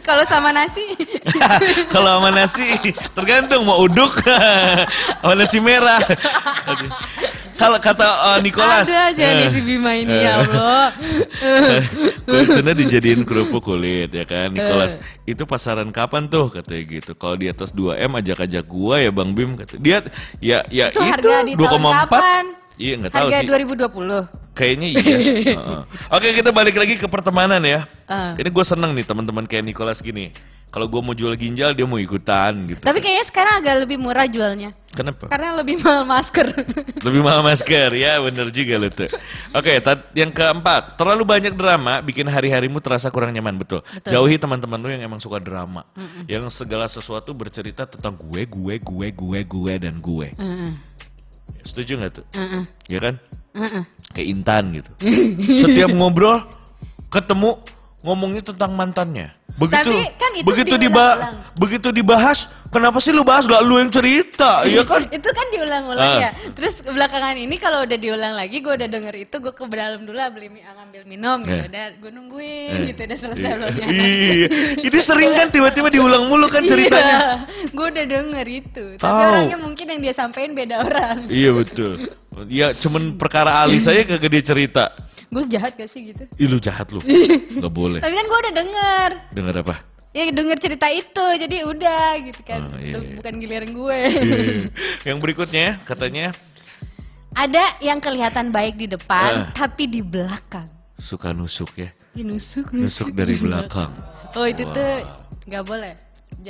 Kalau 0.02 0.24
sama 0.24 0.52
nasi, 0.52 0.84
Kalau 1.94 2.20
sama 2.20 2.30
nasi 2.30 2.68
tergantung 3.14 3.64
mau 3.64 3.80
uduk 3.80 4.12
sama 5.20 5.34
nasi 5.34 5.58
merah. 5.60 6.00
Aduh. 7.54 7.60
Kalau 7.62 7.78
kata 7.78 8.04
uh, 8.04 8.38
Nicholas, 8.42 8.90
ada 8.90 9.14
aja 9.14 9.26
nih 9.38 9.46
eh, 9.46 9.52
si 9.54 9.62
Bima 9.62 9.94
ini 9.94 10.10
ya 10.10 10.42
Allah. 10.42 10.90
kulit 12.26 12.48
sana 12.50 12.72
dijadiin 12.74 13.22
kerupuk 13.28 13.62
kulit 13.62 14.10
ya 14.10 14.24
kan 14.24 14.50
Nicholas 14.56 14.96
itu 15.28 15.44
pasaran 15.44 15.92
kapan 15.92 16.32
tuh 16.32 16.48
katanya 16.50 16.84
gitu 16.88 17.12
kalau 17.20 17.36
di 17.36 17.52
atas 17.52 17.76
2 17.76 18.00
m 18.00 18.12
ajak-ajak 18.16 18.64
gua 18.64 19.04
ya 19.04 19.12
bang 19.12 19.36
Bim 19.36 19.60
kata 19.60 19.76
dia 19.76 20.00
ya 20.40 20.64
ya 20.72 20.90
Itu 20.90 21.04
itu, 21.04 21.12
harga 21.12 21.36
di 21.44 21.54
tahun 21.60 21.84
2,4 21.84 22.02
kapan? 22.08 22.44
iya 22.80 22.94
nggak 22.98 23.14
tahu 23.14 23.28
Harga 23.30 23.40
sih 23.40 23.48
2020. 24.34 24.54
Kayaknya 24.54 24.88
iya. 24.94 25.16
Heeh. 25.58 25.82
Oke 26.14 26.28
kita 26.34 26.50
balik 26.54 26.78
lagi 26.78 26.98
ke 26.98 27.06
pertemanan 27.10 27.62
ya. 27.66 27.86
Ah. 28.06 28.34
Ini 28.38 28.50
gue 28.50 28.66
seneng 28.66 28.94
nih 28.94 29.06
teman-teman 29.06 29.46
kayak 29.50 29.66
Nicholas 29.66 30.02
gini. 30.02 30.30
Kalau 30.74 30.90
gue 30.90 31.02
mau 31.06 31.14
jual 31.14 31.38
ginjal 31.38 31.78
dia 31.78 31.86
mau 31.86 32.02
ikutan 32.02 32.66
gitu. 32.66 32.82
Tapi 32.82 32.98
kayaknya 32.98 33.26
sekarang 33.30 33.62
agak 33.62 33.86
lebih 33.86 34.02
murah 34.02 34.26
jualnya. 34.26 34.74
Kenapa? 34.90 35.26
Karena 35.30 35.58
lebih 35.58 35.82
mahal 35.82 36.06
masker. 36.06 36.54
Lebih 37.06 37.22
mahal 37.26 37.42
masker 37.42 37.90
ya 37.94 38.22
bener 38.22 38.54
juga 38.54 38.78
lo 38.78 38.90
tuh. 38.90 39.10
Oke 39.52 39.82
tat- 39.82 40.14
yang 40.14 40.30
keempat 40.30 40.98
terlalu 40.98 41.26
banyak 41.26 41.54
drama 41.54 41.98
bikin 42.00 42.30
hari-harimu 42.30 42.78
terasa 42.78 43.10
kurang 43.10 43.34
nyaman 43.34 43.58
betul. 43.58 43.82
Jauhi 44.06 44.38
teman-teman 44.38 44.78
lu 44.78 44.94
yang 44.94 45.02
emang 45.04 45.18
suka 45.18 45.42
drama. 45.42 45.82
Yang 46.26 46.54
segala 46.54 46.86
sesuatu 46.86 47.34
bercerita 47.34 47.90
tentang 47.90 48.14
gue, 48.16 48.46
gue, 48.46 48.76
gue, 48.78 49.08
gue, 49.10 49.40
gue 49.44 49.74
dan 49.78 49.98
gue. 49.98 50.30
Heeh. 50.30 50.72
Setuju 51.66 51.98
nggak 51.98 52.12
tuh? 52.14 52.26
Heeh. 52.38 52.64
Ya 52.86 53.00
kan? 53.02 53.18
Heeh. 53.58 53.84
Kayak 54.14 54.28
Intan 54.30 54.64
gitu. 54.74 54.92
Setiap 55.66 55.90
ngobrol 55.90 56.38
ketemu 57.10 57.58
ngomongnya 58.04 58.44
tentang 58.44 58.72
mantannya. 58.72 59.32
Begitu 59.54 59.86
Tapi 59.86 60.18
kan 60.18 60.32
itu 60.34 60.44
begitu 60.44 60.76
diba- 60.76 61.14
diulang-ulang. 61.14 61.54
begitu 61.54 61.88
dibahas, 61.90 62.40
kenapa 62.68 62.98
sih 62.98 63.10
lu 63.10 63.22
bahas 63.22 63.46
gak 63.46 63.62
lu 63.62 63.78
yang 63.78 63.88
cerita? 63.88 64.66
Iya 64.66 64.82
kan? 64.90 65.06
itu 65.08 65.30
kan 65.30 65.46
diulang-ulang 65.48 66.10
Ah. 66.10 66.20
ya. 66.20 66.30
Terus 66.52 66.82
belakangan 66.82 67.38
ini 67.38 67.56
kalau 67.56 67.86
udah 67.86 67.94
diulang 67.96 68.34
lagi, 68.34 68.60
gue 68.60 68.74
udah 68.74 68.90
denger 68.90 69.14
itu, 69.16 69.36
gue 69.36 69.54
ke 69.54 69.64
dalam 69.70 70.04
dulu 70.04 70.18
lah 70.18 70.28
beli 70.28 70.50
mi- 70.50 70.60
ngambil 70.60 71.02
minum 71.06 71.38
gitu. 71.40 71.54
Eh. 71.56 71.70
Udah 71.70 71.86
gue 71.96 72.12
nungguin 72.12 72.72
Eh. 72.76 72.86
gitu, 72.90 73.02
udah 73.06 73.18
selesai 73.20 73.52
belumnya. 73.54 73.88
iya. 73.88 74.48
Ini 74.82 75.00
sering 75.06 75.32
kan 75.32 75.48
tiba-tiba 75.48 75.88
diulang 75.88 76.24
mulu 76.26 76.50
kan 76.50 76.66
ceritanya. 76.66 77.46
Iya, 77.46 77.70
gue 77.70 77.88
udah 77.88 78.06
denger 78.10 78.46
itu. 78.50 78.86
Tapi 78.98 79.06
Tahu. 79.06 79.30
orangnya 79.30 79.58
mungkin 79.60 79.86
yang 79.88 80.02
dia 80.02 80.14
sampein 80.14 80.52
beda 80.52 80.82
orang. 80.82 81.30
iya 81.30 81.54
betul. 81.54 82.02
Ya 82.50 82.74
cuman 82.74 83.14
perkara 83.14 83.62
Ali 83.62 83.78
saya 83.78 84.02
kagak 84.02 84.28
dia 84.28 84.44
cerita. 84.44 84.90
Gue 85.34 85.44
jahat 85.50 85.74
gak 85.74 85.90
sih 85.90 86.14
gitu? 86.14 86.24
Ih 86.38 86.48
lu 86.48 86.58
jahat 86.58 86.88
lu. 86.90 87.02
Gak 87.64 87.74
boleh. 87.74 88.00
Tapi 88.00 88.14
kan 88.14 88.26
gue 88.26 88.40
udah 88.40 88.54
denger. 88.54 89.10
Dengar 89.34 89.56
apa? 89.60 89.76
Ya 90.14 90.30
denger 90.30 90.58
cerita 90.58 90.86
itu, 90.88 91.26
jadi 91.42 91.66
udah 91.66 92.06
gitu 92.22 92.42
kan. 92.46 92.62
Oh, 92.64 92.78
iya, 92.78 93.02
iya. 93.02 93.18
Bukan 93.18 93.34
giliran 93.36 93.70
gue. 93.74 94.00
Iya. 94.14 94.70
Yang 95.04 95.18
berikutnya 95.20 95.68
katanya 95.82 96.30
Ada 97.34 97.82
yang 97.82 97.98
kelihatan 97.98 98.54
baik 98.54 98.78
di 98.78 98.86
depan, 98.86 99.50
Eh. 99.50 99.50
tapi 99.58 99.90
di 99.90 100.06
belakang. 100.06 100.70
suka 100.96 101.34
nusuk 101.34 101.74
ya. 101.76 101.90
Ya, 102.14 102.24
nusuk, 102.24 102.72
Nusuk 102.72 103.10
dari 103.12 103.34
belakang. 103.36 103.90
Oh 104.38 104.46
itu 104.46 104.62
tuh 104.64 105.02
nggak 105.44 105.66
boleh. 105.66 105.98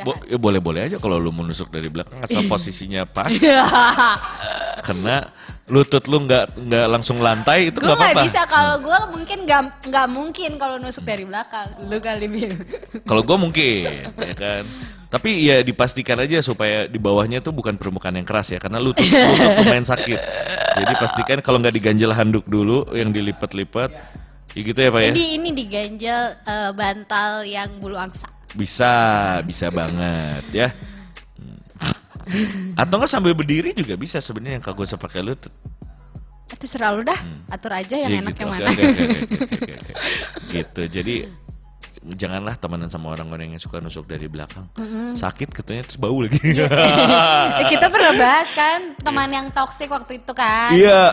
Bo- 0.04 0.24
ya 0.26 0.38
boleh-boleh 0.40 0.88
aja 0.88 0.98
kalau 0.98 1.20
lu 1.20 1.30
mau 1.36 1.44
nusuk 1.44 1.68
dari 1.70 1.92
belakang 1.92 2.20
asal 2.24 2.44
posisinya 2.52 3.04
pas. 3.04 3.30
Karena 4.88 5.24
lutut 5.64 6.04
lu 6.12 6.28
nggak 6.28 6.60
nggak 6.60 6.86
langsung 6.92 7.24
lantai 7.24 7.72
itu 7.72 7.80
gue 7.80 7.88
nggak 7.88 7.96
apa-apa. 7.96 8.24
bisa 8.28 8.44
kalau 8.52 8.76
gue 8.84 9.00
mungkin 9.16 9.48
nggak 9.48 10.08
mungkin 10.12 10.52
kalau 10.60 10.76
nusuk 10.76 11.08
dari 11.08 11.24
belakang. 11.24 11.72
Lu 11.88 12.04
kali. 12.04 12.28
Kalau 13.08 13.24
gue 13.24 13.38
mungkin, 13.40 14.12
ya 14.12 14.36
kan. 14.36 14.64
Tapi 15.14 15.46
ya 15.46 15.62
dipastikan 15.62 16.18
aja 16.18 16.42
supaya 16.42 16.90
di 16.90 16.98
bawahnya 16.98 17.38
tuh 17.40 17.54
bukan 17.54 17.78
permukaan 17.78 18.18
yang 18.18 18.26
keras 18.26 18.50
ya, 18.50 18.58
karena 18.58 18.82
lutut 18.82 19.06
lutut 19.06 19.52
lumayan 19.62 19.86
sakit. 19.86 20.20
Jadi 20.74 20.94
pastikan 20.98 21.38
kalau 21.46 21.62
nggak 21.62 21.78
diganjel 21.78 22.10
handuk 22.18 22.50
dulu, 22.50 22.90
yang 22.98 23.14
dilipat-lipat, 23.14 23.94
ya 24.58 24.62
gitu 24.66 24.80
ya 24.82 24.90
pak 24.90 25.00
ya. 25.06 25.08
Jadi 25.14 25.24
ini 25.38 25.50
diganjel 25.54 26.22
eh, 26.34 26.72
bantal 26.74 27.46
yang 27.46 27.70
bulu 27.78 27.94
angsa. 27.94 28.26
Bisa, 28.54 28.92
bisa 29.42 29.68
banget 29.70 30.46
ya. 30.52 30.70
Hmm. 32.24 32.78
Atau 32.78 32.96
nggak 32.98 33.12
sambil 33.12 33.34
berdiri 33.34 33.74
juga 33.74 33.94
bisa 33.94 34.18
sebenarnya 34.18 34.58
yang 34.58 34.64
kagak 34.64 34.88
usah 34.88 34.96
pakai 34.96 35.20
lutut. 35.20 35.52
Itu 36.48 36.66
serah 36.70 36.94
lu 36.94 37.02
dah, 37.02 37.18
atur 37.50 37.74
aja 37.74 37.98
yang 37.98 38.10
Ya 38.10 38.22
enak 38.22 38.32
gitu. 38.32 38.46
yang 38.46 38.52
mana. 38.54 38.70
Gitu. 40.48 40.82
Jadi 40.88 41.16
janganlah 42.14 42.56
temenan 42.56 42.88
sama 42.88 43.12
orang-orang 43.12 43.50
yang 43.50 43.60
suka 43.60 43.80
nusuk 43.80 44.06
dari 44.06 44.28
belakang. 44.28 44.70
Sakit 45.14 45.50
katanya 45.50 45.84
terus 45.84 45.98
bau 45.98 46.16
lagi. 46.22 46.40
Ya, 46.40 46.70
kita 47.74 47.90
pernah 47.90 48.14
bahas 48.14 48.50
kan 48.54 48.80
teman 48.98 49.30
yang 49.30 49.48
toksik 49.50 49.90
waktu 49.90 50.22
itu 50.22 50.32
kan. 50.32 50.72
Iya. 50.72 51.12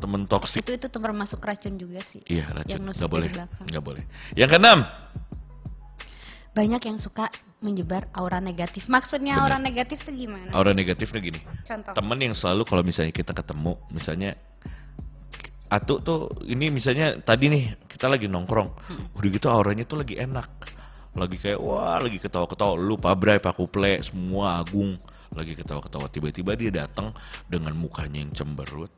Temen 0.00 0.24
toksik. 0.24 0.64
Itu 0.64 0.72
itu 0.72 0.88
termasuk 0.88 1.44
racun 1.44 1.76
juga 1.76 2.00
sih. 2.00 2.24
Iya, 2.24 2.48
Yang 2.48 2.56
racun. 2.56 2.80
nusuk 2.88 2.96
Nggak 2.96 3.12
boleh. 3.12 3.28
belakang. 3.28 3.66
Nggak 3.68 3.84
boleh. 3.84 4.04
Yang 4.32 4.48
keenam, 4.48 4.78
Banyak 6.60 6.82
yang 6.92 7.00
suka 7.00 7.32
menyebar 7.64 8.12
aura 8.12 8.36
negatif. 8.36 8.92
Maksudnya 8.92 9.40
aura 9.40 9.56
negatif 9.56 10.04
tuh 10.04 10.12
gimana? 10.12 10.52
aura 10.52 10.76
negatifnya 10.76 11.24
gini. 11.24 11.40
Contoh. 11.64 11.96
Temen 11.96 12.18
yang 12.20 12.36
selalu 12.36 12.68
kalau 12.68 12.84
misalnya 12.84 13.16
kita 13.16 13.32
ketemu, 13.32 13.80
misalnya 13.88 14.36
Atu 15.70 16.02
tuh 16.02 16.26
ini 16.50 16.66
misalnya 16.66 17.14
tadi 17.22 17.46
nih 17.46 17.86
kita 17.86 18.10
lagi 18.10 18.26
nongkrong, 18.26 18.68
udah 19.14 19.28
gitu 19.30 19.46
auranya 19.46 19.86
tuh 19.86 20.02
lagi 20.02 20.18
enak, 20.18 20.50
lagi 21.14 21.38
kayak 21.38 21.62
wah 21.62 21.94
lagi 22.02 22.18
ketawa-ketawa, 22.18 22.74
lu 22.74 22.98
pabrai 22.98 23.38
pak 23.38 23.54
kuple 23.54 24.02
semua 24.02 24.58
agung, 24.58 24.98
lagi 25.30 25.54
ketawa-ketawa 25.54 26.10
tiba-tiba 26.10 26.58
dia 26.58 26.74
datang 26.74 27.14
dengan 27.46 27.78
mukanya 27.78 28.18
yang 28.18 28.34
cemberut, 28.34 28.90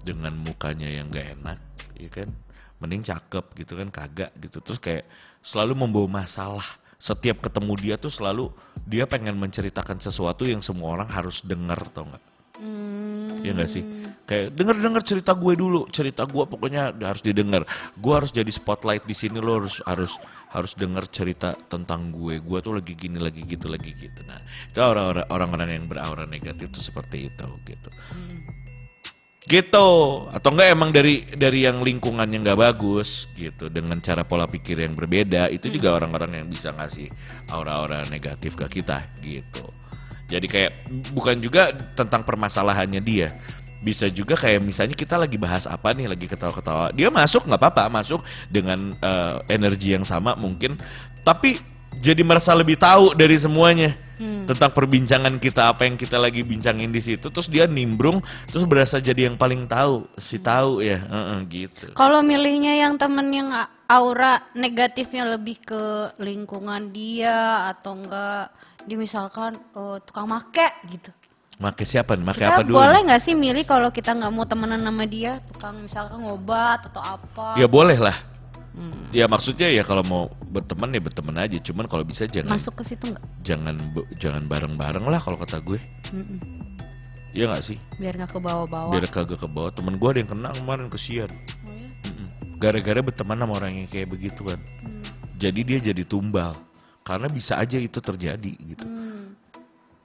dengan 0.00 0.32
mukanya 0.40 0.88
yang 0.88 1.12
gak 1.12 1.36
enak, 1.36 1.60
ya 2.00 2.08
kan, 2.08 2.32
mending 2.80 3.04
cakep 3.04 3.44
gitu 3.52 3.76
kan 3.76 3.92
kagak 3.92 4.32
gitu, 4.40 4.64
terus 4.64 4.80
kayak 4.80 5.04
selalu 5.44 5.76
membawa 5.76 6.24
masalah. 6.24 6.64
Setiap 6.96 7.44
ketemu 7.44 7.72
dia 7.76 7.94
tuh 8.00 8.12
selalu 8.12 8.50
dia 8.88 9.04
pengen 9.04 9.36
menceritakan 9.36 10.00
sesuatu 10.00 10.48
yang 10.48 10.64
semua 10.64 10.96
orang 10.96 11.08
harus 11.12 11.44
dengar 11.44 11.78
tau 11.92 12.08
nggak? 12.08 12.24
Hmm, 12.56 13.44
Iya 13.44 13.52
gak 13.52 13.68
sih? 13.68 13.84
Kayak 14.26 14.58
denger-denger 14.58 15.02
cerita 15.06 15.38
gue 15.38 15.54
dulu, 15.54 15.86
cerita 15.92 16.26
gue 16.26 16.44
pokoknya 16.50 16.90
harus 16.98 17.22
didengar. 17.22 17.62
Gue 17.94 18.16
harus 18.16 18.34
jadi 18.34 18.48
spotlight 18.48 19.06
di 19.06 19.14
sini 19.14 19.38
lo 19.38 19.62
harus 19.62 19.78
harus 19.86 20.18
harus 20.50 20.72
denger 20.74 21.04
cerita 21.12 21.54
tentang 21.54 22.10
gue. 22.10 22.42
Gue 22.42 22.58
tuh 22.58 22.74
lagi 22.74 22.98
gini, 22.98 23.22
lagi 23.22 23.46
gitu, 23.46 23.70
lagi 23.70 23.94
gitu. 23.94 24.26
Nah, 24.26 24.42
itu 24.42 24.82
orang-orang 24.82 25.30
orang-orang 25.30 25.68
yang 25.78 25.84
beraura 25.86 26.26
negatif 26.26 26.74
tuh 26.74 26.82
seperti 26.82 27.30
itu 27.30 27.46
gitu. 27.70 27.90
Gitu. 29.46 29.88
Atau 30.34 30.50
enggak 30.50 30.68
emang 30.74 30.90
dari 30.90 31.22
dari 31.38 31.62
yang 31.62 31.78
lingkungannya 31.78 32.42
nggak 32.42 32.58
bagus 32.58 33.30
gitu. 33.38 33.70
Dengan 33.70 34.02
cara 34.02 34.26
pola 34.26 34.50
pikir 34.50 34.82
yang 34.82 34.98
berbeda 34.98 35.46
itu 35.54 35.70
juga 35.70 35.94
orang-orang 35.94 36.42
yang 36.42 36.46
bisa 36.50 36.74
ngasih 36.74 37.06
aura-aura 37.54 38.02
negatif 38.10 38.58
ke 38.58 38.66
kita 38.82 39.06
gitu. 39.22 39.62
Jadi 40.26 40.46
kayak 40.50 40.72
bukan 41.14 41.38
juga 41.38 41.70
tentang 41.94 42.26
permasalahannya 42.26 42.98
dia, 42.98 43.38
bisa 43.78 44.10
juga 44.10 44.34
kayak 44.34 44.58
misalnya 44.66 44.98
kita 44.98 45.14
lagi 45.14 45.38
bahas 45.38 45.70
apa 45.70 45.94
nih 45.94 46.10
lagi 46.10 46.26
ketawa-ketawa. 46.26 46.90
Dia 46.90 47.14
masuk 47.14 47.46
nggak 47.46 47.62
apa-apa 47.62 47.86
masuk 47.86 48.26
dengan 48.50 48.98
eh, 48.98 49.36
energi 49.46 49.94
yang 49.94 50.02
sama 50.02 50.34
mungkin. 50.34 50.74
Tapi 51.22 51.75
jadi 52.00 52.22
merasa 52.22 52.52
lebih 52.52 52.76
tahu 52.76 53.16
dari 53.16 53.36
semuanya 53.36 53.96
tentang 54.48 54.72
perbincangan 54.72 55.36
kita 55.36 55.68
apa 55.74 55.84
yang 55.84 56.00
kita 56.00 56.16
lagi 56.16 56.40
bincangin 56.40 56.88
di 56.88 57.02
situ. 57.04 57.28
Terus 57.28 57.52
dia 57.52 57.68
nimbrung 57.68 58.24
terus 58.48 58.64
berasa 58.64 58.96
jadi 58.96 59.28
yang 59.28 59.36
paling 59.36 59.68
tahu 59.68 60.08
si 60.16 60.40
tahu 60.40 60.80
ya. 60.80 61.02
Heeh, 61.02 61.38
gitu. 61.52 61.92
Kalau 61.92 62.24
milihnya 62.24 62.80
yang 62.80 62.96
temen 62.96 63.28
yang 63.28 63.52
aura 63.90 64.40
negatifnya 64.56 65.28
lebih 65.36 65.60
ke 65.60 65.82
lingkungan 66.16 66.90
dia 66.94 67.68
atau 67.68 67.98
enggak 67.98 68.48
dia 68.86 68.96
misalkan 68.96 69.58
eh, 69.76 69.98
tukang 70.06 70.30
make 70.30 70.68
gitu. 70.88 71.10
make 71.60 71.84
siapa 71.84 72.16
nih? 72.16 72.24
Make 72.24 72.40
Kita 72.40 72.56
apa 72.56 72.62
dulu? 72.64 72.80
boleh 72.80 73.00
nggak 73.04 73.20
sih 73.20 73.34
milih 73.36 73.64
kalau 73.68 73.92
kita 73.92 74.16
nggak 74.16 74.32
mau 74.32 74.48
temenan 74.48 74.80
sama 74.80 75.04
dia? 75.04 75.42
Tukang 75.44 75.76
misalkan 75.84 76.24
ngobat 76.24 76.88
atau 76.88 77.02
apa? 77.04 77.58
ya 77.60 77.68
boleh 77.68 77.98
lah 78.00 78.16
Hmm. 78.76 79.08
ya 79.08 79.24
maksudnya 79.24 79.66
ya 79.66 79.80
kalau 79.80 80.04
mau 80.04 80.22
berteman 80.46 80.92
ya 80.92 81.00
berteman 81.00 81.32
aja 81.38 81.56
cuman 81.58 81.88
kalau 81.88 82.04
bisa 82.04 82.28
jangan 82.28 82.52
Masuk 82.52 82.76
ke 82.76 82.84
situ 82.84 83.08
nggak? 83.08 83.24
jangan 83.40 83.74
jangan 84.14 84.44
bareng-bareng 84.44 85.00
lah 85.02 85.16
kalau 85.16 85.36
kata 85.36 85.58
gue 85.58 85.80
Mm-mm. 86.10 86.36
Iya 87.32 87.48
gak 87.50 87.64
sih 87.64 87.76
Biar 87.96 88.12
nggak 88.14 88.32
ke 88.32 88.38
bawah-bawah. 88.38 88.92
biar 88.92 89.04
kagak 89.06 89.36
ke 89.36 89.46
bawah 89.46 89.68
temen 89.70 89.96
gue 89.96 90.04
ada 90.06 90.18
yang 90.18 90.30
kena 90.30 90.48
kemarin 90.52 90.86
kesian 90.86 91.32
Oh 91.64 91.72
ya? 91.72 91.88
Mm-mm. 92.04 92.28
gara-gara 92.56 93.00
berteman 93.00 93.36
sama 93.38 93.52
orang 93.54 93.72
yang 93.74 93.86
kayak 93.86 94.08
begitu 94.08 94.40
kan 94.42 94.60
Hmm. 94.78 95.00
jadi 95.34 95.60
dia 95.62 95.78
jadi 95.82 96.02
tumbal 96.02 96.52
karena 97.00 97.28
bisa 97.28 97.56
aja 97.56 97.76
itu 97.76 97.96
terjadi 97.96 98.52
gitu 98.52 98.84
Hmm. 98.84 99.32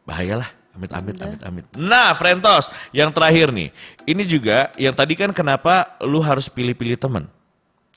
bahayalah 0.01 0.47
amit 0.71 0.91
amit 0.91 1.15
amit 1.17 1.41
amit 1.41 1.65
nah 1.73 2.11
Frentos 2.11 2.71
yang 2.89 3.11
terakhir 3.11 3.51
nih 3.51 3.67
ini 4.05 4.23
juga 4.23 4.71
yang 4.75 4.91
tadi 4.91 5.13
kan 5.13 5.31
kenapa 5.31 5.99
lu 6.01 6.19
harus 6.19 6.47
pilih-pilih 6.47 6.95
teman 6.95 7.27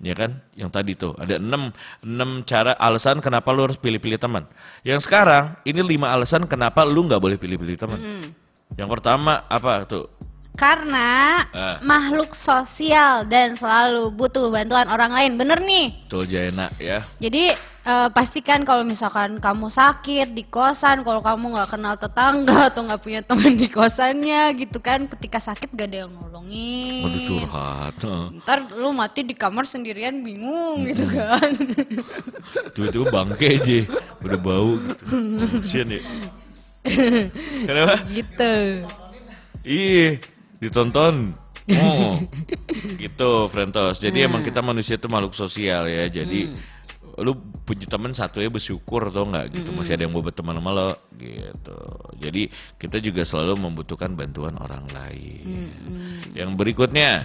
ya 0.03 0.15
kan? 0.17 0.41
Yang 0.59 0.71
tadi 0.75 0.93
tuh 0.99 1.13
ada 1.15 1.39
enam 1.39 1.71
enam 2.03 2.43
cara 2.43 2.75
alasan 2.81 3.23
kenapa 3.23 3.55
lu 3.55 3.69
harus 3.71 3.79
pilih-pilih 3.79 4.19
teman. 4.19 4.49
Yang 4.83 5.07
sekarang 5.07 5.55
ini 5.63 5.85
lima 5.85 6.11
alasan 6.11 6.51
kenapa 6.51 6.83
lu 6.83 7.07
nggak 7.07 7.21
boleh 7.23 7.39
pilih-pilih 7.39 7.79
teman. 7.79 8.01
Hmm. 8.01 8.27
yang 8.75 8.91
pertama 8.91 9.45
apa 9.47 9.87
tuh 9.87 10.11
Karena 10.55 11.43
Ah. 11.51 11.77
makhluk 11.83 12.31
sosial 12.33 13.27
dan 13.27 13.55
selalu 13.55 14.11
butuh 14.11 14.49
bantuan 14.49 14.87
orang 14.87 15.11
lain. 15.11 15.33
Bener 15.35 15.59
nih. 15.59 16.07
Betul 16.07 16.27
Jaina 16.27 16.71
ya 16.79 17.03
Jadi 17.19 17.51
eh, 17.85 18.09
pastikan 18.09 18.63
kalau 18.63 18.81
misalkan 18.81 19.37
kamu 19.37 19.69
sakit 19.69 20.31
di 20.31 20.47
kosan, 20.47 21.03
kalau 21.03 21.21
kamu 21.21 21.53
nggak 21.53 21.69
kenal 21.69 21.95
tetangga 21.95 22.73
atau 22.73 22.81
nggak 22.83 22.97
punya 22.97 23.21
teman 23.21 23.53
di 23.53 23.69
kosannya 23.69 24.57
gitu 24.57 24.81
kan, 24.81 25.05
ketika 25.05 25.37
sakit 25.37 25.69
gak 25.71 25.93
ada 25.93 26.09
yang 26.09 26.13
nolongin. 26.15 27.05
Waduh 27.05 27.23
curhat. 27.29 28.01
Ntar 28.41 28.59
lu 28.73 28.89
mati 28.91 29.21
di 29.21 29.35
kamar 29.35 29.69
sendirian 29.69 30.23
bingung 30.23 30.81
gitu 30.87 31.05
kan. 31.07 31.51
Tiba-tiba 32.73 33.05
bangke 33.11 33.47
aja 33.53 33.79
Udah 34.23 34.39
bau 34.41 34.75
gitu 34.75 35.05
Kasian 35.61 35.93
ya 35.93 36.01
Kenapa? 37.65 37.95
gitu. 38.09 38.55
Iya 39.61 40.21
Ditonton. 40.59 41.17
Oh 41.65 42.21
Gitu 43.01 43.31
Frentos. 43.49 43.97
Jadi 43.97 44.29
emang 44.29 44.45
kita 44.45 44.61
manusia 44.61 45.01
itu 45.01 45.09
makhluk 45.09 45.33
sosial 45.33 45.89
ya. 45.89 46.05
Jadi 46.13 46.53
Lu 47.15 47.39
punya 47.63 47.87
teman 47.87 48.11
satu 48.11 48.43
ya 48.43 48.51
bersyukur 48.51 49.07
atau 49.07 49.23
enggak 49.25 49.55
gitu 49.55 49.71
Masih 49.71 49.95
ada 49.95 50.03
yang 50.05 50.13
mau 50.13 50.21
berteman 50.21 50.59
sama 50.59 50.71
lo 50.75 50.91
gitu. 51.17 51.79
Jadi 52.19 52.51
kita 52.77 52.99
juga 52.99 53.23
selalu 53.23 53.65
membutuhkan 53.65 54.13
bantuan 54.19 54.59
orang 54.59 54.85
lain. 54.91 55.73
Yang 56.35 56.51
berikutnya? 56.59 57.23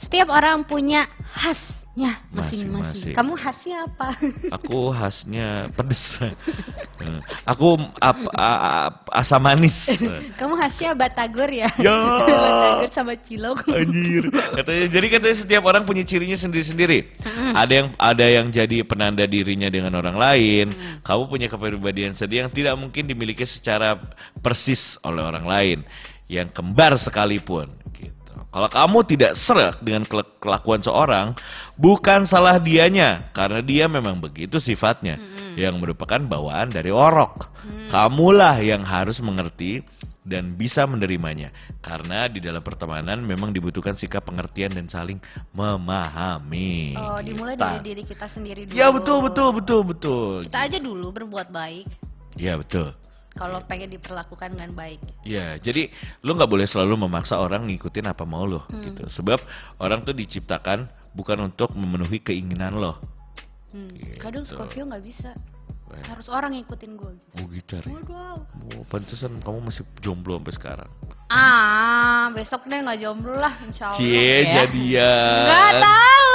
Setiap 0.00 0.32
orang 0.32 0.64
punya 0.64 1.04
khasnya 1.36 1.85
masing-masing. 1.96 2.68
Masing-masing. 2.76 3.14
Kamu 3.16 3.32
khasnya 3.40 3.76
apa? 3.88 4.08
Aku 4.60 4.92
khasnya 4.92 5.46
pedes 5.72 6.20
Aku 7.48 7.80
ap- 8.04 8.30
a- 8.36 8.60
a- 8.88 8.92
asam 9.16 9.40
manis 9.40 10.04
Kamu 10.36 10.60
khasnya 10.60 10.92
batagor 10.92 11.48
ya? 11.48 11.72
Ya. 11.80 11.96
batagor 12.52 12.90
sama 12.92 13.16
cilok. 13.16 13.64
Anjir. 13.72 14.28
Katanya 14.28 14.84
jadi 14.92 15.06
katanya 15.08 15.36
setiap 15.36 15.62
orang 15.64 15.88
punya 15.88 16.04
cirinya 16.04 16.36
sendiri-sendiri. 16.36 17.16
Ada 17.56 17.72
yang 17.72 17.88
ada 17.96 18.26
yang 18.28 18.46
jadi 18.52 18.84
penanda 18.84 19.24
dirinya 19.24 19.72
dengan 19.72 19.96
orang 19.96 20.16
lain. 20.20 20.66
Kamu 21.00 21.32
punya 21.32 21.48
kepribadian 21.48 22.12
sendiri 22.12 22.44
yang 22.44 22.52
tidak 22.52 22.76
mungkin 22.76 23.08
dimiliki 23.08 23.48
secara 23.48 23.96
persis 24.44 25.00
oleh 25.00 25.24
orang 25.24 25.46
lain. 25.48 25.78
Yang 26.26 26.58
kembar 26.58 26.98
sekalipun 26.98 27.70
gitu. 27.94 28.15
Kalau 28.56 28.72
kamu 28.72 28.98
tidak 29.04 29.36
serak 29.36 29.84
dengan 29.84 30.00
kela- 30.00 30.32
kelakuan 30.40 30.80
seorang, 30.80 31.36
bukan 31.76 32.24
salah 32.24 32.56
dianya 32.56 33.28
karena 33.36 33.60
dia 33.60 33.84
memang 33.84 34.16
begitu 34.16 34.56
sifatnya 34.56 35.20
yang 35.60 35.76
merupakan 35.76 36.16
bawaan 36.16 36.72
dari 36.72 36.88
orok. 36.88 37.52
Kamulah 37.92 38.56
yang 38.64 38.80
harus 38.80 39.20
mengerti 39.20 39.84
dan 40.24 40.56
bisa 40.56 40.88
menerimanya 40.88 41.52
karena 41.78 42.26
di 42.26 42.40
dalam 42.40 42.58
pertemanan 42.58 43.20
memang 43.22 43.52
dibutuhkan 43.52 43.92
sikap 43.92 44.24
pengertian 44.24 44.72
dan 44.72 44.88
saling 44.88 45.20
memahami. 45.52 46.96
Oh, 46.96 47.20
dimulai 47.20 47.54
Gitu. 47.54 47.62
dari 47.62 47.78
diri 47.84 48.02
kita 48.02 48.24
sendiri 48.24 48.60
dulu. 48.64 48.72
Ya 48.72 48.88
betul 48.88 49.20
betul 49.20 49.48
betul 49.52 49.80
betul. 49.84 50.34
Kita 50.48 50.64
aja 50.64 50.78
dulu 50.80 51.12
berbuat 51.12 51.52
baik. 51.52 51.86
Ya 52.40 52.56
betul. 52.56 52.90
Kalau 53.36 53.60
pengen 53.68 53.92
diperlakukan 53.92 54.56
dengan 54.56 54.72
baik. 54.72 55.00
Ya, 55.22 55.60
jadi 55.60 55.92
lu 56.24 56.32
nggak 56.32 56.48
boleh 56.48 56.64
selalu 56.64 57.04
memaksa 57.04 57.36
orang 57.36 57.68
ngikutin 57.68 58.08
apa 58.08 58.24
mau 58.24 58.48
lo 58.48 58.64
Hmm. 58.72 58.80
gitu. 58.80 59.04
Sebab 59.04 59.38
orang 59.78 60.00
tuh 60.00 60.16
diciptakan 60.16 60.88
bukan 61.12 61.44
untuk 61.44 61.76
memenuhi 61.76 62.24
keinginan 62.24 62.80
lo. 62.80 62.96
Hmm. 63.76 63.92
Gitu. 63.92 64.16
Kadang 64.16 64.48
Scorpio 64.48 64.88
nggak 64.88 65.04
bisa. 65.04 65.36
Wah. 65.86 66.02
Harus 66.10 66.26
orang 66.28 66.50
ngikutin 66.58 66.90
gue. 66.98 67.10
Gitu. 67.14 67.34
Oh 67.38 67.46
gitar. 67.50 67.82
ya. 67.86 67.94
Waduh. 67.94 68.38
Oh, 68.74 68.84
pantesan 68.90 69.32
kamu 69.42 69.58
masih 69.70 69.84
jomblo 70.02 70.34
sampai 70.38 70.54
sekarang. 70.54 70.90
Ah, 71.30 72.30
besok 72.34 72.66
deh 72.66 72.78
nggak 72.82 72.98
jomblo 73.02 73.34
lah, 73.34 73.54
insya 73.66 73.90
Allah. 73.90 73.98
Cie 73.98 74.46
ya. 74.46 74.62
jadian. 74.62 75.44
Nggak 75.46 75.72
tahu. 75.82 76.34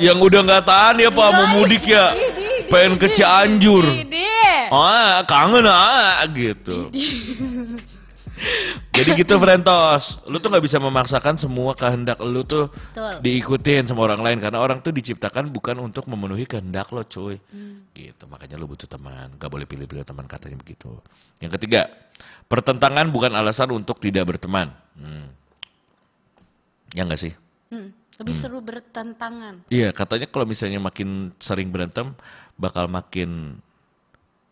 Yang 0.00 0.18
udah 0.24 0.40
nggak 0.48 0.64
tahan 0.64 0.96
ya 0.96 1.10
Pak 1.12 1.28
mau 1.28 1.46
mudik 1.60 1.84
ya. 1.84 2.16
Di, 2.16 2.24
di, 2.32 2.44
di, 2.64 2.68
Pengen 2.72 2.96
ke 2.96 3.12
Cianjur. 3.12 3.84
Ah, 4.70 5.20
kangen 5.26 5.66
ah 5.66 6.24
gitu. 6.30 6.88
Jadi 8.90 9.10
gitu 9.20 9.36
Frentos, 9.36 10.24
lu 10.28 10.40
tuh 10.40 10.48
nggak 10.52 10.64
bisa 10.64 10.76
memaksakan 10.80 11.36
semua 11.36 11.72
kehendak 11.72 12.20
lu 12.20 12.44
tuh 12.44 12.68
Betul. 12.68 13.20
diikutin 13.24 13.88
sama 13.88 14.04
orang 14.04 14.20
lain 14.20 14.38
karena 14.40 14.60
orang 14.60 14.80
tuh 14.80 14.92
diciptakan 14.92 15.52
bukan 15.52 15.76
untuk 15.80 16.08
memenuhi 16.08 16.44
kehendak 16.44 16.88
lo, 16.92 17.04
cuy. 17.04 17.36
Gitu, 17.92 18.24
makanya 18.28 18.56
lu 18.56 18.64
butuh 18.68 18.88
teman, 18.88 19.36
gak 19.36 19.50
boleh 19.52 19.64
pilih-pilih 19.68 20.04
teman 20.04 20.24
katanya 20.24 20.56
begitu. 20.56 20.88
Yang 21.40 21.60
ketiga, 21.60 21.88
pertentangan 22.48 23.08
bukan 23.12 23.32
alasan 23.36 23.72
untuk 23.72 24.00
tidak 24.00 24.24
berteman. 24.36 24.72
Hmm. 24.96 25.28
Ya 26.96 27.06
enggak 27.06 27.20
sih? 27.20 27.32
Hmm, 27.70 27.94
lebih 28.18 28.34
seru 28.34 28.58
bertentangan. 28.60 29.64
Iya, 29.70 29.94
katanya 29.94 30.26
kalau 30.26 30.44
misalnya 30.44 30.82
makin 30.82 31.30
sering 31.38 31.70
berantem 31.70 32.12
bakal 32.58 32.90
makin 32.90 33.60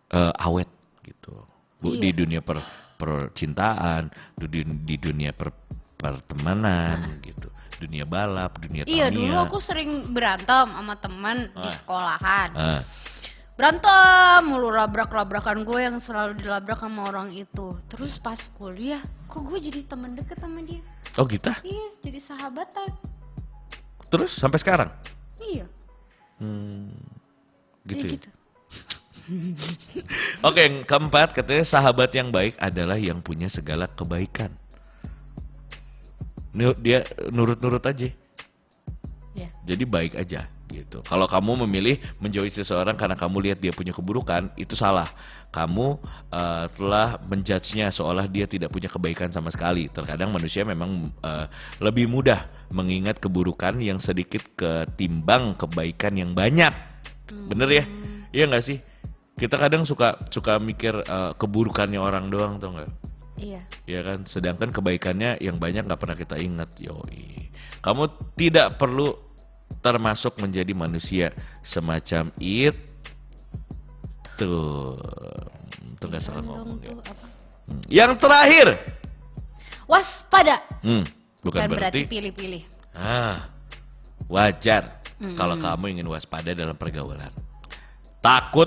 eh, 0.08 0.32
awet 0.40 0.70
gitu. 1.04 1.36
Bu, 1.78 1.94
Iya. 1.94 2.00
di 2.00 2.10
dunia 2.16 2.40
per 2.40 2.58
percintaan, 2.98 4.10
di, 4.34 4.66
di 4.66 4.96
dunia 4.98 5.30
per, 5.30 5.54
pertemanan 5.94 7.22
gitu. 7.22 7.46
Dunia 7.78 8.02
balap, 8.02 8.58
dunia 8.58 8.82
Iya 8.82 9.06
Tamiya. 9.06 9.14
dulu 9.14 9.34
aku 9.38 9.58
sering 9.62 10.10
berantem 10.10 10.66
sama 10.66 10.98
teman 10.98 11.46
di 11.54 11.70
sekolahan. 11.70 12.50
Ah, 12.58 12.82
Berantem 13.54 14.46
mulu 14.46 14.70
labrak-labrakan 14.70 15.66
gue 15.66 15.82
yang 15.82 15.98
selalu 15.98 16.38
dilabrak 16.38 16.78
sama 16.78 17.06
orang 17.06 17.34
itu. 17.34 17.74
Terus 17.90 18.18
pas 18.18 18.38
kuliah, 18.54 19.02
kok 19.26 19.42
gue 19.42 19.58
jadi 19.58 19.82
teman 19.82 20.14
deket 20.14 20.38
sama 20.38 20.62
dia? 20.62 20.82
oh 21.18 21.26
gitu. 21.26 21.50
Iya, 21.66 21.86
jadi 22.02 22.18
sahabatan. 22.22 22.94
Terus 24.08 24.30
sampai 24.30 24.58
sekarang 24.58 24.90
Iya, 25.38 25.66
gitu. 27.82 28.04
iya 28.06 28.06
ya? 28.06 28.10
gitu. 28.14 28.28
Oke, 30.48 30.60
yang 30.64 30.84
keempat 30.84 31.36
katanya 31.36 31.64
sahabat 31.64 32.10
yang 32.16 32.32
baik 32.32 32.56
adalah 32.58 32.96
yang 32.96 33.20
punya 33.20 33.46
segala 33.50 33.88
kebaikan. 33.88 34.52
Dia 36.80 37.04
nurut-nurut 37.30 37.84
aja. 37.84 38.08
Ya. 39.36 39.48
Jadi 39.62 39.84
baik 39.86 40.18
aja 40.18 40.50
gitu. 40.68 41.00
Kalau 41.04 41.24
kamu 41.24 41.64
memilih 41.64 41.96
menjauhi 42.20 42.52
seseorang 42.52 42.94
karena 42.94 43.16
kamu 43.16 43.36
lihat 43.50 43.58
dia 43.58 43.72
punya 43.72 43.90
keburukan, 43.96 44.52
itu 44.60 44.76
salah. 44.76 45.08
Kamu 45.48 45.96
eh, 46.28 46.66
telah 46.76 47.16
menjudge-nya 47.24 47.88
seolah 47.88 48.28
dia 48.28 48.44
tidak 48.44 48.68
punya 48.68 48.86
kebaikan 48.92 49.32
sama 49.32 49.48
sekali. 49.48 49.88
Terkadang 49.88 50.28
manusia 50.30 50.62
memang 50.68 51.08
eh, 51.24 51.46
lebih 51.80 52.06
mudah 52.10 52.38
mengingat 52.72 53.16
keburukan 53.16 53.80
yang 53.80 53.96
sedikit 53.96 54.44
ketimbang 54.54 55.56
kebaikan 55.56 56.14
yang 56.20 56.36
banyak. 56.36 56.72
Bener 57.48 57.68
ya? 57.72 57.84
Iya 58.32 58.44
nggak 58.48 58.64
sih? 58.64 58.78
Kita 59.38 59.54
kadang 59.54 59.86
suka 59.86 60.18
suka 60.28 60.58
mikir 60.58 60.98
eh, 60.98 61.32
keburukannya 61.38 62.02
orang 62.02 62.26
doang 62.28 62.58
tuh 62.58 62.74
nggak? 62.74 62.90
Iya. 63.38 63.62
ya 63.86 64.00
kan 64.02 64.26
sedangkan 64.26 64.74
kebaikannya 64.74 65.38
yang 65.38 65.62
banyak 65.62 65.86
nggak 65.86 66.00
pernah 66.02 66.18
kita 66.18 66.34
ingat 66.42 66.74
yoi 66.82 67.46
kamu 67.78 68.10
tidak 68.34 68.74
perlu 68.82 69.14
termasuk 69.78 70.42
menjadi 70.42 70.74
manusia 70.74 71.30
semacam 71.62 72.34
it 72.42 72.74
tuh 74.34 74.98
itu 75.78 76.04
nggak 76.10 76.22
salah 76.22 76.42
ngomong 76.42 76.82
ya. 76.82 76.94
Hmm. 76.98 77.80
yang 77.86 78.12
terakhir 78.18 78.74
Waspada. 79.86 80.58
hmm, 80.82 81.04
bukan 81.46 81.62
Bukan 81.62 81.68
berarti 81.70 82.02
berarti 82.04 82.10
pilih-pilih. 82.10 82.62
ah 82.98 83.38
wajar 84.26 84.98
kalau 85.38 85.54
kamu 85.54 85.94
ingin 85.94 86.06
waspada 86.10 86.52
dalam 86.58 86.74
pergaulan 86.74 87.30
takut 88.18 88.66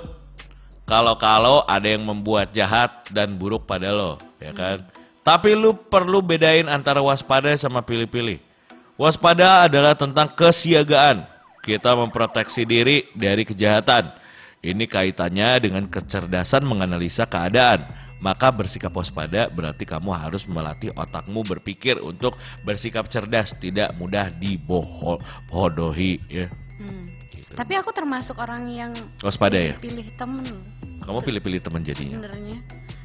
kalau-kalau 0.84 1.62
ada 1.64 1.86
yang 1.86 2.02
membuat 2.02 2.50
jahat 2.50 3.08
dan 3.14 3.38
buruk 3.38 3.64
pada 3.64 3.94
lo, 3.94 4.18
ya 4.42 4.50
kan? 4.50 4.82
Tapi 5.22 5.54
lu 5.54 5.78
perlu 5.78 6.18
bedain 6.18 6.66
antara 6.66 6.98
waspada 6.98 7.54
sama 7.54 7.86
pilih-pilih. 7.86 8.42
Waspada 8.98 9.70
adalah 9.70 9.94
tentang 9.94 10.34
kesiagaan. 10.34 11.22
Kita 11.62 11.94
memproteksi 11.94 12.66
diri 12.66 13.06
dari 13.14 13.46
kejahatan. 13.46 14.10
Ini 14.62 14.84
kaitannya 14.90 15.62
dengan 15.62 15.86
kecerdasan 15.86 16.66
menganalisa 16.66 17.30
keadaan. 17.30 17.86
Maka 18.22 18.54
bersikap 18.54 18.94
waspada 18.94 19.50
berarti 19.50 19.82
kamu 19.82 20.14
harus 20.14 20.46
melatih 20.46 20.94
otakmu 20.94 21.42
berpikir 21.42 21.98
untuk 21.98 22.38
bersikap 22.62 23.10
cerdas, 23.10 23.50
tidak 23.58 23.90
mudah 23.98 24.30
dibodohi 24.30 26.22
ya. 26.30 26.46
Gitu. 27.52 27.60
Tapi 27.60 27.72
aku 27.76 27.92
termasuk 27.92 28.40
orang 28.40 28.64
yang 28.66 28.92
Waspada 29.20 29.60
ya? 29.60 29.76
pilih 29.76 30.08
temen 30.16 30.48
Kamu 31.02 31.20
pilih-pilih 31.20 31.60
teman 31.60 31.84
jadinya. 31.84 32.16
sebenarnya. 32.16 32.58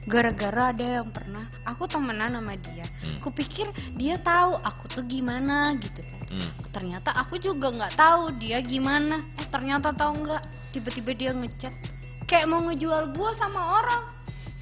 Gara-gara 0.07 0.71
ada 0.71 0.85
yang 1.01 1.09
pernah 1.11 1.43
aku 1.65 1.83
temenan 1.83 2.31
sama 2.31 2.55
dia. 2.55 2.87
Hmm. 3.03 3.19
Aku 3.19 3.27
pikir 3.29 3.67
dia 3.91 4.15
tahu 4.15 4.55
aku 4.57 4.87
tuh 4.87 5.03
gimana 5.03 5.75
gitu 5.75 5.99
kan. 5.99 6.21
Hmm. 6.31 6.49
Ternyata 6.71 7.11
aku 7.11 7.35
juga 7.35 7.67
nggak 7.67 7.99
tahu 7.99 8.31
dia 8.39 8.63
gimana. 8.63 9.19
Eh 9.35 9.43
ternyata 9.45 9.91
tahu 9.91 10.23
nggak. 10.23 10.39
Tiba-tiba 10.71 11.11
dia 11.11 11.31
ngechat 11.33 11.73
kayak 12.23 12.45
mau 12.45 12.63
ngejual 12.63 13.11
gua 13.11 13.35
sama 13.35 13.83
orang 13.83 14.03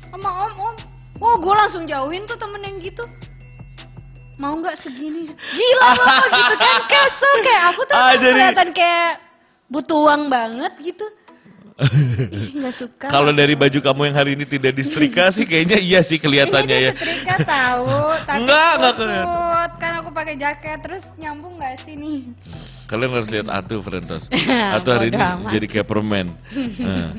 sama 0.10 0.30
om-om. 0.48 0.76
Oh, 1.16 1.36
gue 1.38 1.54
langsung 1.54 1.86
jauhin 1.86 2.26
tuh 2.26 2.36
temen 2.36 2.60
yang 2.60 2.80
gitu. 2.80 3.04
Mau 4.36 4.52
nggak 4.54 4.76
segini? 4.76 5.28
Gila 5.30 5.88
loh 5.94 6.08
gitu 6.28 6.56
kan 6.56 6.76
kesel 6.92 7.34
kayak 7.40 7.64
aku 7.70 7.82
tuh 7.84 7.96
Ah, 7.96 8.16
kelihatan 8.16 8.70
kayak 8.72 9.12
butuh 9.68 9.98
uang 10.06 10.30
banget 10.30 10.74
gitu. 10.82 11.06
Ih 12.32 12.56
nggak 12.56 12.72
suka. 12.72 13.08
Kalau 13.12 13.36
dari 13.36 13.52
baju 13.52 13.80
kamu 13.84 14.02
yang 14.08 14.16
hari 14.16 14.32
ini 14.40 14.48
tidak 14.48 14.72
disetrika 14.72 15.28
sih 15.36 15.44
kayaknya 15.44 15.76
iya 15.76 16.00
sih 16.00 16.16
kelihatannya 16.16 16.72
ini 16.72 16.86
ya. 16.88 16.92
dia 16.92 16.96
setrika 16.96 17.36
tahu, 17.44 17.92
tapi 18.28 18.40
Enggak, 18.48 18.72
enggak 18.80 18.94
kusut. 18.96 19.72
Kan 19.76 19.92
aku 20.00 20.10
pakai 20.16 20.36
jaket 20.40 20.80
terus 20.80 21.04
nyambung 21.20 21.60
nggak 21.60 21.76
sih 21.84 22.00
nih? 22.00 22.32
Kalian 22.88 23.12
harus 23.12 23.28
lihat 23.28 23.48
Atu 23.52 23.84
Frentos. 23.84 24.32
Atu 24.72 24.88
hari 24.94 25.12
ini 25.12 25.20
amat. 25.20 25.52
jadi 25.52 25.66
kayak 25.68 25.88
permen. 25.90 26.32
Nah, 26.80 27.12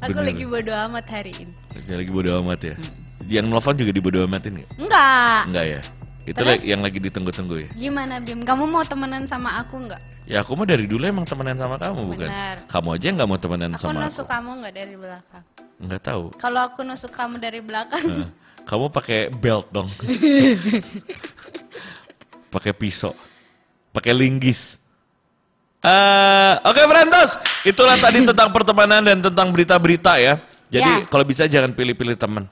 Aku 0.00 0.16
Bener. 0.16 0.32
lagi 0.32 0.44
bodo 0.48 0.72
amat 0.72 1.06
hari 1.12 1.32
ini. 1.36 1.52
lagi 1.88 2.10
bodo 2.12 2.30
amat 2.40 2.60
ya. 2.72 2.74
Yang 3.30 3.46
nelfon 3.52 3.76
juga 3.76 3.92
dibodo 3.92 4.18
amatin 4.24 4.58
nggak? 4.60 4.70
Enggak. 4.80 5.40
Enggak 5.46 5.64
ya. 5.68 5.80
Itu 6.28 6.40
Terus? 6.40 6.60
yang 6.64 6.80
lagi 6.84 6.98
ditunggu-tunggu 7.00 7.56
ya. 7.64 7.68
Gimana 7.72 8.20
Bim? 8.20 8.44
Kamu 8.44 8.64
mau 8.64 8.84
temenan 8.84 9.24
sama 9.24 9.56
aku 9.56 9.76
nggak? 9.88 10.00
Ya 10.30 10.40
aku 10.40 10.54
mah 10.54 10.62
dari 10.62 10.86
dulu 10.86 11.02
emang 11.02 11.26
temenan 11.26 11.58
sama 11.58 11.74
kamu 11.74 12.06
bukan? 12.06 12.30
Benar. 12.30 12.56
Kamu 12.70 12.88
aja 12.94 13.06
nggak 13.10 13.26
mau 13.26 13.36
temenan 13.36 13.70
Aku 13.74 13.82
sama 13.82 13.98
nusuk 14.00 14.22
aku. 14.22 14.30
kamu 14.30 14.50
nggak 14.62 14.72
dari 14.72 14.94
belakang? 14.94 15.44
Nggak 15.80 16.00
tahu. 16.00 16.24
Kalau 16.38 16.60
aku 16.62 16.80
nusuk 16.86 17.10
kamu 17.10 17.34
dari 17.36 17.58
belakang, 17.58 18.04
Nah, 18.06 18.30
kamu 18.62 18.84
pakai 18.88 19.20
belt 19.28 19.66
dong. 19.68 19.90
pakai 22.54 22.70
pisau. 22.70 23.10
Pakai 23.90 24.14
linggis. 24.14 24.78
Eh, 25.80 26.54
oke 26.62 26.78
Frentos, 26.78 27.40
itulah 27.64 27.96
tadi 27.96 28.20
tentang 28.30 28.52
pertemanan 28.52 29.00
dan 29.02 29.18
tentang 29.18 29.50
berita-berita 29.50 30.20
ya. 30.20 30.38
Jadi 30.70 31.02
Ya. 31.02 31.06
kalau 31.10 31.26
bisa 31.26 31.50
jangan 31.50 31.74
pilih-pilih 31.74 32.14
teman. 32.14 32.46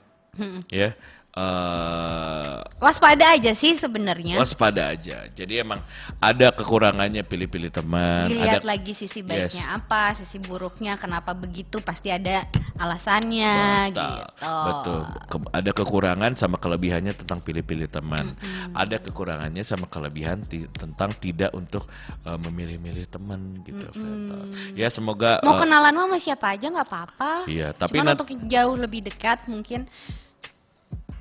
Ya. 0.67 0.91
Eh, 1.39 2.55
waspada 2.83 3.31
aja 3.31 3.51
sih 3.55 3.71
sebenarnya. 3.75 4.35
waspada 4.35 4.91
aja. 4.91 5.23
Jadi 5.31 5.63
emang 5.63 5.79
ada 6.19 6.51
kekurangannya 6.51 7.23
pilih-pilih 7.23 7.71
teman. 7.71 8.27
Dilihat 8.27 8.59
ada 8.63 8.67
lagi 8.67 8.91
sisi 8.91 9.23
baiknya 9.23 9.47
Yes. 9.47 9.71
apa, 9.71 10.11
sisi 10.15 10.35
buruknya, 10.39 10.99
kenapa 10.99 11.31
begitu 11.31 11.79
pasti 11.79 12.11
ada 12.11 12.43
alasannya 12.75 13.55
Betul, 13.91 14.03
gitu. 14.03 14.55
betul. 14.67 14.99
Ke- 15.31 15.51
ada 15.55 15.71
kekurangan 15.71 16.31
sama 16.35 16.59
kelebihannya 16.59 17.15
tentang 17.15 17.39
pilih-pilih 17.39 17.87
teman. 17.87 18.35
Ada 18.75 18.99
kekurangannya 18.99 19.63
sama 19.63 19.87
kelebihan 19.87 20.43
ti- 20.43 20.67
tentang 20.75 21.11
tidak 21.15 21.55
untuk 21.55 21.87
uh, 22.27 22.35
memilih-milih 22.47 23.07
teman 23.07 23.63
gitu. 23.63 23.87
Feta. 23.91 24.37
Ya 24.75 24.87
semoga 24.91 25.39
Mau 25.43 25.55
uh, 25.55 25.59
kenalan 25.59 25.95
sama 25.95 26.17
siapa 26.19 26.51
aja 26.55 26.67
nggak 26.67 26.87
apa-apa. 26.87 27.31
Iya, 27.47 27.71
tapi 27.71 27.95
Cuman 27.99 28.15
untuk 28.15 28.27
jauh 28.47 28.75
lebih 28.75 29.07
dekat 29.07 29.47
mungkin 29.47 29.87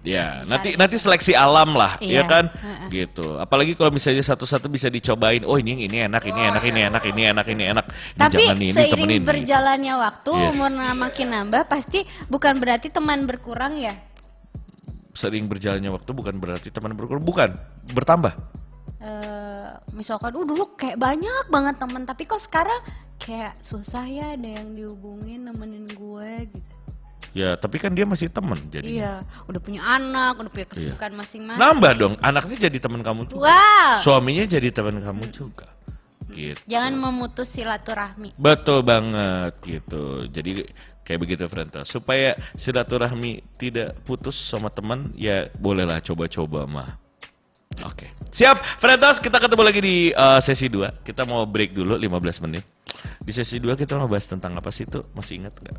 ya 0.07 0.46
nanti 0.46 0.78
nanti 0.78 0.94
seleksi 0.94 1.34
alam 1.34 1.74
lah, 1.74 1.99
ya 1.99 2.20
Iya, 2.20 2.22
kan? 2.24 2.44
heeh. 2.49 2.88
Gitu. 2.88 3.36
Apalagi 3.36 3.74
kalau 3.74 3.90
misalnya 3.90 4.22
satu-satu 4.22 4.70
bisa 4.70 4.86
dicobain. 4.88 5.42
Oh 5.44 5.59
ini 5.59 5.84
ini 5.84 6.07
enak, 6.07 6.22
ini 6.24 6.40
enak, 6.49 6.62
ini 6.64 6.80
enak, 6.86 7.03
ini 7.05 7.22
enak, 7.28 7.46
ini 7.51 7.64
enak. 7.68 7.86
Ini 7.86 8.16
Tapi 8.16 8.34
jangan 8.40 8.57
ini 8.57 8.66
seiring 8.72 8.92
temenin. 8.94 9.20
gitu. 9.20 9.28
berjalannya 9.28 9.94
waktu, 9.99 10.32
Yes. 10.32 10.49
umur 10.55 10.70
makin 10.94 11.26
nambah, 11.28 11.62
pasti 11.66 11.99
bukan 12.26 12.55
berarti 12.57 12.88
teman 12.88 13.26
berkurang 13.26 13.76
ya. 13.76 13.92
Sering 15.12 15.51
berjalannya 15.51 15.90
waktu 15.90 16.11
bukan 16.14 16.38
berarti 16.38 16.70
teman 16.70 16.94
berkurang, 16.94 17.26
bukan 17.26 17.51
bertambah. 17.90 18.32
Eh, 18.99 19.68
misalkan, 19.92 20.30
uh 20.32 20.46
dulu 20.46 20.74
kayak 20.74 20.99
banyak 20.99 21.51
banget 21.51 21.74
teman, 21.78 22.03
tapi 22.03 22.22
kok 22.24 22.38
sekarang 22.38 22.78
kayak 23.18 23.55
susah 23.61 24.07
ya 24.07 24.34
ada 24.34 24.46
yang 24.46 24.74
dihubungin 24.74 25.46
nemenin 25.46 25.90
gue 25.90 26.30
gitu. 26.51 26.78
Ya, 27.37 27.55
tapi 27.61 27.76
kan 27.76 27.93
dia 27.93 28.09
masih 28.09 28.33
teman 28.33 28.57
jadi. 28.72 28.89
Iya, 28.89 29.12
udah 29.47 29.61
punya 29.61 29.85
anak, 29.85 30.41
udah 30.41 30.51
punya 30.53 30.66
kesibukan 30.68 31.11
masing-masing. 31.12 31.61
Nambah 31.61 31.93
dong, 31.99 32.14
anaknya 32.24 32.68
jadi 32.68 32.79
teman 32.81 33.01
kamu 33.05 33.29
juga. 33.29 33.53
Wow, 33.53 34.01
Suaminya 34.01 34.45
jadi 34.49 34.68
teman 34.72 35.01
kamu 35.01 35.24
juga. 35.33 35.68
Gitu. 36.29 36.61
jangan 36.68 36.93
memutus 36.93 37.49
silaturahmi. 37.49 38.37
Betul 38.37 38.85
banget 38.85 39.59
gitu. 39.64 40.29
Jadi 40.29 40.61
kayak 41.01 41.20
begitu 41.24 41.49
Frenta. 41.49 41.89
Supaya 41.89 42.37
silaturahmi 42.53 43.57
tidak 43.57 43.97
putus 44.05 44.37
sama 44.37 44.68
teman, 44.68 45.09
ya 45.16 45.49
bolehlah 45.57 46.05
coba-coba 46.05 46.68
mah. 46.68 47.01
Oke. 47.89 48.12
Siap, 48.29 48.61
Frentos, 48.61 49.24
kita 49.24 49.41
ketemu 49.41 49.62
lagi 49.64 49.81
di 49.81 49.97
uh, 50.12 50.37
sesi 50.43 50.68
2. 50.68 51.01
Kita 51.01 51.24
mau 51.24 51.49
break 51.49 51.72
dulu 51.72 51.97
15 51.97 52.45
menit. 52.45 52.64
Di 53.24 53.33
sesi 53.33 53.57
2 53.57 53.72
kita 53.79 53.97
mau 53.97 54.11
bahas 54.11 54.29
tentang 54.29 54.53
apa 54.53 54.68
sih 54.68 54.85
tuh? 54.85 55.09
Masih 55.16 55.41
ingat 55.41 55.57
nggak? 55.57 55.79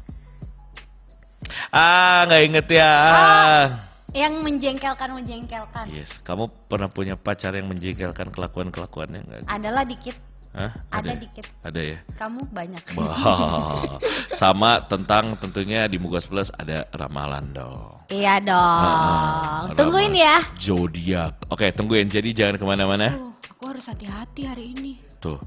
Ah, 1.70 2.26
nggak 2.28 2.42
inget 2.46 2.68
ya. 2.72 2.92
Ah. 2.92 3.64
Yang 4.10 4.34
menjengkelkan 4.42 5.10
menjengkelkan. 5.14 5.86
Yes, 5.94 6.18
kamu 6.26 6.50
pernah 6.66 6.90
punya 6.90 7.14
pacar 7.14 7.54
yang 7.54 7.70
menjengkelkan 7.70 8.34
kelakuan-kelakuannya 8.34 9.20
nggak? 9.22 9.40
Adalah 9.46 9.86
dikit, 9.86 10.18
Hah? 10.50 10.74
ada 10.90 11.14
ya? 11.14 11.18
dikit. 11.22 11.46
Ada 11.62 11.82
ya? 11.82 11.98
Kamu 12.18 12.42
banyak. 12.50 12.82
Wah, 12.98 14.02
sama 14.34 14.82
tentang 14.90 15.38
tentunya 15.38 15.86
di 15.86 16.02
Mugas 16.02 16.26
Plus 16.26 16.50
ada 16.58 16.90
ramalan 16.90 17.54
dong. 17.54 18.02
Iya 18.10 18.42
dong. 18.42 19.78
Tungguin 19.78 20.10
Ramalan 20.10 20.26
ya. 20.26 20.36
Zodiak. 20.58 21.46
Oke, 21.54 21.70
tungguin. 21.70 22.10
Jadi 22.10 22.34
jangan 22.34 22.58
ke 22.58 22.66
mana-mana. 22.66 23.14
Oh, 23.14 23.38
aku 23.38 23.70
harus 23.70 23.86
hati-hati 23.86 24.50
hari 24.50 24.74
ini. 24.74 24.98
Tuh, 25.22 25.38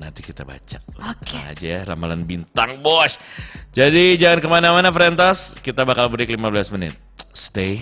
nanti 0.00 0.20
kita 0.24 0.46
baca. 0.46 0.78
Oke. 1.10 1.36
Tenang 1.36 1.52
aja 1.52 1.66
ya, 1.66 1.80
ramalan 1.88 2.22
bintang 2.24 2.80
bos. 2.80 3.16
Jadi 3.72 4.16
jangan 4.20 4.38
ke 4.40 4.48
mana-mana, 4.48 4.88
Frentos. 4.92 5.58
Kita 5.60 5.82
bakal 5.82 6.12
break 6.12 6.30
15 6.30 6.74
menit. 6.76 6.94
Stay 7.32 7.80